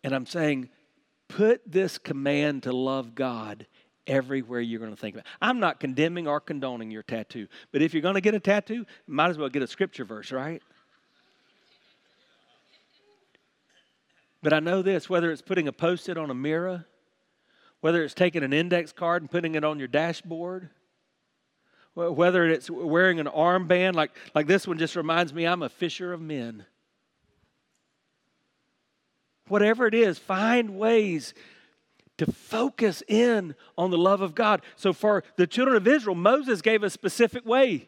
And 0.03 0.13
I'm 0.13 0.26
saying, 0.26 0.69
put 1.28 1.61
this 1.65 1.97
command 1.97 2.63
to 2.63 2.71
love 2.71 3.15
God 3.15 3.65
everywhere 4.07 4.61
you're 4.61 4.80
going 4.80 4.91
to 4.91 4.97
think 4.97 5.15
about. 5.15 5.26
It. 5.26 5.32
I'm 5.41 5.59
not 5.59 5.80
condemning 5.80 6.28
or 6.28 6.39
condoning 6.39 6.91
your 6.91 7.03
tattoo, 7.03 7.47
but 7.71 7.82
if 7.82 7.93
you're 7.93 8.01
going 8.01 8.15
to 8.15 8.21
get 8.21 8.36
a 8.36 8.39
tattoo, 8.39 8.86
might 9.07 9.30
as 9.30 9.38
well 9.38 9.49
get 9.49 9.63
a 9.63 9.67
scripture 9.67 10.05
verse, 10.05 10.32
right? 10.32 10.61
But 14.43 14.53
I 14.53 14.59
know 14.59 14.84
this 14.84 15.09
whether 15.09 15.32
it's 15.32 15.41
putting 15.41 15.67
a 15.67 15.73
post 15.73 16.07
it 16.07 16.17
on 16.17 16.30
a 16.30 16.36
mirror, 16.36 16.86
whether 17.82 18.03
it's 18.03 18.13
taking 18.13 18.43
an 18.43 18.53
index 18.53 18.91
card 18.91 19.23
and 19.23 19.32
putting 19.32 19.55
it 19.55 19.63
on 19.63 19.80
your 19.80 19.88
dashboard, 19.88 20.69
whether 21.95 22.45
it's 22.45 22.69
wearing 22.69 23.19
an 23.19 23.27
armband, 23.27 23.95
like, 23.95 24.11
like 24.35 24.47
this 24.47 24.67
one 24.67 24.77
just 24.77 24.95
reminds 24.95 25.33
me 25.33 25.45
I'm 25.47 25.63
a 25.63 25.69
fisher 25.69 26.13
of 26.13 26.21
men. 26.21 26.65
Whatever 29.47 29.87
it 29.87 29.93
is, 29.93 30.17
find 30.17 30.77
ways 30.77 31.33
to 32.17 32.31
focus 32.31 33.03
in 33.07 33.55
on 33.77 33.91
the 33.91 33.97
love 33.97 34.21
of 34.21 34.35
God. 34.35 34.61
So, 34.75 34.93
for 34.93 35.23
the 35.35 35.47
children 35.47 35.77
of 35.77 35.87
Israel, 35.87 36.15
Moses 36.15 36.61
gave 36.61 36.83
a 36.83 36.89
specific 36.89 37.45
way. 37.45 37.87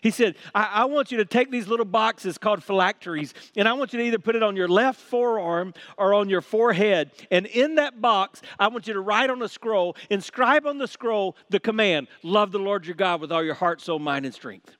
He 0.00 0.10
said, 0.10 0.36
I, 0.54 0.70
I, 0.72 0.84
want 0.84 1.10
you 1.10 1.18
to 1.18 1.24
take 1.24 1.50
these 1.50 1.68
little 1.68 1.84
boxes 1.84 2.38
called 2.38 2.62
phylacteries, 2.62 3.34
and 3.56 3.68
I 3.68 3.72
want 3.72 3.92
you 3.92 3.98
to 4.00 4.04
either 4.04 4.18
put 4.18 4.36
it 4.36 4.42
on 4.42 4.56
your 4.56 4.68
left 4.68 5.00
forearm 5.00 5.74
or 5.96 6.14
on 6.14 6.28
your 6.28 6.40
forehead. 6.40 7.10
And 7.30 7.46
in 7.46 7.76
that 7.76 8.00
box, 8.00 8.42
I 8.58 8.68
want 8.68 8.86
you 8.86 8.94
to 8.94 9.00
write 9.00 9.30
on 9.30 9.42
a 9.42 9.48
scroll, 9.48 9.96
inscribe 10.10 10.66
on 10.66 10.78
the 10.78 10.88
scroll 10.88 11.36
the 11.50 11.60
command 11.60 12.08
love 12.22 12.52
the 12.52 12.58
Lord 12.58 12.86
your 12.86 12.94
God 12.94 13.20
with 13.20 13.32
all 13.32 13.42
your 13.42 13.54
heart, 13.54 13.80
soul, 13.80 13.98
mind, 13.98 14.24
and 14.24 14.34
strength. 14.34 14.76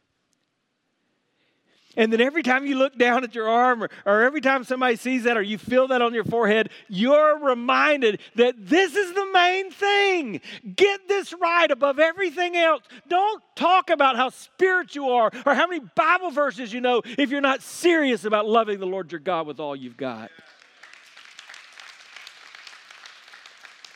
And 1.97 2.13
then 2.13 2.21
every 2.21 2.43
time 2.43 2.67
you 2.67 2.77
look 2.77 2.97
down 2.99 3.25
at 3.25 3.35
your 3.35 3.49
arm, 3.49 3.83
or, 3.85 3.89
or, 4.05 4.23
every 4.23 4.41
time 4.41 4.65
somebody 4.65 4.97
sees 4.97 5.25
that, 5.25 5.37
or 5.37 5.43
you 5.43 5.59
feel 5.59 5.89
that 5.89 6.03
on 6.03 6.15
your 6.15 6.25
forehead, 6.25 6.71
you're 6.89 7.39
reminded 7.39 8.21
that 8.37 8.55
this 8.59 8.95
is 8.97 9.13
the 9.15 9.27
main 9.33 9.71
thing. 9.71 10.41
Get 10.75 11.09
this 11.09 11.33
right 11.33 11.71
above 11.71 11.99
everything 11.99 12.57
else. 12.57 12.83
Don't 13.09 13.43
talk 13.55 13.91
about 13.91 14.17
how 14.17 14.31
spiritual 14.31 14.95
you 14.95 15.11
are 15.11 15.31
or 15.45 15.55
how 15.55 15.67
many 15.67 15.85
Bible 15.95 16.31
verses 16.31 16.73
you 16.73 16.81
know 16.81 17.03
if 17.05 17.31
you're 17.31 17.41
not 17.41 17.63
serious 17.63 18.25
about 18.25 18.47
loving 18.47 18.79
the 18.79 18.87
Lord 18.87 19.11
your 19.13 19.19
God 19.19 19.47
with 19.47 19.61
all 19.61 19.75
you've 19.75 19.97
got. 19.97 20.31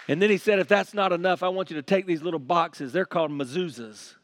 And 0.09 0.23
then 0.23 0.31
he 0.31 0.39
said, 0.39 0.59
if 0.59 0.69
that's 0.69 0.95
not 0.95 1.13
enough, 1.13 1.43
I 1.43 1.49
want 1.49 1.71
you 1.71 1.77
to 1.77 1.83
take 1.83 2.07
these 2.07 2.23
little 2.23 2.41
boxes. 2.41 2.93
They're 2.93 3.05
called 3.05 3.31
mezuzahs 3.31 4.15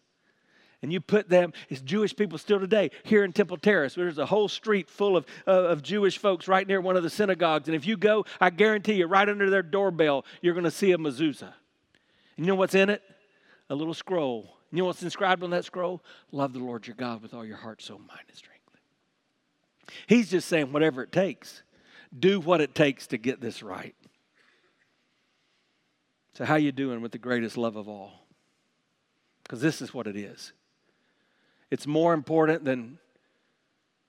and 0.85 0.93
you 0.93 1.01
put 1.01 1.31
them, 1.31 1.55
it's 1.71 1.81
Jewish 1.81 2.15
people 2.15 2.37
still 2.37 2.61
today, 2.61 2.91
here 3.05 3.25
in 3.25 3.33
Temple 3.33 3.57
Terrace. 3.57 3.95
There's 3.95 4.19
a 4.19 4.27
whole 4.27 4.49
street 4.49 4.91
full 4.91 5.17
of, 5.17 5.25
uh, 5.47 5.51
of 5.51 5.83
Jewish 5.83 6.19
folks 6.19 6.47
right 6.47 6.69
near 6.69 6.79
one 6.79 6.95
of 6.95 7.03
the 7.03 7.09
synagogues. 7.09 7.69
And 7.69 7.75
if 7.75 7.87
you 7.87 7.97
go, 7.97 8.27
I 8.39 8.51
guarantee 8.51 8.93
you, 8.93 9.07
right 9.07 9.27
under 9.27 9.49
their 9.49 9.63
doorbell, 9.63 10.27
you're 10.43 10.53
going 10.53 10.65
to 10.65 10.71
see 10.71 10.93
a 10.93 10.99
mezuzah. 10.99 11.55
And 12.37 12.45
you 12.45 12.45
know 12.45 12.55
what's 12.55 12.75
in 12.75 12.91
it? 12.91 13.01
A 13.71 13.75
little 13.75 13.95
scroll. 13.95 14.59
You 14.73 14.81
know 14.81 14.85
what's 14.85 15.03
inscribed 15.03 15.43
on 15.43 15.49
that 15.51 15.65
scroll? 15.65 16.03
Love 16.33 16.53
the 16.53 16.59
Lord 16.59 16.87
your 16.87 16.97
God 16.97 17.23
with 17.23 17.33
all 17.33 17.47
your 17.47 17.57
heart, 17.57 17.81
soul, 17.81 18.01
mind, 18.01 18.21
and 18.29 18.37
strength. 18.37 18.61
He's 20.07 20.31
just 20.31 20.49
saying, 20.49 20.71
whatever 20.71 21.03
it 21.03 21.13
takes, 21.13 21.63
do 22.17 22.41
what 22.41 22.61
it 22.61 22.75
takes 22.75 23.07
to 23.07 23.17
get 23.17 23.41
this 23.41 23.63
right. 23.63 23.95
So, 26.35 26.45
how 26.45 26.57
you 26.57 26.73
doing 26.73 27.01
with 27.01 27.13
the 27.13 27.19
greatest 27.19 27.57
love 27.57 27.77
of 27.77 27.89
all? 27.89 28.27
Because 29.45 29.63
this 29.63 29.81
is 29.81 29.95
what 29.95 30.07
it 30.07 30.17
is. 30.17 30.53
It's 31.71 31.87
more 31.87 32.15
important 32.15 32.65
than 32.65 32.99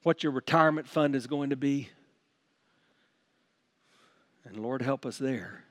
what 0.04 0.24
your 0.24 0.32
retirement 0.32 0.88
fund 0.88 1.16
is 1.16 1.28
going 1.28 1.50
to 1.50 1.56
be. 1.56 1.90
And 4.44 4.58
Lord, 4.58 4.82
help 4.82 5.06
us 5.06 5.18
there. 5.18 5.64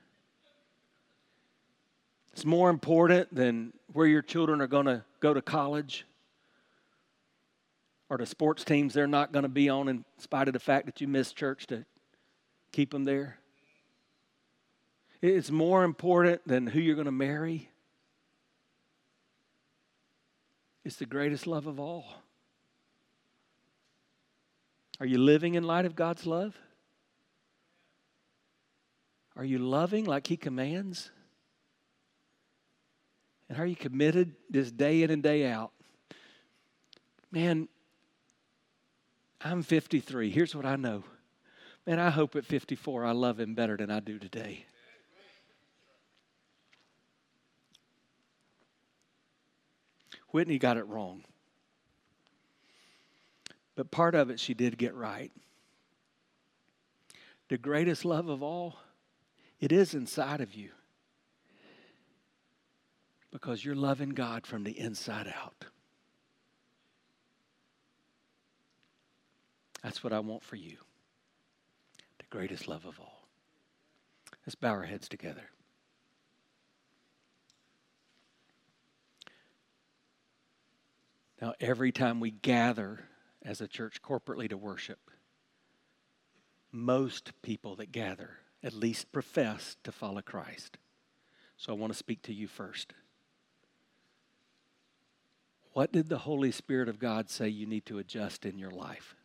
It's 2.33 2.43
more 2.43 2.69
important 2.69 3.33
than 3.33 3.71
where 3.93 4.07
your 4.07 4.21
children 4.21 4.59
are 4.59 4.67
going 4.67 4.87
to 4.87 5.05
go 5.21 5.33
to 5.33 5.41
college 5.41 6.05
or 8.09 8.17
the 8.17 8.25
sports 8.25 8.65
teams 8.65 8.93
they're 8.93 9.07
not 9.07 9.31
going 9.31 9.43
to 9.43 9.49
be 9.49 9.69
on 9.69 9.87
in 9.87 10.03
spite 10.17 10.47
of 10.47 10.53
the 10.53 10.59
fact 10.59 10.85
that 10.85 10.99
you 10.99 11.07
miss 11.07 11.31
church 11.31 11.65
to 11.67 11.85
keep 12.73 12.91
them 12.91 13.05
there. 13.05 13.39
It's 15.21 15.49
more 15.49 15.83
important 15.83 16.45
than 16.45 16.67
who 16.67 16.79
you're 16.79 16.95
going 16.95 17.05
to 17.05 17.11
marry. 17.11 17.69
It's 20.85 20.97
the 20.97 21.07
greatest 21.07 21.47
love 21.47 21.65
of 21.65 21.79
all. 21.79 22.05
Are 24.99 25.05
you 25.05 25.17
living 25.17 25.55
in 25.55 25.63
light 25.63 25.85
of 25.85 25.95
God's 25.95 26.27
love? 26.27 26.55
Are 29.35 29.43
you 29.43 29.57
loving 29.57 30.05
like 30.05 30.27
He 30.27 30.37
commands? 30.37 31.09
And 33.49 33.59
are 33.59 33.65
you 33.65 33.75
committed 33.75 34.35
this 34.49 34.71
day 34.71 35.01
in 35.01 35.09
and 35.09 35.23
day 35.23 35.47
out? 35.47 35.71
Man, 37.31 37.67
I'm 39.41 39.63
53. 39.63 40.29
Here's 40.29 40.55
what 40.55 40.65
I 40.65 40.75
know. 40.75 41.03
Man, 41.85 41.99
I 41.99 42.09
hope 42.11 42.35
at 42.35 42.45
54 42.45 43.05
I 43.05 43.11
love 43.11 43.39
Him 43.39 43.55
better 43.55 43.75
than 43.75 43.89
I 43.89 43.99
do 43.99 44.19
today. 44.19 44.65
Whitney 50.35 50.59
got 50.59 50.75
it 50.75 50.85
wrong. 50.87 51.23
But 53.77 53.89
part 53.89 54.15
of 54.15 54.29
it 54.29 54.37
she 54.37 54.53
did 54.53 54.77
get 54.77 54.93
right. 54.93 55.31
The 57.47 57.57
greatest 57.57 58.03
love 58.03 58.27
of 58.27 58.43
all, 58.43 58.75
it 59.61 59.71
is 59.71 59.93
inside 59.93 60.41
of 60.41 60.53
you 60.53 60.71
because 63.31 63.63
you're 63.63 63.75
loving 63.75 64.09
God 64.09 64.45
from 64.45 64.65
the 64.65 64.77
inside 64.77 65.33
out. 65.41 65.67
That's 69.83 70.03
what 70.03 70.11
I 70.11 70.19
want 70.19 70.43
for 70.43 70.57
you. 70.57 70.75
The 72.17 72.25
greatest 72.29 72.67
love 72.67 72.85
of 72.85 72.99
all. 72.99 73.29
Let's 74.45 74.55
bow 74.55 74.71
our 74.71 74.83
heads 74.83 75.07
together. 75.07 75.49
Now, 81.41 81.53
every 81.59 81.91
time 81.91 82.19
we 82.19 82.31
gather 82.31 83.05
as 83.43 83.61
a 83.61 83.67
church 83.67 84.01
corporately 84.01 84.49
to 84.49 84.57
worship, 84.57 84.99
most 86.71 87.31
people 87.41 87.75
that 87.75 87.91
gather 87.91 88.31
at 88.63 88.73
least 88.73 89.11
profess 89.11 89.77
to 89.83 89.91
follow 89.91 90.21
Christ. 90.21 90.77
So 91.57 91.71
I 91.71 91.75
want 91.75 91.93
to 91.93 91.97
speak 91.97 92.21
to 92.23 92.33
you 92.33 92.47
first. 92.47 92.93
What 95.73 95.91
did 95.91 96.09
the 96.09 96.19
Holy 96.19 96.51
Spirit 96.51 96.89
of 96.89 96.99
God 96.99 97.29
say 97.29 97.49
you 97.49 97.65
need 97.65 97.85
to 97.87 97.99
adjust 97.99 98.45
in 98.45 98.57
your 98.57 98.71
life? 98.71 99.15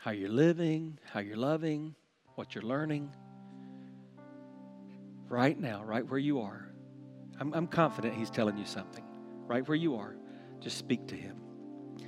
How 0.00 0.10
you're 0.10 0.28
living, 0.28 0.98
how 1.12 1.20
you're 1.20 1.36
loving, 1.36 1.94
what 2.34 2.54
you're 2.54 2.64
learning. 2.64 3.10
Right 5.28 5.58
now, 5.58 5.82
right 5.84 6.06
where 6.06 6.18
you 6.18 6.40
are. 6.40 6.71
I'm, 7.40 7.52
I'm 7.54 7.66
confident 7.66 8.14
He's 8.14 8.30
telling 8.30 8.56
you 8.56 8.66
something. 8.66 9.04
Right 9.46 9.66
where 9.66 9.76
you 9.76 9.96
are, 9.96 10.16
just 10.60 10.78
speak 10.78 11.06
to 11.08 11.14
Him. 11.14 11.36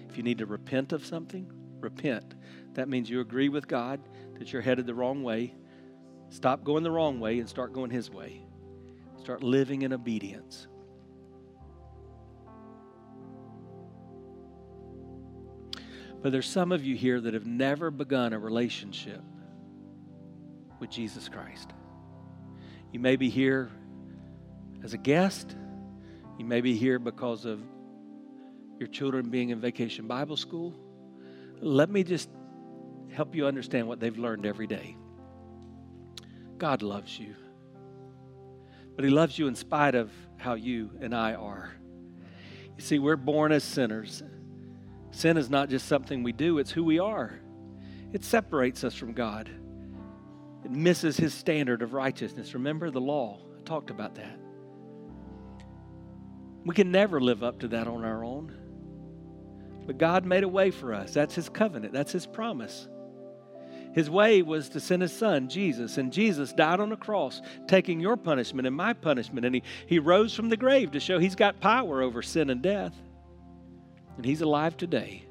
If 0.08 0.16
you 0.16 0.22
need 0.22 0.38
to 0.38 0.46
repent 0.46 0.92
of 0.92 1.04
something, 1.04 1.50
repent. 1.80 2.34
That 2.74 2.88
means 2.88 3.10
you 3.10 3.20
agree 3.20 3.48
with 3.48 3.68
God 3.68 4.00
that 4.38 4.52
you're 4.52 4.62
headed 4.62 4.86
the 4.86 4.94
wrong 4.94 5.22
way. 5.22 5.54
Stop 6.30 6.64
going 6.64 6.82
the 6.82 6.90
wrong 6.90 7.20
way 7.20 7.38
and 7.38 7.48
start 7.48 7.72
going 7.72 7.90
His 7.90 8.10
way. 8.10 8.42
Start 9.18 9.42
living 9.42 9.82
in 9.82 9.92
obedience. 9.92 10.66
But 16.22 16.32
there's 16.32 16.48
some 16.48 16.72
of 16.72 16.84
you 16.84 16.96
here 16.96 17.20
that 17.20 17.34
have 17.34 17.44
never 17.46 17.90
begun 17.90 18.32
a 18.32 18.38
relationship 18.38 19.20
with 20.80 20.88
Jesus 20.90 21.28
Christ. 21.28 21.72
You 22.92 23.00
may 23.00 23.16
be 23.16 23.28
here 23.28 23.70
as 24.84 24.94
a 24.94 24.98
guest, 24.98 25.56
you 26.38 26.44
may 26.44 26.60
be 26.60 26.76
here 26.76 27.00
because 27.00 27.44
of 27.44 27.60
your 28.78 28.88
children 28.88 29.30
being 29.30 29.50
in 29.50 29.60
vacation 29.60 30.06
Bible 30.06 30.36
school. 30.36 30.74
Let 31.60 31.90
me 31.90 32.04
just 32.04 32.28
help 33.12 33.34
you 33.34 33.46
understand 33.46 33.88
what 33.88 33.98
they've 33.98 34.16
learned 34.16 34.46
every 34.46 34.68
day. 34.68 34.96
God 36.58 36.82
loves 36.82 37.18
you 37.18 37.34
but 38.96 39.04
He 39.04 39.10
loves 39.10 39.38
you 39.38 39.48
in 39.48 39.54
spite 39.54 39.94
of 39.94 40.10
how 40.36 40.54
you 40.54 40.90
and 41.00 41.14
I 41.14 41.34
are. 41.34 41.72
You 42.76 42.82
see, 42.82 42.98
we're 42.98 43.16
born 43.16 43.52
as 43.52 43.64
sinners. 43.64 44.22
Sin 45.10 45.36
is 45.36 45.48
not 45.48 45.68
just 45.68 45.86
something 45.86 46.22
we 46.22 46.32
do, 46.32 46.58
it's 46.58 46.70
who 46.70 46.84
we 46.84 46.98
are. 46.98 47.40
It 48.12 48.24
separates 48.24 48.84
us 48.84 48.94
from 48.94 49.12
God, 49.12 49.50
it 50.64 50.70
misses 50.70 51.16
His 51.16 51.34
standard 51.34 51.82
of 51.82 51.92
righteousness. 51.92 52.54
Remember 52.54 52.90
the 52.90 53.00
law? 53.00 53.40
I 53.58 53.62
talked 53.62 53.90
about 53.90 54.14
that. 54.16 54.38
We 56.64 56.74
can 56.74 56.90
never 56.90 57.20
live 57.20 57.42
up 57.42 57.60
to 57.60 57.68
that 57.68 57.86
on 57.86 58.04
our 58.04 58.24
own. 58.24 58.56
But 59.86 59.98
God 59.98 60.24
made 60.24 60.44
a 60.44 60.48
way 60.48 60.70
for 60.70 60.94
us. 60.94 61.12
That's 61.12 61.34
His 61.34 61.48
covenant, 61.48 61.92
that's 61.92 62.12
His 62.12 62.26
promise. 62.26 62.88
His 63.94 64.10
way 64.10 64.42
was 64.42 64.70
to 64.70 64.80
send 64.80 65.02
his 65.02 65.12
son, 65.12 65.48
Jesus. 65.48 65.98
And 65.98 66.12
Jesus 66.12 66.52
died 66.52 66.80
on 66.80 66.88
the 66.88 66.96
cross, 66.96 67.40
taking 67.68 68.00
your 68.00 68.16
punishment 68.16 68.66
and 68.66 68.74
my 68.74 68.92
punishment. 68.92 69.46
And 69.46 69.54
he, 69.54 69.62
he 69.86 70.00
rose 70.00 70.34
from 70.34 70.48
the 70.48 70.56
grave 70.56 70.90
to 70.92 71.00
show 71.00 71.20
he's 71.20 71.36
got 71.36 71.60
power 71.60 72.02
over 72.02 72.20
sin 72.20 72.50
and 72.50 72.60
death. 72.60 72.92
And 74.16 74.24
he's 74.24 74.40
alive 74.40 74.76
today. 74.76 75.24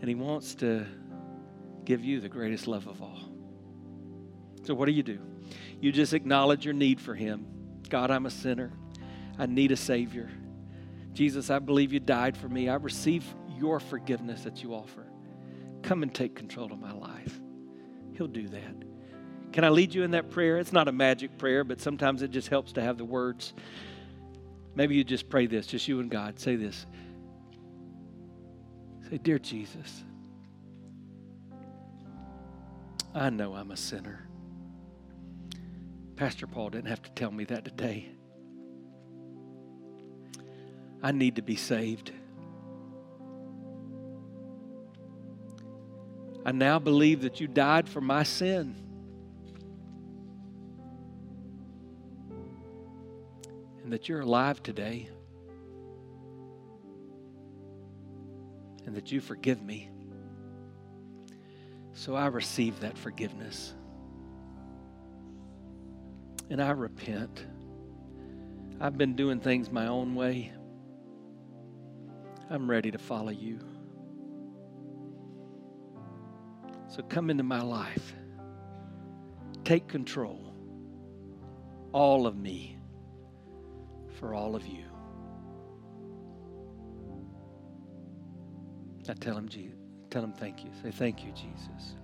And 0.00 0.08
he 0.08 0.14
wants 0.14 0.54
to 0.56 0.86
give 1.84 2.04
you 2.04 2.20
the 2.20 2.28
greatest 2.28 2.68
love 2.68 2.86
of 2.86 3.02
all. 3.02 3.28
So, 4.62 4.72
what 4.72 4.86
do 4.86 4.92
you 4.92 5.02
do? 5.02 5.18
You 5.80 5.90
just 5.90 6.14
acknowledge 6.14 6.64
your 6.64 6.74
need 6.74 7.00
for 7.00 7.16
him. 7.16 7.44
God, 7.88 8.12
I'm 8.12 8.26
a 8.26 8.30
sinner. 8.30 8.72
I 9.38 9.46
need 9.46 9.72
a 9.72 9.76
Savior. 9.76 10.30
Jesus, 11.12 11.50
I 11.50 11.58
believe 11.58 11.92
you 11.92 12.00
died 12.00 12.36
for 12.36 12.48
me. 12.48 12.68
I 12.68 12.74
receive 12.74 13.24
your 13.56 13.80
forgiveness 13.80 14.42
that 14.42 14.62
you 14.62 14.74
offer. 14.74 15.06
Come 15.82 16.02
and 16.02 16.14
take 16.14 16.34
control 16.34 16.72
of 16.72 16.80
my 16.80 16.92
life. 16.92 17.40
He'll 18.14 18.26
do 18.26 18.48
that. 18.48 18.74
Can 19.52 19.64
I 19.64 19.68
lead 19.68 19.94
you 19.94 20.02
in 20.02 20.10
that 20.12 20.30
prayer? 20.30 20.58
It's 20.58 20.72
not 20.72 20.88
a 20.88 20.92
magic 20.92 21.38
prayer, 21.38 21.62
but 21.62 21.80
sometimes 21.80 22.22
it 22.22 22.30
just 22.30 22.48
helps 22.48 22.72
to 22.72 22.82
have 22.82 22.98
the 22.98 23.04
words. 23.04 23.54
Maybe 24.74 24.96
you 24.96 25.04
just 25.04 25.28
pray 25.28 25.46
this, 25.46 25.66
just 25.66 25.86
you 25.86 26.00
and 26.00 26.10
God. 26.10 26.40
Say 26.40 26.56
this. 26.56 26.86
Say, 29.08 29.18
Dear 29.18 29.38
Jesus, 29.38 30.02
I 33.14 33.30
know 33.30 33.54
I'm 33.54 33.70
a 33.70 33.76
sinner. 33.76 34.26
Pastor 36.16 36.46
Paul 36.46 36.70
didn't 36.70 36.88
have 36.88 37.02
to 37.02 37.10
tell 37.10 37.30
me 37.30 37.44
that 37.44 37.64
today. 37.64 38.08
I 41.04 41.12
need 41.12 41.36
to 41.36 41.42
be 41.42 41.54
saved. 41.54 42.12
I 46.46 46.52
now 46.52 46.78
believe 46.78 47.20
that 47.20 47.40
you 47.40 47.46
died 47.46 47.90
for 47.90 48.00
my 48.00 48.22
sin. 48.22 48.74
And 53.82 53.92
that 53.92 54.08
you're 54.08 54.20
alive 54.20 54.62
today. 54.62 55.10
And 58.86 58.96
that 58.96 59.12
you 59.12 59.20
forgive 59.20 59.62
me. 59.62 59.90
So 61.92 62.14
I 62.14 62.28
receive 62.28 62.80
that 62.80 62.96
forgiveness. 62.96 63.74
And 66.48 66.62
I 66.62 66.70
repent. 66.70 67.44
I've 68.80 68.96
been 68.96 69.14
doing 69.14 69.40
things 69.40 69.70
my 69.70 69.88
own 69.88 70.14
way. 70.14 70.50
I'm 72.50 72.70
ready 72.70 72.90
to 72.90 72.98
follow 72.98 73.30
you. 73.30 73.58
So 76.88 77.02
come 77.02 77.30
into 77.30 77.42
my 77.42 77.62
life. 77.62 78.14
Take 79.64 79.88
control. 79.88 80.52
All 81.92 82.26
of 82.26 82.36
me 82.36 82.78
for 84.18 84.34
all 84.34 84.54
of 84.54 84.66
you. 84.66 84.84
Now 89.08 89.14
tell 89.20 89.36
him, 89.36 89.48
Jesus. 89.48 89.76
Tell 90.10 90.22
him 90.22 90.32
thank 90.32 90.64
you. 90.64 90.70
Say 90.82 90.90
thank 90.90 91.24
you, 91.24 91.32
Jesus. 91.32 91.96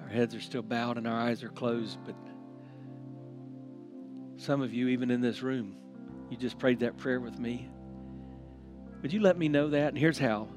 Our 0.00 0.08
heads 0.08 0.34
are 0.34 0.40
still 0.40 0.62
bowed 0.62 0.96
and 0.96 1.06
our 1.06 1.20
eyes 1.20 1.42
are 1.42 1.50
closed, 1.50 1.98
but 2.06 2.14
some 4.38 4.62
of 4.62 4.72
you, 4.72 4.88
even 4.88 5.10
in 5.10 5.20
this 5.20 5.42
room, 5.42 5.76
you 6.30 6.36
just 6.36 6.58
prayed 6.58 6.80
that 6.80 6.96
prayer 6.96 7.20
with 7.20 7.38
me. 7.38 7.68
Would 9.02 9.12
you 9.12 9.20
let 9.20 9.38
me 9.38 9.48
know 9.48 9.68
that? 9.70 9.88
And 9.88 9.98
here's 9.98 10.18
how. 10.18 10.48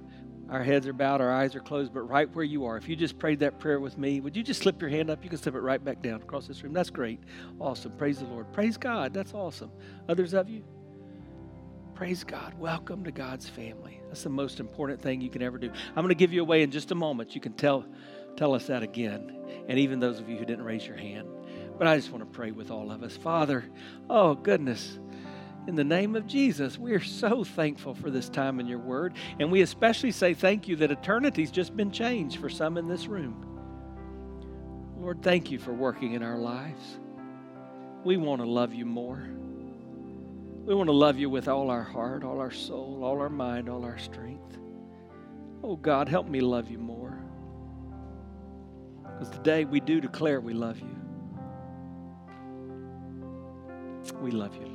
Our 0.50 0.64
heads 0.64 0.86
are 0.86 0.94
bowed, 0.94 1.22
our 1.22 1.32
eyes 1.32 1.56
are 1.56 1.62
closed, 1.62 1.94
but 1.94 2.02
right 2.02 2.30
where 2.36 2.44
you 2.44 2.66
are, 2.66 2.76
if 2.76 2.90
you 2.90 2.98
just 2.98 3.18
prayed 3.18 3.40
that 3.40 3.58
prayer 3.58 3.80
with 3.80 3.98
me, 3.98 4.20
would 4.20 4.36
you 4.36 4.44
just 4.44 4.62
slip 4.62 4.82
your 4.82 4.90
hand 4.90 5.10
up? 5.10 5.24
You 5.24 5.30
can 5.30 5.40
slip 5.40 5.56
it 5.56 5.62
right 5.62 5.82
back 5.82 6.02
down 6.02 6.22
across 6.22 6.46
this 6.46 6.62
room. 6.62 6.74
That's 6.74 6.90
great. 6.90 7.22
Awesome. 7.58 7.94
Praise 7.94 8.20
the 8.20 8.26
Lord. 8.26 8.52
Praise 8.52 8.76
God. 8.76 9.14
That's 9.14 9.34
awesome. 9.34 9.72
Others 10.10 10.34
of 10.34 10.50
you? 10.50 10.66
Praise 11.96 12.26
God. 12.26 12.54
Welcome 12.60 13.06
to 13.06 13.12
God's 13.12 13.48
family. 13.48 14.02
That's 14.08 14.24
the 14.24 14.30
most 14.30 14.60
important 14.60 15.02
thing 15.02 15.22
you 15.22 15.30
can 15.30 15.42
ever 15.42 15.58
do. 15.58 15.72
I'm 15.90 16.04
going 16.04 16.10
to 16.10 16.16
give 16.16 16.34
you 16.34 16.42
away 16.42 16.64
in 16.64 16.72
just 16.72 16.92
a 16.92 16.96
moment. 16.96 17.34
You 17.34 17.40
can 17.40 17.54
tell, 17.54 17.86
tell 18.36 18.54
us 18.54 18.68
that 18.68 18.84
again. 18.84 19.38
And 19.70 19.80
even 19.80 20.02
those 20.02 20.20
of 20.20 20.28
you 20.28 20.36
who 20.36 20.44
didn't 20.44 20.66
raise 20.66 20.86
your 20.86 20.98
hand. 20.98 21.30
But 21.78 21.88
I 21.88 21.96
just 21.96 22.12
want 22.12 22.24
to 22.24 22.38
pray 22.38 22.52
with 22.52 22.72
all 22.72 22.92
of 22.92 23.04
us. 23.04 23.16
Father, 23.16 23.64
oh 24.10 24.36
goodness. 24.36 25.00
In 25.68 25.76
the 25.76 25.84
name 25.84 26.16
of 26.16 26.26
Jesus, 26.26 26.78
we 26.78 26.94
are 26.94 27.04
so 27.04 27.44
thankful 27.44 27.94
for 27.94 28.10
this 28.10 28.30
time 28.30 28.60
in 28.60 28.68
your 28.68 28.80
word. 28.80 29.14
And 29.40 29.52
we 29.52 29.62
especially 29.62 30.12
say 30.12 30.34
thank 30.34 30.68
you 30.68 30.76
that 30.78 30.92
eternity's 30.92 31.52
just 31.52 31.78
been 31.78 31.92
changed 31.92 32.40
for 32.40 32.50
some 32.50 32.78
in 32.78 32.88
this 32.88 33.08
room. 33.08 33.46
Lord, 34.98 35.22
thank 35.22 35.52
you 35.52 35.60
for 35.60 35.74
working 35.74 36.14
in 36.14 36.24
our 36.24 36.38
lives. 36.38 37.00
We 38.04 38.18
want 38.18 38.42
to 38.42 38.48
love 38.48 38.74
you 38.74 38.86
more. 38.86 39.24
We 40.66 40.74
want 40.74 40.88
to 40.88 40.94
love 40.96 41.18
you 41.18 41.30
with 41.30 41.48
all 41.48 41.70
our 41.70 41.84
heart, 41.84 42.24
all 42.24 42.40
our 42.40 42.52
soul, 42.52 43.02
all 43.04 43.20
our 43.20 43.30
mind, 43.30 43.70
all 43.70 43.84
our 43.84 43.98
strength. 44.00 44.58
Oh 45.64 45.76
God, 45.76 46.10
help 46.10 46.28
me 46.28 46.40
love 46.40 46.70
you 46.70 46.80
more. 46.80 47.20
Because 49.04 49.30
today 49.30 49.66
we 49.66 49.80
do 49.80 50.02
declare 50.02 50.42
we 50.42 50.54
love 50.54 50.80
you. 50.80 50.96
We 54.22 54.32
love 54.32 54.56
you. 54.56 54.71